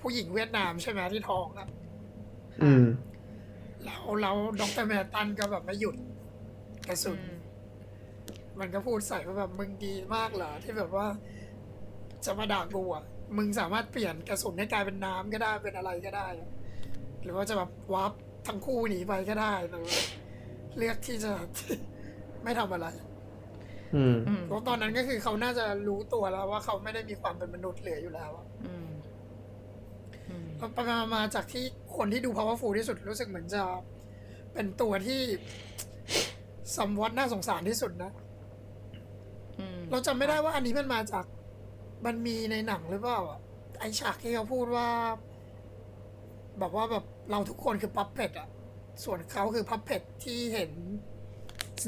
[0.00, 1.68] ผู้หญิงเวียดนามใช่ไหมที่ท้องอะ
[2.62, 2.84] อืม
[3.84, 5.96] แล้วแล้วดรแมนตันก็แบบไม่หยุด
[6.88, 7.38] กระสุนอืม
[8.60, 11.06] มันก็พูดใส่ว่าแบบมึงดีมากเหรอ ที่แบบว่า
[12.24, 13.04] จะมาด่ากูอะ
[13.36, 16.28] มึงสามารถเปลี่ยนกระสุนให้กลายเป็นน้ำก็ได้เป็นอะไรก็ได้
[17.22, 18.12] หรือว่าจะแบบวับ
[18.46, 19.98] ทั้งคู่หนีไปก็ได้หรือว่า
[20.76, 21.32] เลือกที่จะ
[22.44, 23.13] ไม่ทำอะไรอืมอืม
[24.46, 28.88] เพราะตอนนั้นก็คือเขาน่าจะรู้ตัวแล้วว่าเขาไม่ได้มีความเป็นมนุษย์เหลืออยู่แล้วอะอืม
[30.30, 31.64] อืมไปๆมาๆจากที่
[31.96, 33.62] คนที่ดู powerful ที่สุดรู้สึกเหมือนจะ
[34.54, 35.20] เป็นตัวที่
[36.76, 38.10] สมวัตน่าสงสารที่สุดนะ
[39.60, 41.24] อืมเราจำไม่ได้ว่าอันนี้มันมาจาก
[42.06, 43.40] มันมีในหนังหรือเปล่าอะ
[43.78, 44.88] ไอฉากที่เขาพูดว่า
[46.58, 48.48] แบบว่าแบบเราทุกคนคือ puppet อะ
[49.04, 50.70] ส่วนเขาคือ puppet ที่เห็น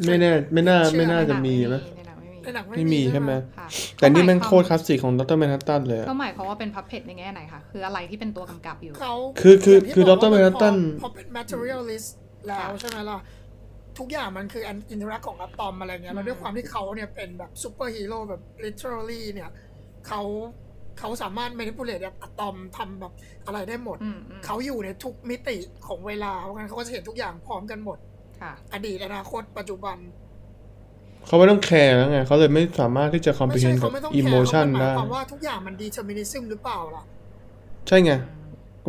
[0.07, 10.23] ไม่แน่ไม่น่าเชื่อไม่น่าจะมีในหนังไหมไม่มีในหนังไม่มีใช่ไหม ค่ะแต่นี่มันโคตรคลาสสิกของ Doctor Manhattan เลยอะ ก็หมายความว่าเป็นพับเพจในแง่ไหนคะคืออะไรที่เป็นตัวกำกับอยู่ เขาคือคืออย่างที่คือบอก Dr.
[10.23, 12.09] ว่า Manhattan พอพอเป็น materialist
[12.47, 13.19] แล้วค่ะ ใช่ไหมล่ะ
[13.99, 19.51] ทุกอย่างมันคืออันอินเทอร์แอคของอะตอมอะไรเงี้ยแล้วด้วยความที่เขาเนี่ยเป็นแบบซูเปอร์ฮีโร่แบบ literally เนี่ย
[20.07, 20.23] เขา
[20.99, 23.13] เขาสามารถ manipulate อะตอมทำแบบ
[23.47, 25.57] อะไรได้หมด อืมอืมเขาอยู่ในทุกมิติ
[25.87, 28.16] ของเวลาเพราะงั้นเขาก็จะเห็นทุกอย่างพร้อมกันหมดค่ะ
[28.73, 29.99] อดีตอนาคตปัจจุบัน
[31.27, 37.05] เขาไม่ต้องแคร์แล้วไง เขาเลยไม่สามารถที่จะคอมไม่เพใช่นกัเขาบไม่ต้องอิแคโมร์ชันเขาหมาได้ยความว่าทุกอย่างมัน determinism หรือเปล่าล่ะ
[37.89, 38.13] ใช่ไง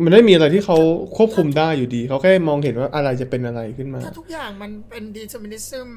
[0.04, 0.76] มันไม่มีอะไรที่เขา
[1.16, 5.88] ควบคุมได้อยู่ดี เขาแค่มองเห็นว่าอะไรจะเป็นอะไรขึ้นมา ถ้าทุกอย่างมันเป็น determinism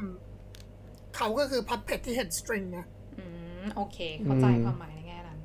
[1.15, 2.85] เขาก็คือ puppet ที่เห็น string นะ
[3.17, 3.23] อื
[3.63, 5.39] มโอเค เข้าใจอืมความหมายในแง่นั้น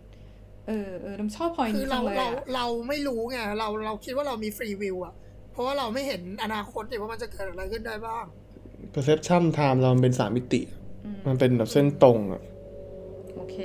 [0.66, 5.14] เออเออน้ำชอบพอยคืนี้อจัเรางเลยเราอะเราไม่รู้ไง เราเราคิดว่าเรามีฟรีวิวอะ
[5.57, 8.24] เพราะว่าเราไม่เห็นอนาคตเลยว่ามันจะเกิดอะไรขึ้นได้บ้าง
[8.94, 10.61] perception time เรามันเป็นสามมิติ
[11.04, 12.42] อืมมันเป็นแบบเส้นตรงอะ
[13.36, 13.57] โอเค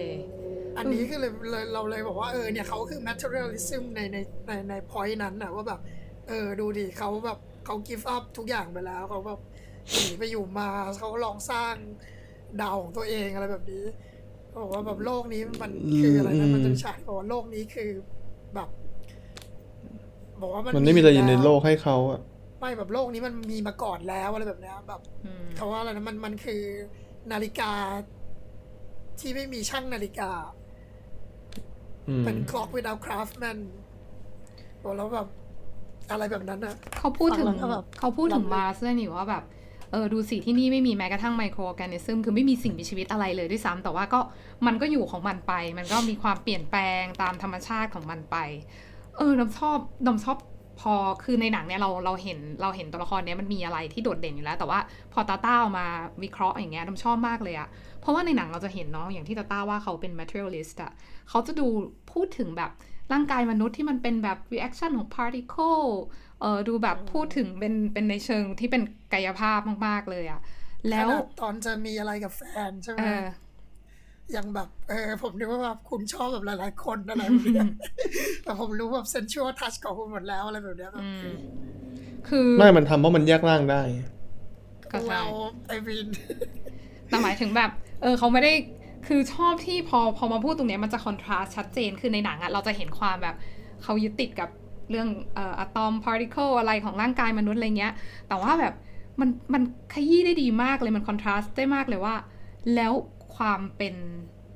[0.78, 4.18] อันนี้คือเลยเลยเราเลยบอกว่าเออเนี่ยเขาคือ materialism ในใน
[4.48, 5.80] ในใน point นั้นนะว่าแบบ
[6.28, 9.40] เออดูดิเขาแบบเขา give up ทุกอย่างไปแล้วเขาแบบ
[9.92, 10.70] หนีไปอยู่มา
[11.00, 11.74] เขาลองสร้าง
[12.62, 13.84] ดาวของตัวเองอะไรแบบนี้
[14.48, 17.90] เขาบอกว่าแบบโลกนี้มันคืออะไรนะมันจะมีฉากที่บอกว่าโลกนี้คือ
[18.56, 18.70] แบบ
[20.42, 22.20] บอกว่ามันมันไม่มีอะไรอยู่ในแล้วโลกให้เขาอะ
[22.60, 26.62] ไม่แบบโลกนี้มันมีมาก่อนแล้วอะไรแบบเนี้ยแบบอืมเขาว่าอะไรนะมันมันคือ
[27.32, 27.72] นาฬิกา
[29.20, 30.32] ที่ไม่มีช่างนาฬิกา
[32.10, 33.60] อืมเป็น clock without craftsman
[34.84, 35.28] บอกแล้วแบบ
[36.12, 39.44] อะไรแบบนั้นอะเขาพูดถึงฟังแล้วก็แบบเขาพูดถึงรับเลยมาสด้วยนี่ว่าแบบ
[39.92, 44.20] เออดูสิที่นี่ไม่มีแม้กระทั่งไมโครออร์แกนิซึมคือไม่มีสิ่งมีชีวิตอะไรเลยด้วยซ้ำแต่ว่าก็
[44.68, 48.38] มันก็อยู่ของมันไป มันก็มีความเปลี่ยนแปลงตามธรรมชาติของมันไป
[49.18, 50.38] เออน้ำชอบน้ำชอบ
[50.80, 50.94] พอ
[51.24, 54.80] คือในหนังเนี่ยเราเราเห็นเราเห็นตัวละครเนี้ยมันมีอะไรที่โดดเด่นอยู่แล้ว แต่ว่า
[55.14, 55.88] พอตาต้าเอามา
[56.24, 57.68] วิเคราะห์อย่างเงี้ยน้ำชอบมากเลยอะ
[58.02, 60.92] เพราะว่าในหนังเราจะเห็นเนาะอย่างที่ตาต้าว่าเขาเป็น materialist อะ
[61.30, 61.68] เขาจะดู
[62.12, 62.72] พูดถึงแบบ
[63.14, 65.86] ร่างกายมนุษย์ที่มันเป็นแบบ reaction ของ particle
[66.42, 68.82] เออดูแบบพูดถึงเป็นเป็นในเชิงที่เป็น
[69.14, 70.42] กายภาพมาก ๆ เลยอะ
[70.90, 72.42] แล้วขนาดตอนจะมีอะไรกับแฟ
[72.72, 73.06] นใช่ไหม
[73.51, 77.70] เออยังแบบเออผมนึกว่าแบบคุณชอบแบบหลายๆคนอะไรแบบเนี้ย
[78.44, 81.26] แต่ผมรู้แบบ sensual touch ของคุณหมดแล้วอะไรแบบเนี้ยแบบอืม
[82.28, 83.82] คือไม่มันทำเพราะมันแยกร่างได้
[84.92, 85.24] ก็ใช่เรา
[85.68, 86.08] ไอวิน
[87.08, 87.72] แต่หมายถึงแบบ
[88.02, 88.54] เออเขาไม่ได้
[89.08, 93.36] คือชอบที่พอพอมาพูดตรงเนี้ยมันจะ contrast ชัดเจนคือในหนังอะเราจะเห็นความแบบ
[93.84, 94.50] เขายึดติดกับ
[94.90, 97.94] เรื่องเอ่ออะตอม particle อะไรของร่างกายมนุษย์อะไรเงี้ย
[98.28, 98.74] แต่ว่าแบบ
[99.20, 99.62] มันมัน
[99.94, 102.16] ขยี้ได้ดีมากเลยมัน contrast ได้มากเลยว่า
[102.76, 102.94] แล้ว
[103.42, 103.96] ความเป็น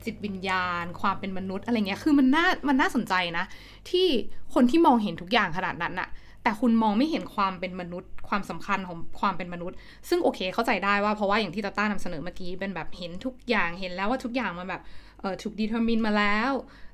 [0.05, 3.45] จิตวิญญาณ ความเป็นมนุษย์อะไรเงี้ย คือมันน่ามันน่าสนใจนะ
[3.89, 4.07] ที่
[4.53, 6.09] คนที่มองเห็นทุกอย่างขนาดนั้นน่ะ
[6.43, 9.75] แต่คุณมองไม่เห็นความเป็นมนุษย์ ความสำคัญของความเป็นมนุษย์
[10.09, 14.81] ซึ่งโอเคเข้าใจได้ว่าเพราะว่าอย่างที่ตาต้านำเสนอเมื่อกี้เป็นแบบเห็นทุกอย่างเห็นแล้วว่าทุกอย่างมันแบบ
[15.19, 16.51] เออถูกดีเทอร์มินมาแล้ว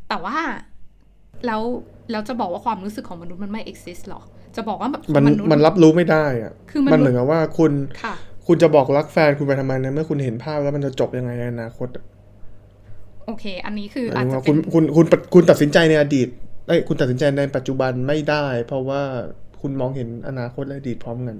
[0.09, 0.37] แต่ว่า
[1.45, 1.61] แล้ว
[2.11, 4.21] แล้วจะบอกว่าความรู้สึกของมนุษย์มันไม่ exist หรอ
[4.55, 7.71] จะบอกว่าแบบมันมนุษย์มันรับรู้ไม่ได้อะคือมนุษย์มันเหมือนกับว่าคุณ
[8.41, 12.05] ค่ะคุณจะบอกรักแฟนคุณไปทำไมในเมื่อคุณเห็นภาพแล้วมันจะจบยังไงในอนาคตอะ
[13.25, 16.27] โอเค อันนี้คือหมายอาจถึงจะว่าเป็คุณนคุณคุณคุณตัดสินใจในอดีต
[16.67, 19.01] เอ้ยคุณตัดสินใจในปัจจุบันไม่ได้ เพราะว่า
[19.61, 21.37] คุณมองเห็นอนาคตและอดีตพร้อมกัน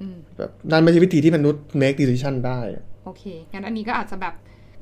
[0.00, 4.34] อืมแบบนั่นไม่ใช่วิธีที่มนุษย์ make decision ได้อะโอเค งั้นอันนี้ก็อาจจะแบบ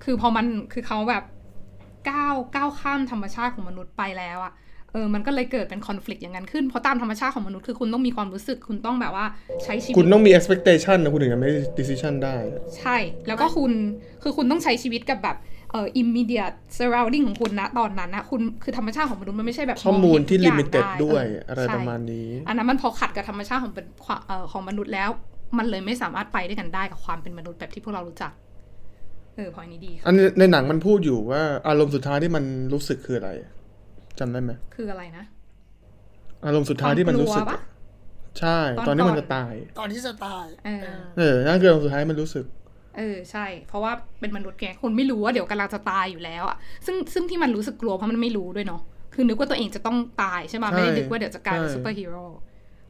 [0.04, 1.24] คือพอมันคือเขาแบบ
[2.10, 4.52] ก้าวก้าวข้ามธรรมชาติของมนุษย์ไปแล้วอะ
[4.92, 9.26] เออมันก็เลยเกิดเป็น conflict อย่างนั้นขึ้น เพราะตามธรรมชาติของมนุษย์คือคุณต้องมีความรู้สึกคุณต้องแบบว่า
[9.64, 12.36] ใช้ชีวิคุณตต้องมี expectation นะคุณถึงจะ make decision ได้
[12.78, 13.72] ใช่ แล้วก็คุณ
[14.22, 15.36] คือคุณต้องใช้ชีวิตกับแบบ
[15.72, 25.10] เอ่อ immediate surrounding ของคุณนะตอนนั้นนะคุณคือธรรมชาติของมนุษย์มันไม่ใช่แบบข้อมูลที่งเห็นทุกอย่าง limited ได้วยเอะไรใช่ประมาณนี้ อันนั้นมันพอขัดกับธรรมชาติของเป็นความเอ่อของมนุษย์แล้ว
[25.58, 28.32] มันเลยไม่สามารถไปด้วยกันได้กับความเป็นมนุษย์แบบที่พวกเรารู้จัก
[29.36, 33.30] เออพอยนี้ดีค่ะอันนี้ในหนังมันพูดอยู่ว่าอารมณ์สุดท้ายที่มันรู้สึกคืออะไร
[34.20, 35.24] จำได้ไหมคืออะไรนะ
[36.46, 37.70] อารมณ์สุดท้ายที่มันรู้สึกความกลัวปะ
[38.40, 40.84] ใช่ตอนตอนที่มันก่อนจะตาย ตอนที่จะตายเออ
[41.18, 42.44] เออนั่นคืออารมณ์สุดท้ายมันรู้สึก
[42.96, 46.56] เออ ใช่ เพราะว่าเป็นมนุษย์ไงคุณไม่รู้ว่าเดี๋ยวกำลังจะตายอยู่แล้วอะ
[46.86, 48.82] ซึ่งซึ่งที่มันรู้สึกกลัวเพราะมันไม่รู้ด้วยเนาะ
[49.14, 52.24] คือนึกว่าตัวเองจะต้องตายใช่ไหมใช่ไม่ได้นึกว่าเดี๋ยวจะกลายเป็นใช่ซูเปอร์ฮีโร่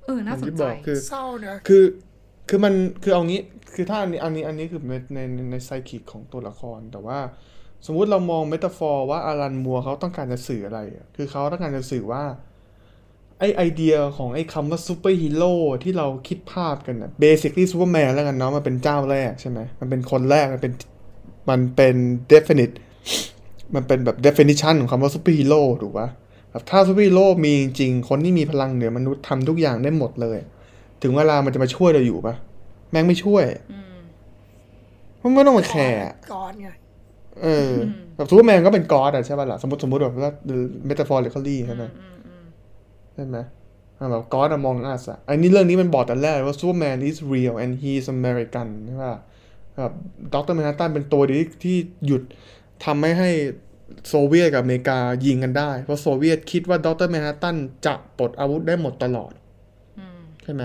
[0.04, 1.84] เออ น่าสอย่างที่บอกคือเศร้าเนอะคือ
[2.48, 3.40] คือมันคือเอางี้
[3.74, 7.18] คือถ้าอันนี้อันนี้อันนี้คือในในในใน psychic ของตัวละครแต่ว่า
[7.86, 12.24] สมมุติเรามอง metaphor ว่า Alan Moore เขาต้องการจะสื่ออะไรอะคือเขาต้องการจะสื่อว่า
[13.38, 20.72] ไอไอเดียของไอคำว่าซูเปอร์ฮีโร่ที่เราคิดภาพกันนะ basic ที่ซูเปอร์แมนแล้วกันเนาะมันเป็นเจ้าแรกใช่ไหมมันเป็นคนแรก มันเป็น
[21.50, 21.96] มันเป็น
[22.32, 22.74] definite
[23.74, 26.08] มันเป็นแบบ definition ของคำว่าซูเปอร์ฮีโร่ถูกปะ
[26.50, 30.38] แบบถ้าซูเปอร์ฮีโร่มีจริงๆคนที่มีพลังเหนือมนุษย์ทำทุกอย่างได้หมดเลย
[31.02, 32.34] ถึงเวลามันจะมาช่วยเราอยู่ปะ
[32.90, 33.98] แม่งไม่ช่วยอืม
[35.22, 36.68] มันไม่ต้องมาแคร์อะก่อนไง
[37.43, 37.70] เออ
[38.16, 40.32] แบบซูเปอร์แมนก็เป็น god อะใช่ป่ะล่ะสมมติสมมติแบบว่า
[40.86, 42.45] metaphorically ใช่ไหมอืมอืม
[43.14, 43.38] ใช่ไหม
[43.99, 49.14] อ่าแบบ god among us อะอันนี้เรื่องนี้มันบอกแต่แรกว่าซูเปอร์แมน is real and he is American ใช่ป่ะ
[49.78, 49.93] แบบ
[50.34, 51.76] ด็อกเตอร์แมนฮัตตันเป็นตัวที่ที่
[52.07, 52.22] หยุด
[52.84, 53.30] ทำให้ให้
[54.09, 59.32] โซเวียตกับอเมริกายิงกันได้ เพราะโซเวียตคิดว่าด็อกเตอร์แมนฮัตตันจะปลดอาวุธได้หมดตลอด
[59.99, 60.64] อืมใช่ไหม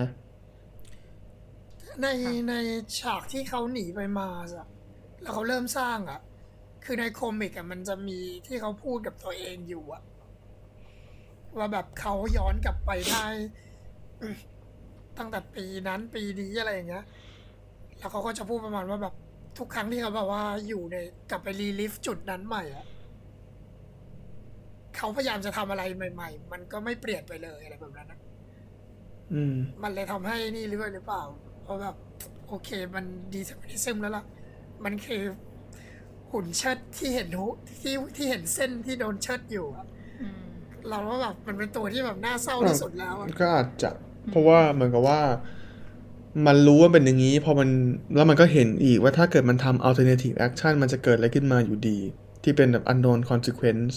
[2.02, 2.08] ใน
[2.48, 2.54] ใน
[3.00, 4.68] ฉากที่เขาหนีไป Mars อะ
[5.22, 6.20] แล้วเขาเริ่มสร้างอะ
[6.86, 10.04] คือในโคมิกอะมันจะมีที่เขาพูดกับตัวเองอยู่อะ
[11.58, 13.26] ว่าแบบเขาย้อนกลับไปได้
[14.22, 14.38] อืม
[15.18, 17.06] ตั้งแต่ปีนั้นปีนี้อะไรอย่างเงี้ย
[17.98, 19.14] แล้วเขาก็จะพูดประมาณว่าแบบ
[19.58, 20.96] ทุกครั้งที่เขาแบบว่าอยู่ใน
[21.32, 22.86] กลับไปรีลิฟจุดนั้นใหม่อะ
[24.96, 28.20] เขาพยายามจะทำอะไรใหม่ ๆ มันก็ไม่เปลี่ยนไปเลยอะไรแบบนั้นนะ
[29.34, 31.24] อืมมันเลยทำให้นี่หรือเปล่าหรือเปล่า
[31.64, 31.96] เพราะแบบ
[32.48, 34.26] โอเค มันดีสมิซึมแล้วล่ะ
[34.86, 35.22] มันคือ
[36.32, 37.48] หุ่นเชิดที่เห็นหุ
[37.82, 39.86] ที่ที่เห็นเส้นที่โดนเชิดอยู่อะ
[40.22, 40.42] อืม
[40.88, 43.90] เราว่าแบบมันเป็นตัวที่แบบน่าเศร้าที่สุดแล้วอะก็อาจจะ
[44.32, 45.22] เพราะว่าเหมือนกับว่า
[46.48, 47.70] มันรู้ว่าเป็นอย่างนี้พอมัน
[48.16, 52.00] แล้วมันก็เห็นอีกว่าถ้าเกิดมันทำ alternative action มันจะเกิดอะไรขึ้นมาอยู่ดี
[52.44, 53.94] ที่เป็นแบบ unknown consequence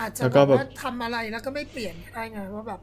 [0.00, 2.80] อาจจะแล้วแบก็บแบบว่าทำอะไรแล้วก็ไม่เปลี่ยนก็ได้ไงว่าแบบ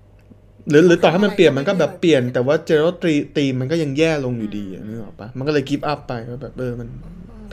[0.70, 6.90] หรือหรือต่อให้มันเปลี่ยนมันก็แบบเปลี่ยนแต่ว่าเจอตรีตีมมันก็ยังแย่ลงอยู่ดีอะนึกออกปะมันก็เลยกิฟต์อัพไปว่าแบบเออมัน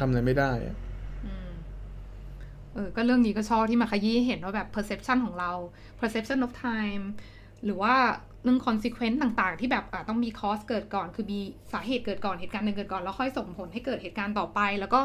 [0.00, 0.76] ทำอะไรไม่ได้อะ
[2.74, 5.50] เออ ก็เรื่องนี้ก็ชอบที่มาขยี้ให้เห็นว่าแบบ perception ของเรา
[6.00, 7.04] perception of time
[7.64, 7.94] หรือว่า
[8.42, 11.40] เรื่อง consequence ต่างๆ ที่แบบอะต้องมี cause เกิดก่อน คือมี
[11.72, 15.00] สาเหตุเกิดก่อน เหตุการณ์หนึ่งเกิดก่อน แล้วค่อยส่งผลให้เกิดเหตุการณ์ต่อไป แล้วก็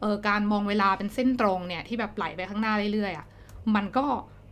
[0.00, 3.26] เออการมองเวลาเป็นเส้นตรงเนี่ย ที่แบบไหลไปข้างหน้าเรื่อยๆอะ
[3.76, 4.04] มันก็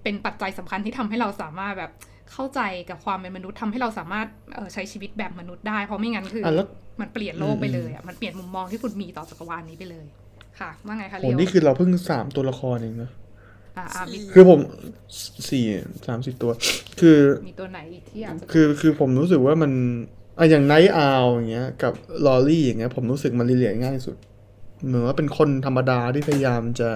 [0.03, 1.93] เป็นปัจจัยสำคัญที่ทำให้เราสามารถแบบ
[2.33, 2.61] เข้าใจ
[2.91, 6.67] กับความเป็นมนุษย์ทำให้เราสามารถเอ่อใช้ชีวิตแบบมนุษย์ได้ เพราะไม่งั้นคือออะแล้ว
[7.01, 10.07] มันเปลี่ยนโลกไปเลยอะมันเปลี่ยนมุมมองที่คุณมีต่อจักรวาลนี้ไปเลย
[10.61, 13.11] ค่ะ ว่าไงคะโหลีโอนี่คือเราเพิ่งสามตัวละครเองนะ
[13.79, 14.61] อ่าอ่ามีคือผม
[15.49, 15.65] สี่
[16.07, 16.51] สามสิบตัว
[17.01, 17.19] คือ
[17.49, 19.73] มีตัวไหนอีกที่อยากจะคือคือผมรู้สึกว่ามัน
[20.39, 21.93] อะอย่าง Nite Owl อย่างเงี้ย กับ
[22.27, 24.17] ลอรี่อย่างเงี้ย ผมรู้สึกมัน relate ง่ายสุด
[24.87, 26.89] เหมือนว่าเป็นคนธรรมดาที่พยายามจะ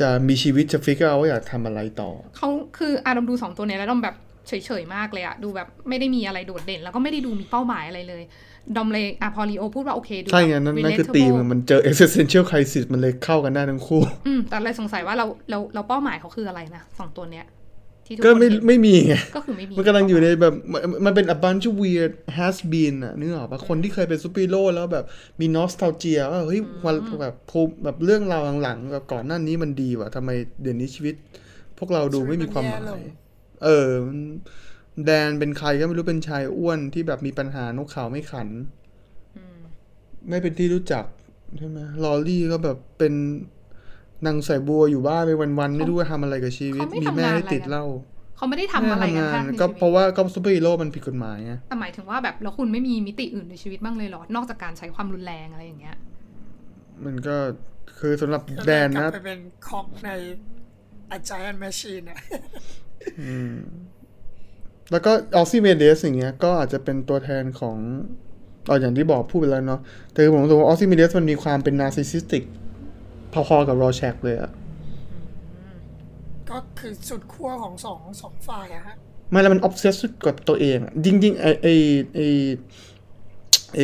[0.00, 4.16] จะมีชีวิตจะฟิกเอาว่าอยากทำอะไรต่อ เขาคืออารมณ์ดูสองตัวเนี้ยแล้วดอมแบบ
[4.48, 8.22] เฉยๆมากเลยอะดูแบบไม่ได้มีอะไรโดดเด่น แล้วก็ไม่ได้ดูมีเป้าหมายอะไรเลย
[8.76, 17.44] ดอมเลยอะพอลีโอพูดว่าโอเคดูใช่ไงนั่นนั่นคือ relatable ตีมมันมันเจอ existential crisis มันเลยเข้ากันได้ทั้งคู่ อืมแต่เลยสงสัยว่าเราเราเราเป้าหมายเขาคืออะไรนะสองตัวเนี้ย
[18.10, 25.04] ที่ทุกก็คนไม่เห็นไม่มีไง ก็คือไม่มีมันกำลังอยู่ในแบบมันมันเป็น a bunch of weird has been อะนึกออกปะคนที่เคยเป็นซูเปอร์ฮีโร่แล้วแบบ
[25.40, 30.30] มี nostalgia ว่าเฮ้ยวันแบบภูมิแบบเรื่องราวหลังๆแบบก่อนหน้านี้มันดีว่ะทำไม
[30.62, 31.14] เดี๋ยวนี้ชีวิต
[31.78, 33.02] พวกเราดูไม่มีความหมาย
[33.64, 34.18] เออมัน
[35.06, 38.48] แดนเป็นใครก็ไม่รู้เป็นชายอ้วนที่แบบมีปัญหานกเขาไม่ขัน
[40.28, 41.04] ไม่เป็นที่รู้จัก
[41.58, 43.14] ใช่ไหมลอรี่ก็แบบเป็น
[44.26, 47.84] นางใส่บัวอยู่บ้านไปวันๆไม่รู้ว่าทำอะไรกับชีวิต เขาไม่มีทำแม่งานให้อะไรติดกันเหล้า
[48.36, 55.96] เขาไม่ได้ทำอะไรกันม่ค่ะทำงานในก็ชีวิตเพราะว่าก็ซูเปอร์ฮีโร่มันผิดกฎหมายไงแต่หมายถึงว่าแบบแล้วคุณไม่มีมิติอื่นในชีวิตบ้างเลยเหรอ นอกจากการใช้ความรุนแรงอะไรอย่างเงี้ย
[57.04, 57.36] มันก็
[57.98, 60.10] คือสำหรับก็แดเลยนกลันะบไปเป็นคอกใน
[61.16, 62.18] a giant machine อะ
[64.90, 67.76] แล้วก็ออซซี่เมเดสอย่างเงี้ยก็อาจจะเป็นตัวแทนของ
[68.68, 69.80] ตอนอย่างที่บอกพูดไปแล้วเนาะ
[70.12, 72.44] แต่คือผมรู้สึกว่าออซซี่เมเดสมันมีความเป็นนาร์ซิสติก
[73.32, 74.50] พอๆกับรอแชกเลยอะ
[76.50, 78.96] ก็คือสุดขั้วของสองสองฝ่ายอะฮะ
[79.30, 81.68] ไม่แล้วมัน obsessed กับตัวเองอะจริงๆไอไอ
[82.14, 82.20] ไอ
[83.74, 83.80] ไอ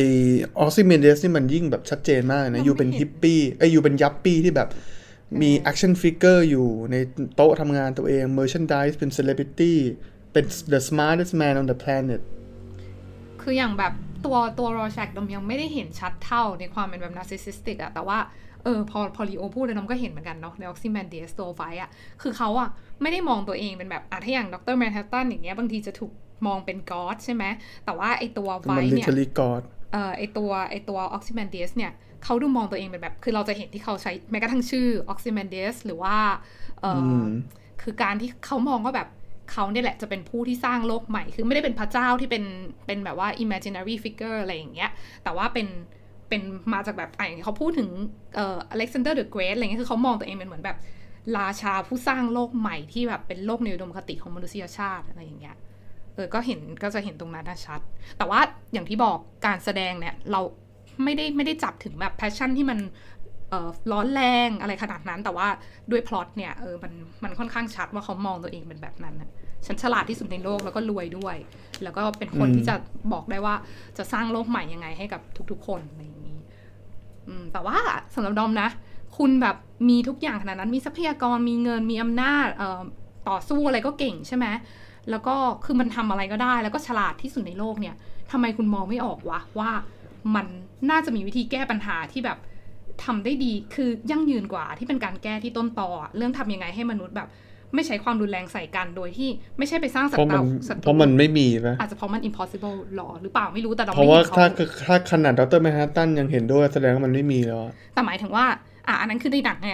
[0.57, 4.69] Ozymandias นี่มันยิ่งแบบชัดเจนมากนะอยู่เป็นฮิปปี้ไอยอยู่เป็น yuppie ที่แบบ
[5.41, 6.95] มี action figure อยู่ใน
[7.35, 9.77] โต๊ะทำงานตัวเอง merchandise เป็นเซเลบริตี้
[10.31, 12.21] เป็น the smartest man on the planet
[13.41, 13.93] คืออย่างแบบ
[14.25, 18.19] ตัวตัว Rorschach ดอมยังไม่ได้เห็นชัดเท่าในความเป็นแบบ narcissistic อะแต่ว่า
[18.67, 21.89] เออพอพอลีโอพูดแล้วดอมก็เห็นเหมือนกันเนาะใน Ozymandias ตัวไฟอะ
[22.21, 22.69] คือเขาอะ
[23.01, 26.11] ไม่ได้มองตัวเองเป็นแบบอะถ้าอย่างดรแมนฮัตตันอย่างเงี้ยบางทีจะถูก
[26.47, 27.43] มองเป็น god ใช่ไหม
[27.85, 29.61] แต่ว่าไอตัวไฟมันเนี่ย literally god
[29.93, 31.91] เอ่อไอตัวไอตัว Ozymandias เนี่ย
[32.23, 36.15] เขาดูมองตัวเองเป็นแบบ คือเราจะเห็นที่เขาใช้แม้กระทั่งชื่อ Ozymandias หรือว่า
[36.81, 37.27] เอ่ออม
[37.81, 39.09] คือการที่เขามองว่าแบบ
[39.51, 42.43] เขาเนี่ยแหละจะเป็นผู้ที่สร้างโลกใหม่ คือไม่ได้เป็นพระเจ้าที่เป็น
[42.85, 44.91] เป็นแบบว่า imaginary figure อะไรอย่างเงี้ย
[45.23, 45.67] แต่ว่าเป็น
[46.29, 46.41] เป็น
[46.73, 47.89] มาจากแบบไอะเขาพูดถึง
[48.35, 50.77] เอ่อ Alexander the Great อะไรเงี้ยคือเขามองตัวเองเป็นเหมือนแบบ
[51.37, 55.55] ราชาผู้สร้างโลกใหม่ที่แบบเป็นโลกในอุดมคติของมนุษยชาติอะไรอย่างเงี้ย
[56.15, 57.79] เออก็เห็นก็จะเห็นตรงนั้นนะชัด
[58.17, 58.39] แต่ว่า
[58.73, 60.41] อย่างที่บอกการแสดงเนี่ยเรา
[61.03, 62.79] ไม่ได้ไม่ได้จับถึงแบบ passion ที่มัน
[63.49, 65.47] เอ่อร้อนแรงอะไรขนาดนั้นแต่ว่า
[65.91, 69.29] ด้วยพล็อตเนี่ยเออมันมันค่อนข้างชัดว่าเขามองตัวเองเป็นแบบนั้นนะ
[69.65, 71.35] ฉันฉลาดที่สุดในโลกแล้วก็รวยด้วย
[71.83, 72.75] แล้วก็เป็นคนที่จะ
[73.13, 73.55] บอกได้ว่า
[73.97, 75.21] จะสร้างโลกใหม่ยังไงให้กับ
[75.51, 76.16] ทุกๆ คนอะไรอย่างนี้อืม
[77.53, 77.77] แต่ว่า
[78.15, 78.69] สำหรับดอมนะ
[79.17, 79.55] คุณแบบ
[79.89, 82.47] มีทุกอย่างขนาดนั้นมีทรัพยากรมีเงินมีอำนาจ
[83.29, 84.45] ต่อสู้อะไรก็เก่งใช่ไหม
[85.09, 87.95] แล้วก็คือมันทำอะไรก็ได้ แล้วก็ฉลาดที่สุดในโลกเนี่ย
[88.31, 89.71] ทำไมคุณมองไม่ออกวะว่า
[90.35, 90.45] มัน
[90.89, 92.37] น่าจะมีวิธีแก้ปัญหาที่แบบ
[93.03, 97.27] ทำได้ดีคือยั่งยืนกว่าที่เป็นการแก้ที่ต้นตออเรื่องทำยังไงให้มนุษย์แบบ
[97.75, 108.45] ไม่ใช้ความรุนแรงใส่กันโดยที่ไม่ใช่ไปสร้างศัเพราะตมันรูศัตรูเพราะมันไม่มีปะอาจจะเพราะมัน impossible หรอหรือเปล่าไม่รู้แต่เราเพไม่ราะว่าเห็นถ้าเขาถ้าขนาดดรแมนฮัตตันยังเห็นด้วยแสดงว่ามันไม่มีแล้วอะแต่หมายถึงว่า
[108.87, 109.71] อะอันนั้นคือในหนังไ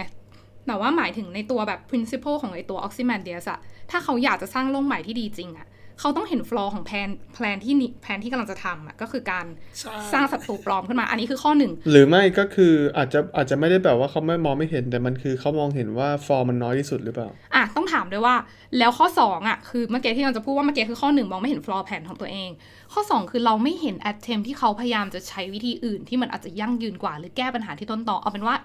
[0.66, 3.58] แต่ว่าหมายถึงในตัวแบบ principle ของไอตัว Ozymandias อะ
[3.90, 5.66] ถ้าเขาอยากจะสร้างโลกใหม่ที่ดีจริงอะ
[6.00, 9.46] เขาต้องเห็นฟลอของแผนแผนที่นิแผนที่กำลังจะทำอะก็คือการ
[9.80, 18.36] ใช่สร้างศัตรูปลอมขึ้นมาอันนี้คือข้อหนึ่งหรือไม่ก็คืออาจจะอาจจะไม่ได้แบบว่าเขาไม่มองไม่เห็นแต่มันคือเขามองเห็นว่าฟอร์มมันน้อยที่สุดหรือเปล่าอะต้องถามด้วยว่า
[18.78, 22.50] แล้วข้อสองอะคือเมื่อกี้ที่เราจะพูดว่าเมื่อกี้คือข้อหนึ่งมองไม่เห็น flaw แผนของตัวเอง
[22.92, 28.56] ข้อสองคือเราไม่เห็น attempt ที่เขาพยายามจะใช้วิธีอื่นที่มันอาจจะยั่งยืนกว่า หรือแก้ปัญหาที่ต้นตอเอาเป็นว่า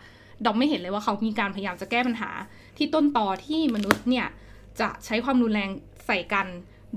[0.45, 2.29] ดอมไม่เห็นเลยว่าเขามีการพยายามจะแก้ปัญหา
[2.77, 4.27] ที่ต้นตอที่มนุษย์เนี่ย
[4.81, 5.69] จะใช้ความรุนแรง
[6.05, 6.47] ใส่กัน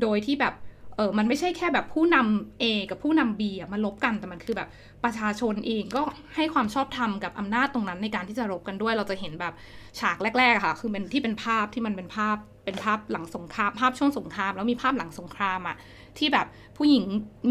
[0.01, 0.55] โดยที่แบบ
[0.97, 4.69] เออมันไม่ใช่แค่แบบผู้นำ A กับผู้นำ B อะมารบกันแต่มันคือแบบ
[5.05, 6.03] ประชาชนเองก็
[6.37, 9.55] ให้ความชอบธรรมกับอำนาจตรงนั้นในการที่จะรบกันด้วย เราจะเห็นแบบ
[10.01, 15.77] ฉากแรก ๆ ค่ะ คือเป็นที่เป็นภาพที่มันเป็นภาพเป็นภาพหลังสงคราม ภาพช่วงสงคราม แล้วมีภาพหลังสงครามอะ
[16.19, 16.47] ที่แบบ
[16.79, 17.05] ผู้หญิง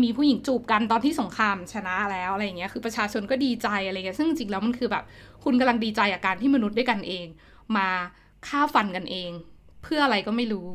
[0.04, 5.04] มีผู้หญิงจูบกันตอนที่สงครามชนะแล้วอะไรอย่างเงี้ยคือประชาชนก็ดีใจอะไรเงี้ยซึ่งจริงแล้วมันคือแบบ
[5.44, 7.26] คุณกำลังดีใจกับการที่มนุษย์ด้วยกันเอง
[7.78, 7.88] มา
[8.48, 9.32] ฆ่าฟันกันเอง
[9.84, 10.68] เพื่ออะไรก็ไม่รู้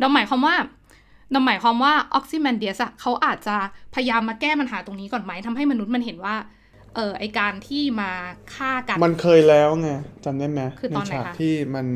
[0.00, 0.56] ดอมหมายความว่า
[1.32, 3.56] ดอมหมายความว่าออกซิแมนเดียสอะเขาอาจจะ
[3.94, 6.36] พยายามมาแก้ปัญหาตรงนี้ก่อนไหมทำให้มนุษย์มันเห็นว่า
[6.94, 8.10] เออไอการที่มา
[8.54, 9.90] ฆ่ากัน มันเคยแล้วไง
[10.24, 11.86] จำได้ไหมคือตอนไหนฉากคะที่มัน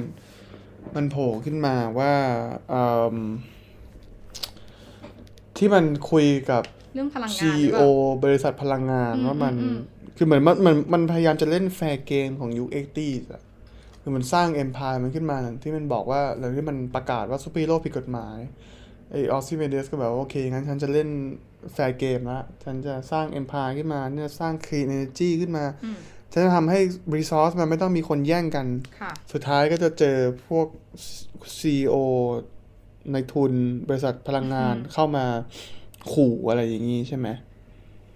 [0.96, 2.12] มันโผล่ขึ้นมาว่า
[2.70, 3.16] เอิ่ม
[5.58, 6.62] ที่มันคุยกับ
[6.94, 9.78] เรื่องพลังงานหรือ CEO เปล่าบริษัทพลังงานอืมว่ามันอืม
[10.16, 13.42] คือเหมือนมันมันมันพยายามจะเล่น fair game ของยุค eighty อะ
[14.02, 18.38] คือมันสร้าง empire มันขึ้นมาที่มันบอกว่าแล้วที่มันประกาศว่าซูเปอร์ฮีโร่ผิดกฎหมาย
[19.10, 21.08] ไอ Ozymandias ก็แบบว่าโอเค งั้นฉันจะเล่น
[21.72, 25.98] fair game ละฉันจะสร้าง empire ขึ้นมาเนี่ยสร้าง clean energy ขึ้นมาอืม
[26.32, 26.80] ฉันจะทำให้
[27.16, 28.66] resource มันไม่ต้องมีคนแย่งกัน
[29.00, 30.16] ค่ะสุดท้ายก็จะเจอ
[30.48, 30.66] พวก
[31.58, 31.94] CEO
[33.12, 33.52] ในทุน
[33.88, 35.24] บริษัทพลังงานอืมเข้ามา
[36.12, 37.28] ขู่อะไรอย่างนี้ใช่ไหม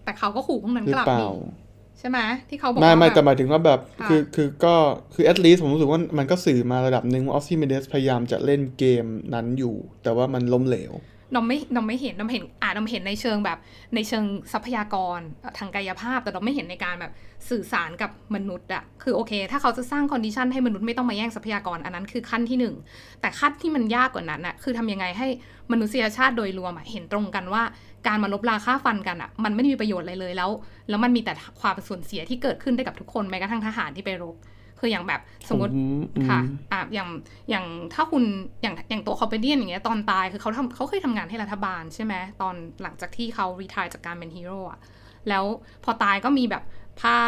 [0.04, 4.74] แต่เขาก็ขู่พวกนั้นหรืกอลับเปล่านี่ใช่ไหมที่เขาบอกไม่ว่าไม่แบบแต่หมายถึงว่าแบบค่ะคือคือก็
[5.14, 10.94] คือ at least ผมรู้สึกว่ามันก็สื่อมาระดับหนึ่งว่า Ozymandias พยายามจะเล่นเกมนั้นอยู่ แต่ว่ามันล้มเหลว
[11.34, 13.58] ดอมไม่ดอมไม่เห็นดอมเห็นอ่าดอมเห็นในเชิงแบบ
[13.94, 17.12] ในเชิงทรัพยากรเอ่อทางกายภาพ แต่เราไม่เห็นในการแบบ
[17.50, 22.74] สื่อสารกับมนุษย์อะคือโอเค ถ้าเขาจะสร้าง condition ให้มนุษย์ไม่ต้องมาแย่งทรัพยากรอันนั้นคือขั้นที่หนึ่ง
[23.20, 25.28] แต่ขั้นที่มันยากกว่านั้นอะคือทำยังไงให้
[25.72, 27.62] มนุษยชาติโดยรวมอะเห็นตรงกันว่า
[28.06, 30.50] การมารบราฆ่าฟันกันอะมันไม่ได้มีประโยชน์อะไรเลยแล้ว
[30.88, 34.36] แล้วมันมีแต่ความสูญเสียที่เกิดขึ้นได้กับทุกคนแม้กระทั่งทหารที่ไปรบ
[34.80, 36.40] คืออย่างแบบสมมติอืมค่ะ
[36.72, 37.08] อะอย่าง
[37.50, 38.24] อย่างถ้าคุณ
[38.62, 44.80] อย่างอย่างตัวคอมเปเดียนอย่างเงี้ยตอนตายคือเขาทำเขาเคยทำงานให้รัฐบาลใช่ไหมตอนหลังจากที่เขารีทายจากการเป็นฮีโร่อะ
[45.28, 45.44] แล้ว
[45.84, 46.62] พอตายก็มีแบบ
[47.00, 47.18] ผ้า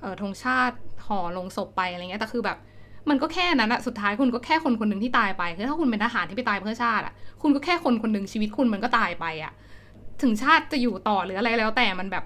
[0.00, 0.76] เอ่อธงชาติ
[1.06, 2.58] ห่อลงศพไปอะไรเงี้ยแต่คือแบบ
[3.10, 9.52] มันก็แค่นั้นอะสุดท้ายคุณก็แค่คนคนหนึ่งที่ตายไปคือถ้าคุณเป็นทหารที่ไปตายเพื่อชาติอะคุณก็แค่คนคนหนึ่งชีวิตคุณมันก็ตายไปอะ
[10.22, 12.24] ถึงชาติจะอยู่ต่อหรืออะไรแล้วแต่มันแบบ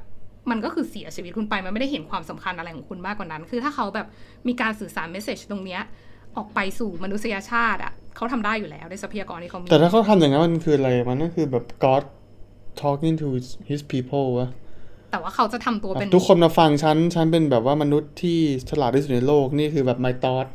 [0.51, 4.07] มันก็คือเสียชีวิตคุณไปมันไม่ได้เห็นความสำคัญอะไรของคุณมากกว่านั้น คือถ้าเขาแบบ
[4.49, 5.81] มีการสื่อสารเมสเซจตรงเนี้ย
[6.37, 12.03] ออกไปสู่มนุษยชาติอะเขาทำได้อยู่แล้วด้วยทรัพยากรที่เขามี แต่ถ้าเขาทำอย่างนั้นมันคืออะไรมันก็คือแบบ God
[12.83, 13.27] talking to
[13.71, 14.49] his people วะ
[15.11, 18.39] แต่ว่าเขาจะทำตัวเป็น ทุกคนมาฟังฉัน ฉันเป็นแบบว่ามนุษย์ที่
[18.71, 20.47] ฉลาดที่สุดในโลกนี่คือแบบ my thought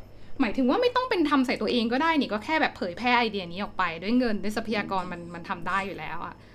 [0.42, 6.55] หมายถึงว่าไม่ต้องเป็นทำใส่ตัวเองก็ได้นี่ก็แค่แบบเผยแพร่ไอเดียนี้ออกไป ด้วยเงินด้วยทรัพยากรมันมันทำได้อยู่แล้วอะอื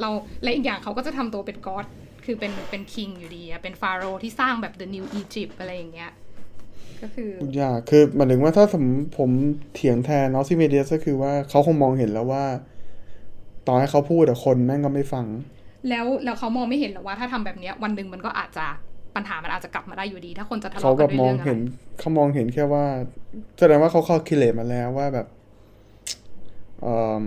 [0.00, 0.10] เรา
[0.42, 1.86] และอีกอย่างเขาก็จะทำตัวเป็น god
[2.24, 6.12] คือเป็นเป็น king อยู่ดีอะเป็นฟาโรห์ที่สร้างแบบ the new Egypt อะไรอย่างเงี้ย
[7.02, 8.84] ก็คืออย่าคือหมายถึงว่าถ้าผม
[9.18, 9.30] ผม
[9.74, 12.44] เถียงแทนออซิแมนเดียสก็คือว่าเขาคงมองเห็นแล้วว่า
[13.66, 15.26] ต่อให้เขาพูดแต่คนแม่งก็ไม่ฟัง
[15.88, 18.66] แล้วแล้วเขามองไม่เห็นหรอกว่าถ้าทำแบบเนี้ยวันหนึ่งมันก็อาจจะ
[19.16, 21.58] ปัญหามันอาจจะกลับมาได้อยู่ดี ถ้าคนจะทะเขาเลาะแบกันด้วยมองเรื่องอะไร เขาแบบมองเห็น
[21.98, 22.84] เขามองเห็นแค่ว่า
[23.58, 25.26] แสดงว่าเขา calculate มาแล้วว่าแบบ
[26.82, 27.24] เอิ่ม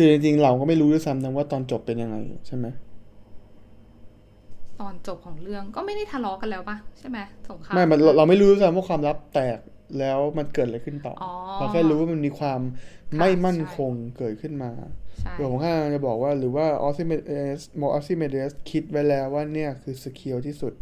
[0.00, 2.66] คือจริงๆเราก็ไม่รู้ด้วยซ้ำนะว่าตอนจบเป็นยังไงใช่ไหม
[4.80, 7.18] ตอนจบของเรื่องก็ไม่ได้ทะเลาะกันแล้วปะใช่ไหม
[7.50, 9.58] สงครามไม่มันเราเราไม่รู้ด้วยซ้ำว่าความลับแตก
[9.98, 14.70] แล้วมันเกิดอะไรขึ้นต่อออ เราแค่รู้ว่ามันมีความค่ะไม่มั่นใช่คงเกิดขึ้นมา
[15.20, 20.72] ใช่เดี๋ยวผมข้างจะบอกว่าหรือว่าออสซิเมเดสมออสซิเมเดสคิดไว้แล้วว่าเนี่ยคือสกิลที่สุด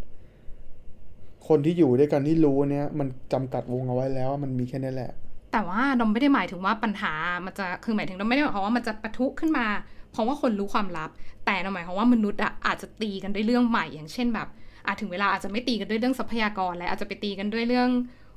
[1.49, 5.13] คนที่อยู่ด้วยกันที่รู้เนี่ย มันจำกัดวงเอาไว้แล้วว่ามันมีแค่นี้แหละ
[5.57, 7.13] แต่ว่าดอมไม่ได้หมายถึงว่าปัญหา
[7.45, 9.67] มันจะคือหมายถึงดอมไม่ได้หมายความว่ามันจะปะทุขึ้นมา
[10.13, 11.11] เพราะว่าคนรู้ความลับ
[11.47, 14.49] แต่ดอมหมายความว่ามนุษย์อะอาจจะตีกันด้วยเรื่องใหม่ อย่างเช่นแบบ
[14.87, 17.89] อาจถึงเวลาอาจจะไม่ตีกันด้วยเรื่องทรัพยากรและอาจจะไปตีกันด้วยเรื่อง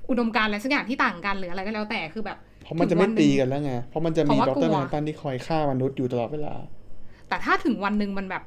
[0.09, 6.53] อุดมการณ์อะไรสักอย่างที่ต่างกันหรืออะไรก็แล้วแต่คือแบบเพราะมันจะไม่ถึงวันตีกันแล้วไงเพราะมันจะมีดรกลัวแมนตันที่คอยฆ่ามนุษย์อยู่ตลอดเวลา
[7.27, 8.43] แต่ถ้าถึงวันหนึ่งมันแบบ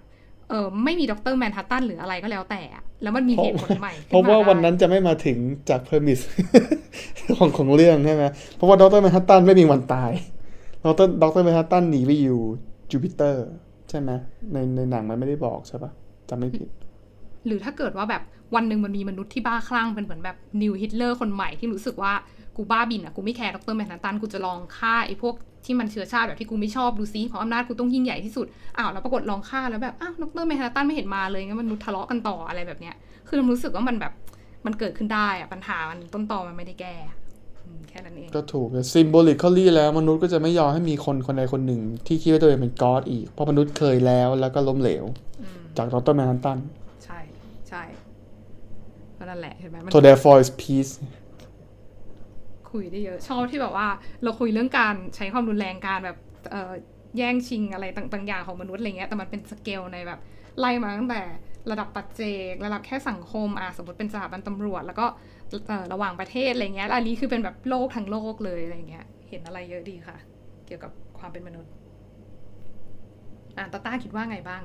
[0.53, 1.35] เออไม่มี Dr.
[1.39, 5.39] Manhattan หรืออะไรก็แล้วแต่อะแล้วมันมีเหตุผลไม่ขึ้นเพราะว่าได้วันนั้นจะไม่มาถึง
[5.71, 6.21] จาก premise
[7.39, 8.25] ของของเรื่องใช่ไหม
[8.57, 9.01] เพราะว่า Dr.
[9.03, 10.13] Manhattan ไม่มีวันตาย
[10.85, 11.09] Dr.
[11.23, 11.43] Dr.
[11.45, 12.41] Manhattan หนีไปอยู่
[12.91, 13.47] จูปิเตอร์
[13.91, 14.11] ใช่ไหม
[14.53, 15.91] ในในหนังมันไม่ได้บอกใช่ปะ
[16.29, 16.69] จำไม่ผิด
[17.47, 18.23] หรือถ้าเกิดว่าแบบ
[18.55, 22.13] วันหนึ่งมันมีมนุษย์ที่บ้าคลั่งเป็นเหมือนแบบ new Hitler คนใหม่ที่รู้สึกว่า
[22.57, 23.75] กูบ้าบิ่นอะกูไม่แคร์ Dr.
[23.77, 25.35] Manhattan กูจะลองฆ่าไอ้พวก
[25.65, 28.47] ที่มันเชื้อชาติแบบที่กูไม่ชอบดูซิเพราะอำนาจกูต้องยิ่งใหญ่ที่สุด
[28.79, 32.95] อ้าวแล้วปรากฏลองฆ่าแล้วแบบอ้าวดรแมนฮัตตันไม่เห็นมาเลยงั้นมนุษย์ทะเลาะกันต่ออะไรแบบเนี้ย
[33.29, 34.13] คือเรารู้สึกว่ามันแบบ
[34.67, 36.95] มันเกิดขึ้นได้อะปัญหามันต้นตอมันไม่ได้แก้
[37.65, 45.05] อืมแค่นั้นเองก็ถูกแต่ symbolically แล้วมนุษย์ก็จะไม่ยอมให้มีคนคนใดคนหนึ่ง ที่คิดว่าตัวเองเป็นก็อดอีก เพราะมนุษย์เคยแล้วแล้วก็ล้มเหลว
[45.43, 46.59] อืมจากดรแมนฮัตตัน
[47.05, 47.19] ใช่
[47.69, 47.83] ใช่
[49.19, 50.93] ก็นั่นแหละเห็นไหมมัน so therefore is peace
[52.73, 53.89] คุยได้เยอะ ชอบที่แบบว่า
[54.23, 56.19] เราคุยเรื่องการใช้ความรุนแรงการแบบ
[57.19, 60.21] แย่งชิงอะไรต่างๆอย่างของมนุษย์อะไรเงี้ยแต่มันเป็นสเกลในแบบ
[60.59, 61.23] ไล่มาตั้งแต่
[61.71, 65.07] ระดับปัจเจก ระดับแค่สังคมอะสมมติเป็นสถาบันตำรวจ แล้วก็
[65.93, 70.17] ระหว่างประเทศอะไรเงี้ยอันนี้คือเป็นแบบโลกทั้งโลกเลยอะไรเงี้ย เห็นอะไรเยอะดีค่ะ
[70.67, 71.71] เกี่ยวกับความเป็นมนุษย์
[73.57, 74.63] อะตาต้าคิดว่าไงบ้าง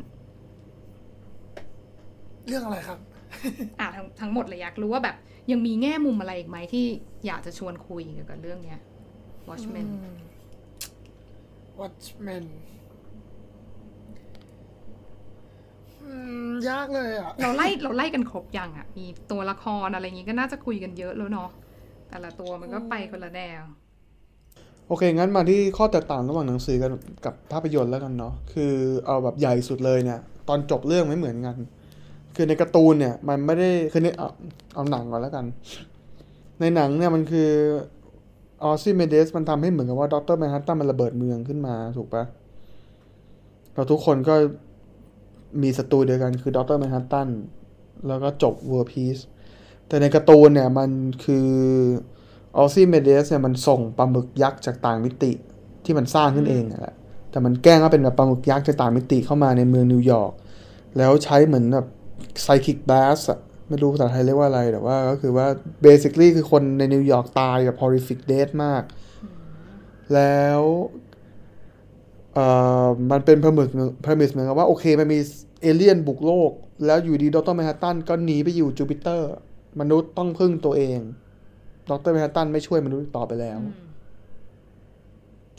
[2.48, 3.00] เรื่องอะไรครับ
[3.80, 5.16] อะทั้งทั้งหมดเลยอยากรู้ว่าแบบ
[5.52, 6.86] ยังมีแง่มุมอะไรอีกไหมที่
[7.26, 8.80] อยากจะชวนคุยเกี่ยวกับเรื่องเนี้ย
[9.50, 10.18] Watchmen อืม
[11.80, 12.46] Watchmen
[16.04, 16.12] อื
[16.48, 21.50] มยากเลยอะ เราไล่เราไล่กันครบยังอะ มีตัวละครอะไรอย่างงี้ก็น่าจะคุยกันเยอะแล้วเนาะ
[22.10, 23.64] แต่ละตัวมันก็ไปคนละแนว
[24.88, 26.92] โอเค งั้นมาที่ข้อแตกต่างระหว่างหนังสือกัน
[27.26, 28.74] กับภาพยนตร์แล้วกันเนาะคือ
[29.06, 31.56] เอาแบบใหญ่สุดเลยเนี่ย ตอนจบเรื่องไม่เหมือนกัน
[32.36, 34.30] คือในการ์ตูนเนี่ยมันไม่ได้คือเนี่ยเอา
[34.74, 35.46] เอาหนังก่อนแล้วกัน
[36.60, 37.50] ในหนังเนี่ยมันคือ
[38.64, 42.24] ออซิแมนเดียสมันทำให้เหมือนกับว่าด็อกเตอร์แมนฮัตตันมันระเบิดเมืองขึ้นมาถูกปะ
[43.74, 44.36] เราทุกคนก็
[45.62, 47.30] มีศัตรูเดียวกันคือด็อกเตอร์แมนฮัตตัน
[48.08, 49.18] แล้วก็จบ world peace
[49.88, 50.90] แต่ในการ์ตูนเนี่ยมัน
[51.26, 51.50] คือ
[52.58, 55.32] ออซิแมนเดียสเนี่ยมันส่งปลาหมึกยักษ์จากต่างมิติ
[55.86, 56.96] ที่มันสร้างขึ้นเองแหละ
[57.32, 60.32] แต่มันแกล้งว่าเป็นแบบปลาหมึกยักษ์จากต่างมิติเข้ามาในเมืองนิวยอร์ก
[60.98, 61.88] แล้วใช้เหมือนแบบ
[62.44, 65.48] psychic blast อะไม่รู้ภาษาไทยเรียกว่าอะไร แต่ว่าก็คือว่า
[65.86, 68.84] basically คือคนในนิวยอร์กตายแบบ horrific death มาก
[70.14, 70.62] แล้ว
[72.34, 72.48] เอ่
[72.84, 73.70] อมันเป็น premise
[74.06, 75.20] premise เหมือนกับว่า โอเค มันมี
[75.62, 76.52] เอเลี่ยนบุกโลก
[76.86, 77.56] แล้วอยู่ดี Dr.
[77.56, 79.32] Manhattan ก็หนีไปอยู่จูปิเตอร์
[79.80, 81.00] มนุษย์ต้องพึ่งตัวเอง
[81.90, 83.88] ดรแมนฮัตตันไม่ช่วยมนุษย์ต่อไปแล้วอืม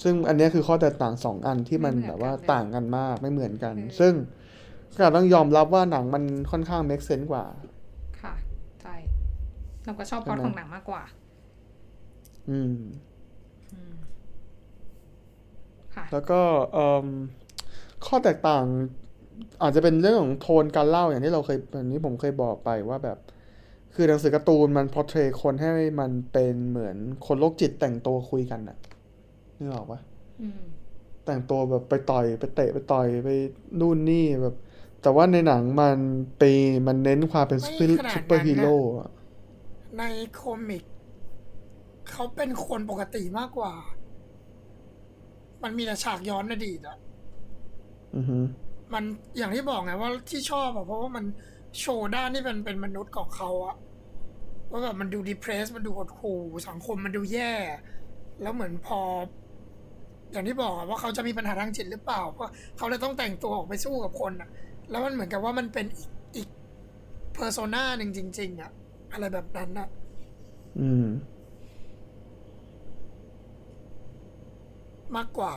[0.03, 4.13] ซึ่งอันเนี้ยคือข้อแตกต่างสองอันที่มันไม่เหมืแบอนบว่ากันเลยต่างกันมากไม่เหมือนกันเออซึ่ง
[4.99, 7.45] ก็ต้องยอมรับว่าหนังมันค่อนข้าง make sense กว่า
[8.23, 8.35] ค่ะ
[8.83, 8.95] ใช่
[9.85, 11.03] เราก็ชอบพใช่ล็อตไหมของหนังมากกว่า
[12.51, 12.77] อืม
[13.73, 13.97] อืม
[15.95, 16.41] ค่ะแล้วก็
[16.73, 17.07] เอิ่ม
[18.07, 18.65] ข้อแตกต่าง
[19.63, 23.19] อาจจะเป็นเรื่องของโทนการเล่าอย่างที่เราเคยอันนี้ผมเคยบอกไปว่าแบบ
[23.95, 25.71] คือหนังสือการ์ตูนมัน portray คนให้
[26.01, 26.97] มันเป็นเหมือน
[27.27, 28.79] คนโรคจิตแต่งตัวคุยกันน่ะ
[29.59, 30.01] นึกออกปะ
[30.43, 30.63] อืม
[31.27, 33.29] แต่งตัวแบบไปต่อยไปเตะไปต่อยไป
[33.81, 34.55] นู่นนี่แบบ
[35.03, 35.99] แต่ว่าในหนังมัน
[36.39, 36.43] ไป
[36.87, 39.11] มันเน้นความเป็นไม่ซูเปอร์ขนาดนั้นนะซูเปอร์ฮีโร่อะ
[39.99, 40.03] ใน
[40.41, 40.85] comic
[42.11, 43.73] เขาเป็นคนปกติมากกว่า
[45.63, 46.99] มันมีแต่ฉากย้อนอดีตอะ
[48.17, 48.39] อือฮึ
[48.93, 49.05] มัน
[49.37, 51.25] อย่างที่บอกไงว่าที่ชอบอะเพราะว่ามัน
[51.81, 53.77] โชว์ด้านที่มันเป็นมนุษย์ของเขาอะ
[54.71, 57.53] ว่าแบบมันดูดีเพรสมันดูหดหู่สังคมมันดูแย่
[58.43, 59.01] แล้วเหมือนพอ
[60.33, 64.49] อย่างที่บอกอะว่าเขาจะมีปัญหาทางจิตหรือเปล่าเพราะเขาเลยต้องแต่งตัวออกไปสู้กับคนอะ
[64.91, 66.49] แล้วมันเหมือนกับว่ามันเป็นอีกอีก
[67.33, 68.71] เพอร์โซนาหนึ่งจริง ๆอะ
[69.13, 69.89] อะไรแบบนั้นอะ
[70.81, 71.07] อืม
[75.17, 75.53] มากกว่า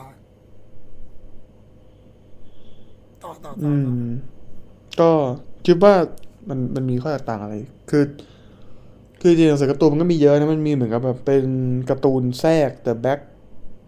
[3.22, 4.10] ต่อต่อต่อือต่อม
[5.00, 5.10] ก็
[5.66, 5.94] คิดว่า
[6.48, 7.54] มันมันมีข้อแตกต่างอะไร
[7.90, 8.04] คือ
[9.20, 11.46] คือจริงๆหนังสือการ์ตูนมันก็มีเยอะนะ มันมีเหมือนกับแบบเป็น
[11.90, 13.20] การ์ตูนแทรก The Black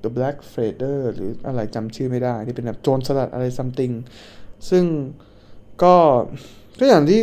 [0.03, 3.95] The Black Feather หรืออะไรจำชื่อไม่ได้ ที่เป็นแบบโจรสลัดอะไร something
[4.71, 4.85] ซึ่ง
[5.83, 5.95] ก็
[6.79, 7.21] ก็อย่างที่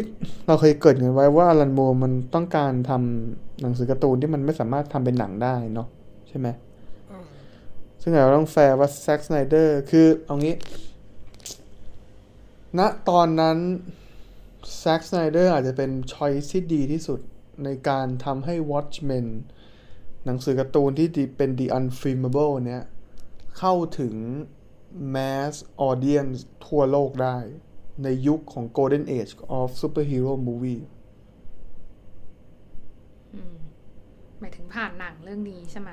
[0.47, 5.87] เราเคยเกริดกันไว้ว่าอลันโมมันต้องการทำหนังสือการ์ตูนที่มันไม่สามารถทำเป็นหนังได้เนาะ
[6.27, 6.47] ใช่ไหม
[7.11, 7.25] อืม
[8.01, 10.55] ซึ่งเราต้องแฟร์ว่าแซ็กสไนเดอร์คือเอางี้
[12.79, 13.57] ณตอนนั้น
[14.79, 17.19] แซ็กสไนเดอร์อาจจะเป็น choice ที่ดีที่สุด
[17.63, 19.27] ในการทำให้ Watchmen
[20.25, 22.83] หนังสือการ์ตูนที่ดีเป็น The Unfilmable เนี้ย
[23.57, 24.15] เข้าถึง
[25.15, 25.53] mass
[25.89, 27.37] audience ทั่วโลกได้
[28.03, 30.83] ในยุคของ Golden Age of Superhero Movie
[33.33, 33.53] อืม
[34.39, 35.89] หมายถึงผ่านหนังเรื่องนี้ใช่ไหม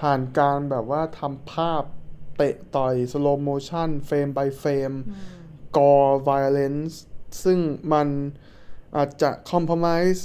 [0.00, 1.82] ผ่านการแบบว่าทำภาพ
[2.36, 5.42] เตะต่อย slow motion frame by frame อืม
[5.76, 6.94] gore violence
[7.44, 7.58] ซึ่ง
[7.92, 8.08] มัน
[8.96, 10.20] อาจจะ compromise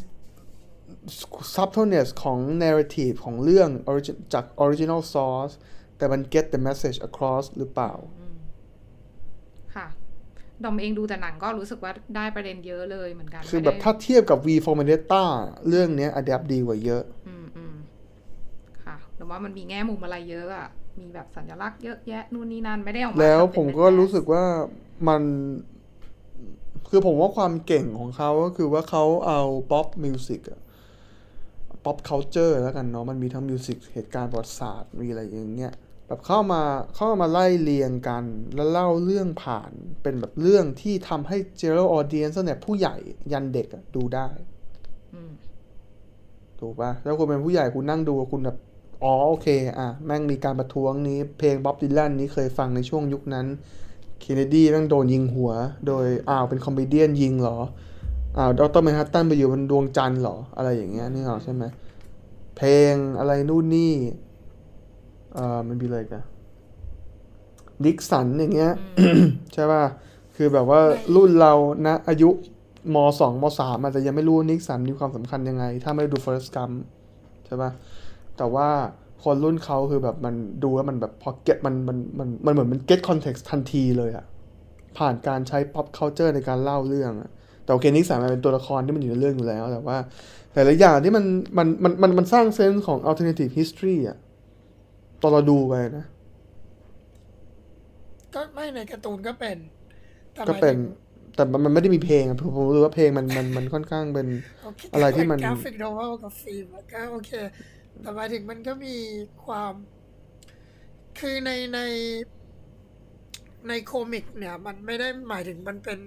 [1.55, 5.53] subtleness ของ narrative ของเรื่อง origin จาก original source
[5.97, 8.16] แต่มัน get the message across หรือเปล่าค่ะ
[10.63, 15.23] ดอมเองดูแต่หนังก็รู้สึกว่าได้ประเด็นเยอะเลยเหมือนกัน คือไม่แบบได้ถ้าเทียบกับ V for Vendetta
[15.67, 17.75] เรื่องเนี้ย adapt ดีกว่าเยอะ อืมอืม
[18.83, 20.67] ค่ะแต่ว่ามันมีแง่มุมอะไรเยอะอะ
[20.99, 24.43] มีแบบสัญลักษณ์เยอะแยะนู่นนี่นั่นไม่ได้ออกมาแล้วทำเป็นผมก็แมสรู้สึกว่า
[25.07, 25.21] มัน
[26.89, 29.41] คือผมว่าความเก่งของเขาก็คือว่าเขาเอา
[29.71, 30.61] pop music อะ
[31.85, 35.73] pop culture แล้วกันเนาะมันมีทั้งมิวสิกเหตุการณ์ประวัติศาสตร์มีอะไรอย่างเงี้ย
[36.07, 36.61] แบบเข้ามา
[36.95, 38.23] เข้ามาไล่เรียงกัน
[38.55, 42.95] แล้วเล่าเรื่องผ่านเป็นแบบเรื่องที่ทำให้ general audience เนี่ยผู้ใหญ่
[43.31, 44.27] ยันเด็กอะดูได้
[45.13, 45.31] อืม
[46.59, 48.57] ถูกปะแล้วคุณเป็นผู้ใหญ่คุณนั่งดูคุณแบบ
[49.03, 49.47] อ๋อโอเค
[49.79, 53.45] อะ แม่งมีการประท้วงนี้ เพลงบ๊อบดิลันนี้เคยฟังในช่วงยุคนั้น
[54.19, 55.51] เคนเนดีแม่งโดนยิงหัว
[55.87, 57.57] โดยอ้าวเป็นคอมเมเดี้ยิงเหรอ
[58.37, 61.63] อ้าวดรแมนฮัตตันไปอยู่บนดวงจันทร์เหรอ อะไรอย่างเงี้ยนี่เหรอใช่ไหม
[62.57, 63.93] เพลงอะไรนู่นนี่
[64.26, 66.23] เอ่อมันมีอะไรกัน
[67.83, 68.73] ดิกสันอย่างเงี้ย
[69.53, 69.83] ใช่ป่ะ
[70.35, 70.79] คือแบบว่า
[71.15, 71.53] รุ่นเรา
[71.85, 72.29] นะ อายุ
[72.95, 76.73] มสองมสามอาจจะยังไม่รู้นิกสันมีความสำคัญยังไง ถ้าไม่ได้ดู First Gump
[77.45, 77.71] ใช่ป่ะ
[78.37, 78.69] แต่ว่า
[79.23, 84.25] คนรุ่นเขาคือแบบมันดูแล้วมันแบบพอเก็ตมันมันมันมันเหมือนมัน get context ทันทีเลยอะ
[84.97, 87.29] ผ่านการใช้ pop culture ในการเล่าเรื่องอะ
[87.63, 89.97] แต่โอเคนิกสันมันเป็นตัวละครที่มันอยู่ในเรื่องอยู่แล้ว แต่ว่า
[90.53, 91.25] แต่ละอย่างที่มัน
[91.57, 94.17] มันมันมันมันสร้าง sense ของ alternative history อะ
[95.21, 96.05] ตอนเราดูไปนะ
[98.33, 99.57] ก็ไม่ในการ์ตูนก็เป็น
[100.33, 100.75] แต่ก็เป็น
[101.35, 104.27] แต่มันมันไม่ได้มีเพลงอะผมผมรู้ว่าเพลงมันมันมันค่อนข้างเป็น
[104.93, 107.31] อะไรที่มัน graphic novel กับฟิล์มอะก็โอเค
[108.01, 108.95] แต่หมายถึงมันก็มี
[109.45, 109.73] ความ
[111.19, 111.79] คือในใน
[113.67, 115.99] ใน comic เนี่ย มันไม่ได้หมายถึงมันเป็น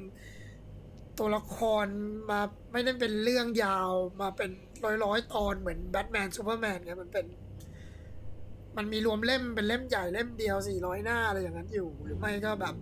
[1.19, 1.87] ตัวละคร
[2.31, 2.41] มา
[2.73, 3.91] ไม่ได้เป็นเรื่องยาว
[4.21, 4.51] มาเป็น
[4.85, 7.27] ร้อยร้อยๆตอนเหมือนแบทแมนซูเปอร์แมนเนี่ยมันเป็น
[8.77, 12.75] มันมีรวมเล่มเป็นเล่มใหญ่เล่มเดียวสี่ร้อยหน้าอะไรอย่างนั้นอยู่ หรือไม่ก็แบบ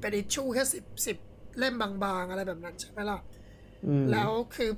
[0.00, 1.16] เป็น issue แค่สิบสิบ
[1.58, 3.18] เล่มบางๆ อะไรแบบนั้นใช่ไหมล่ะ
[3.86, 4.70] อืมแล้วคือ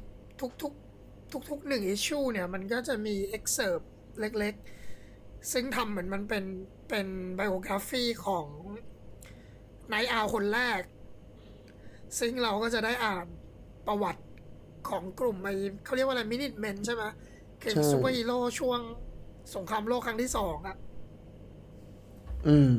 [0.63, 3.81] ทุกๆ ทุกๆหนึ่ง issue เนี่ย มันก็จะมีเอ็กเซ p
[4.21, 6.45] เล็กๆ ซึ่งทำเหมือนมันเป็น
[6.89, 7.07] เป็น
[7.37, 8.47] ไบโอกราฟีของ
[9.89, 10.81] ไนท์อาคนแรก
[12.19, 13.27] ซึ่งเราก็จะได้อ่าน
[13.87, 14.23] ประวัติ
[14.89, 15.51] ของกลุ่มไอ
[15.85, 17.03] เขาเรียกว่าอะไรมินิ e เมนใช่ไหม
[17.63, 18.81] คือใช่ซูเปอร์ฮีโร่ช่วง
[19.55, 20.77] สงครามโลกครั้งที่สองอะ
[22.49, 22.71] อืม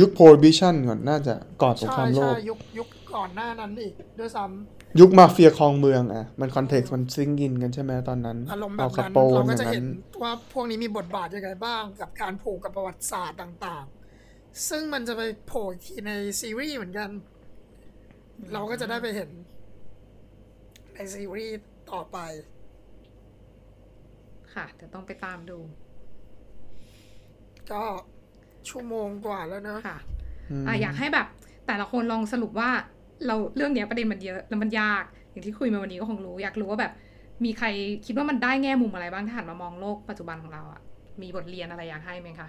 [0.00, 9.84] ยุค prohibition ก่อนน่าจะก่อนสงใช่ครามโลใช่กยุคยุคก่อนหน้านั้นอีกด้วยซ้ำยุคมาเฟียคลองเมืองอะ มันคอนเท็กซ์มันซิงอินกันใช่ไหมตอนนั้นอารมณ์แบเอาบคานั้นโปนเราอก็ย่างจะนั้เห็นน
[10.22, 13.84] ว่าพวกนี้มีบทบาทยังไงบ้างกับการผูกกับประวัติศาสตร์ต่าง
[14.24, 17.10] ๆ ซึ่งมันจะไปโผล่อีกทีในซีรีส์เหมือนกัน
[18.52, 19.30] เราก็จะได้ไปเห็น
[20.94, 21.58] ในซีรีส์
[21.92, 22.18] ต่อไป
[24.54, 25.58] ค่ะเดี๋ยวต้องไปตามดู
[27.72, 27.82] ก็
[28.68, 29.98] ชั่วโมงกว่าแล้วเนอะค่ะ
[30.50, 31.26] อืมอะอยากให้แบบ
[31.66, 32.70] แต่ละคนลองสรุปว่า
[33.26, 36.92] เราเรื่องเนี้ยประเด็นมันเยอะแล้วมันยาก อย่างที่คุยมาวันนี้ก็คงรู้ อยากรู้ว่าแบบ
[37.44, 37.66] มีใคร
[38.06, 40.80] คิดว่ามันได้แง่มุมอะไรบ้างถ้าหันมามองโลกปัจจุบันของเราอะ
[41.22, 42.48] มีบทเรียนอะไรอยากให้ไหมคะ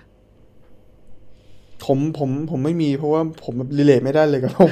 [1.85, 4.71] ผมผมผมไม่มีเพราะว่าผมรีเลทไม่ได้เลยกับผม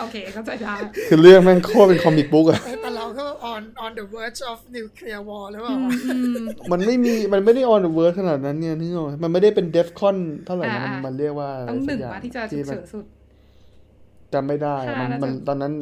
[0.00, 0.74] โอเคเข้าใจได้
[1.08, 6.36] คือเรื่องแม่งโคตรเป็นคอมิกบุ๊กอะเอ้ยแต่เราก็ on on the verge of nuclear war หรือเปล่าอืมอืม
[6.72, 13.04] มันไม่มีมันไม่ได้ออนเวิร์ขนาดนั้นเนี่ยนึกออกไหมมันไม่ได้เป็นเดฟคอนเท่าไหร่นะอ่ามันอ่ามัมันเรียกว่าะไรต้องหนึ่งสักย่ว่าที่จะฉุกมัเฉินสุด
[14.32, 15.72] จำไม่ได้อะมันค่ะมันน่าจะตอนนั้น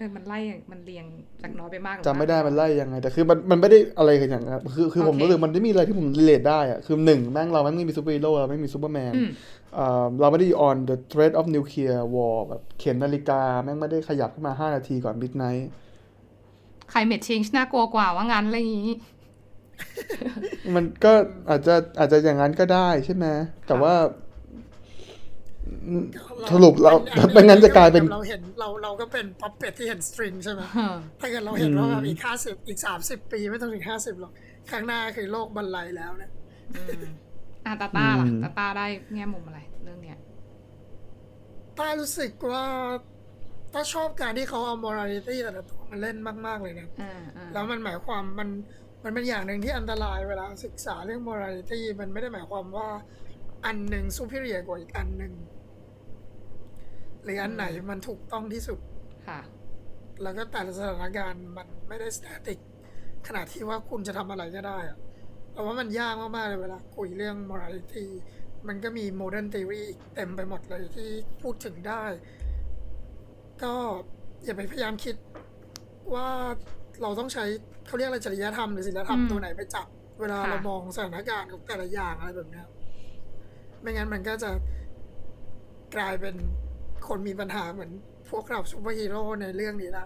[0.00, 0.38] เออมันไล่
[0.72, 1.04] มันเรียง
[1.42, 9.30] จากน้อยไปมากหรือจำไม่ได้ากมันไล่ยังไง แต่คือมันมันไม่ได้อะไรกันอย่างนั้นคือคือผมโอเครู้สึกมันไม่มีอะไรที่ผม relate ได้อะคือหนึ่งแม่งเราแม่งไม่มีซูเปอร์ฮีโร่เราไม่มีซูเปอร์แมนอืม
[9.74, 15.64] เอ่อเราไม่ได้ on the threat of nuclear war แบบเข็มนาฬิกา แม่งไม่ได้ขยับขึ้นมา 5 นาทีก่อน midnight
[16.90, 18.92] climate change น่ากลัวกว่าว่างั้นอะไรอย่างนี้
[20.74, 21.12] มันก็
[21.48, 23.26] อาจจะอาจจะอย่างนั้นก็ได้ใช่ไหม
[23.66, 23.94] แต่ว่า
[26.50, 34.32] สรุปเราอัไม่งั้นจะกลายเป็นเราเห็นเราเราก็เป็นป๊อปเป็ดที่เห็นสตริงใช่ไหมเออถ้าเกิดเราเห็นว่าอืมแบบอีกห้าสิบอีกสามสิบปีไม่ต้องถึงห้าสิบหรอก
[34.70, 36.30] ข้างหน้าคือโลกบรรลัยแล้วนะ
[36.76, 37.04] อืม
[37.66, 40.18] อะตาต้าล่ะตาต้าได้แง่มุมอะไร เรื่องเนี้ย
[41.78, 42.64] ต้ารู้สึกว่า
[43.74, 46.16] ต้าชอบการที่เขาเอา morality แต่ละตัวมาเล่น
[46.46, 48.48] มาก ๆ เลยนะอ่าอ่าแล้วมันหมายความมัน
[49.04, 52.88] มันเป็นอย่างหนึ่งที่อันตรายเวลาศึกษาเรื่อง morality มันไม่ได้หมายความว่า
[53.66, 55.32] อันหนึ่ง superior กว่าอีกอันหนึ่ง
[57.24, 58.78] หรืออันไหนมันถูกต้องที่สุด
[59.28, 59.40] ค่ะ
[60.22, 62.58] แล้วก็แต่ละสถานการณ์มันไม่ได้ static
[63.26, 64.98] ขนาดที่ว่าคุณจะทำอะไรก็ได้อะ
[65.52, 68.06] แต่ว่ามันยากมากๆเลยเวลาคุยเรื่อง morality
[68.68, 71.10] มันก็มี modern theory อีกเต็มไปหมดเลยที่
[71.42, 72.02] พูดถึงได้
[73.62, 73.72] ก็
[74.44, 75.16] อย่าไปพยายามคิด
[76.14, 76.28] ว่า
[77.02, 77.44] เราต้องใช้
[77.86, 79.86] เขาเรียกอะไรจริยธรรมหรือศีลธรรมอืมตัวไหนไปจับ
[80.20, 82.66] เวลาค่ะเรามองสถานการณ์ของแต่ละอย่างอะไรแบบเนี้ย
[83.80, 84.50] ไม่งั้นมันก็จะ
[85.94, 86.34] กลายเป็น
[87.08, 87.90] คนมีปัญหาเหมือน
[88.30, 90.04] พวกเราซูเปอร์ฮีโร่ในเรื่องนี้ละ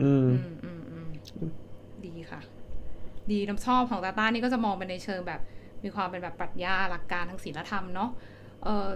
[0.00, 0.28] อืม
[0.64, 1.50] อืมอืมอืม
[2.04, 2.40] ดีค่ะ
[3.30, 5.40] ดีน้ำชอบของตาต้านี่ก็จะมองไปในเชิงแบบ
[5.84, 8.35] มีความเป็นแบบปรัชญาหลักการทางศีลธรรมเนาะเออ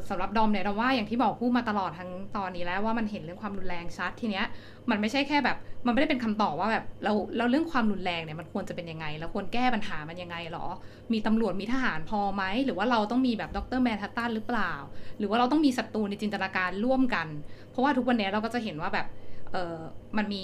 [0.08, 4.46] สำหรับดอมเนี่ยเราว่าอย่างที่บอกพูดมาตลอดทั้งตอนนี้แล้วว่ามันเห็นเรื่องความรุนแรงชัดทีเนี้ย
[4.90, 5.56] มันไม่ใช่แค่แบบ
[5.86, 10.66] มันไม่ได้เป็นคำตอบว่าแบบเราเราเรื่องความรุนแรงเนี่ยมันควรจะเป็นยังไงแล้วควรแก้ปัญหามันยังไงหรอ
[11.12, 14.72] มีตำรวจมีทหารพอไหมหรือว่าเราต้องมีแบบดรแมนฮัตตันหรือเปล่า
[15.18, 17.28] หรือว่าเราต้องมีศัตรูในจินตนาการร่วมกัน
[17.70, 19.06] เพราะว่าทุกวันนี้เราก็จะเห็นว่าแบบ
[19.52, 19.76] เออ
[20.16, 20.42] มันมี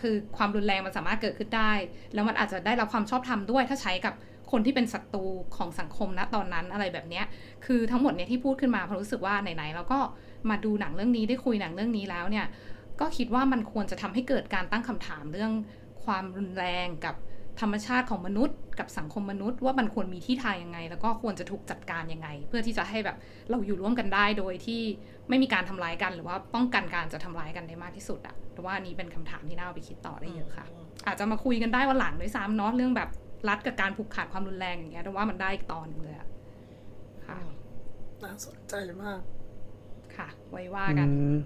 [0.00, 1.72] คือความรุนแรงมันสามารถเกิดขึ้นได้
[2.14, 4.14] แล้วมันอาจจะได้รับความชอบธรรมด้วยถ้าใช้กับ
[4.50, 5.24] คนที่เป็นศัตรู
[5.56, 7.24] ของสังคมณตอนนั้นอะไรแบบเนี้ย
[7.66, 9.98] คือทั้งหมดเนี่ยที่พูดขึ้นมาเพราะรู้สึกว่าไหนๆเราก็
[10.50, 12.46] มาดูหนังเรื่องนี้ได้คุยหนังเรื่องนี้แล้วเนี่ย
[13.00, 15.52] ก็คิดว่ามันควรจะทำให้เกิดการตั้งคำถามเรื่อง
[16.04, 17.14] ความรุนแรงกับ
[17.60, 23.16] ธรรมชาติของมนุษย์ กับสังคมมนุษย์ ว่ามันควรมีที่ทางยังไง แล้วก็ควรจะถูกจัดการยังไง เพื่อที่จะให้แบบ
[23.50, 24.80] เราอยู่ร่วมกันได้โดยที่
[25.28, 30.66] ไม่มีการทำร้ายกัน หรือว่าป้องกันการจะทำร้ายกันได้มากที่สุดอะแต่ว่าอันนี้เป็นคำถามที่น่าเอาไปคิดต่อได้เยอะค่ะ
[31.06, 33.08] อาจจะมาคุยกันได้วันหลังด้วยซ้ำเนาะเรื่องแบบ
[33.48, 36.28] รัฐกับการผูกขาดความรุนแรงอย่างเงี้ยแต่ว่ามันได้อีกตอนหนึงเลยอะ
[37.26, 37.38] ค่ะ
[38.22, 39.20] น่าสนใจมาก
[40.16, 41.36] ค่ะ ไว้ว่าอืกันม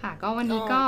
[0.00, 0.82] ค่ะ ก็วันนี้ก็ก็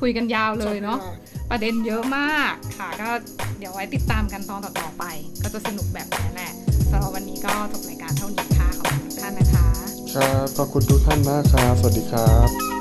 [0.00, 3.10] คุยกันยาวเลยเนาะจบวลประเด็นเยอะมากค่ะ ก็
[3.58, 5.04] เดี๋ยวไว้ติดตามกันตอนต่อๆไป
[5.42, 6.52] ก็จะสนุกแบบนี้แหละ
[6.90, 9.66] สำหรับวันนี้ก็จบรายการเท่านี้ค่ะ ขอบคุณทุกท่านนะคะ
[10.14, 12.77] ครับขอบคุณทุกท่านมากครับ สวัสดีครับ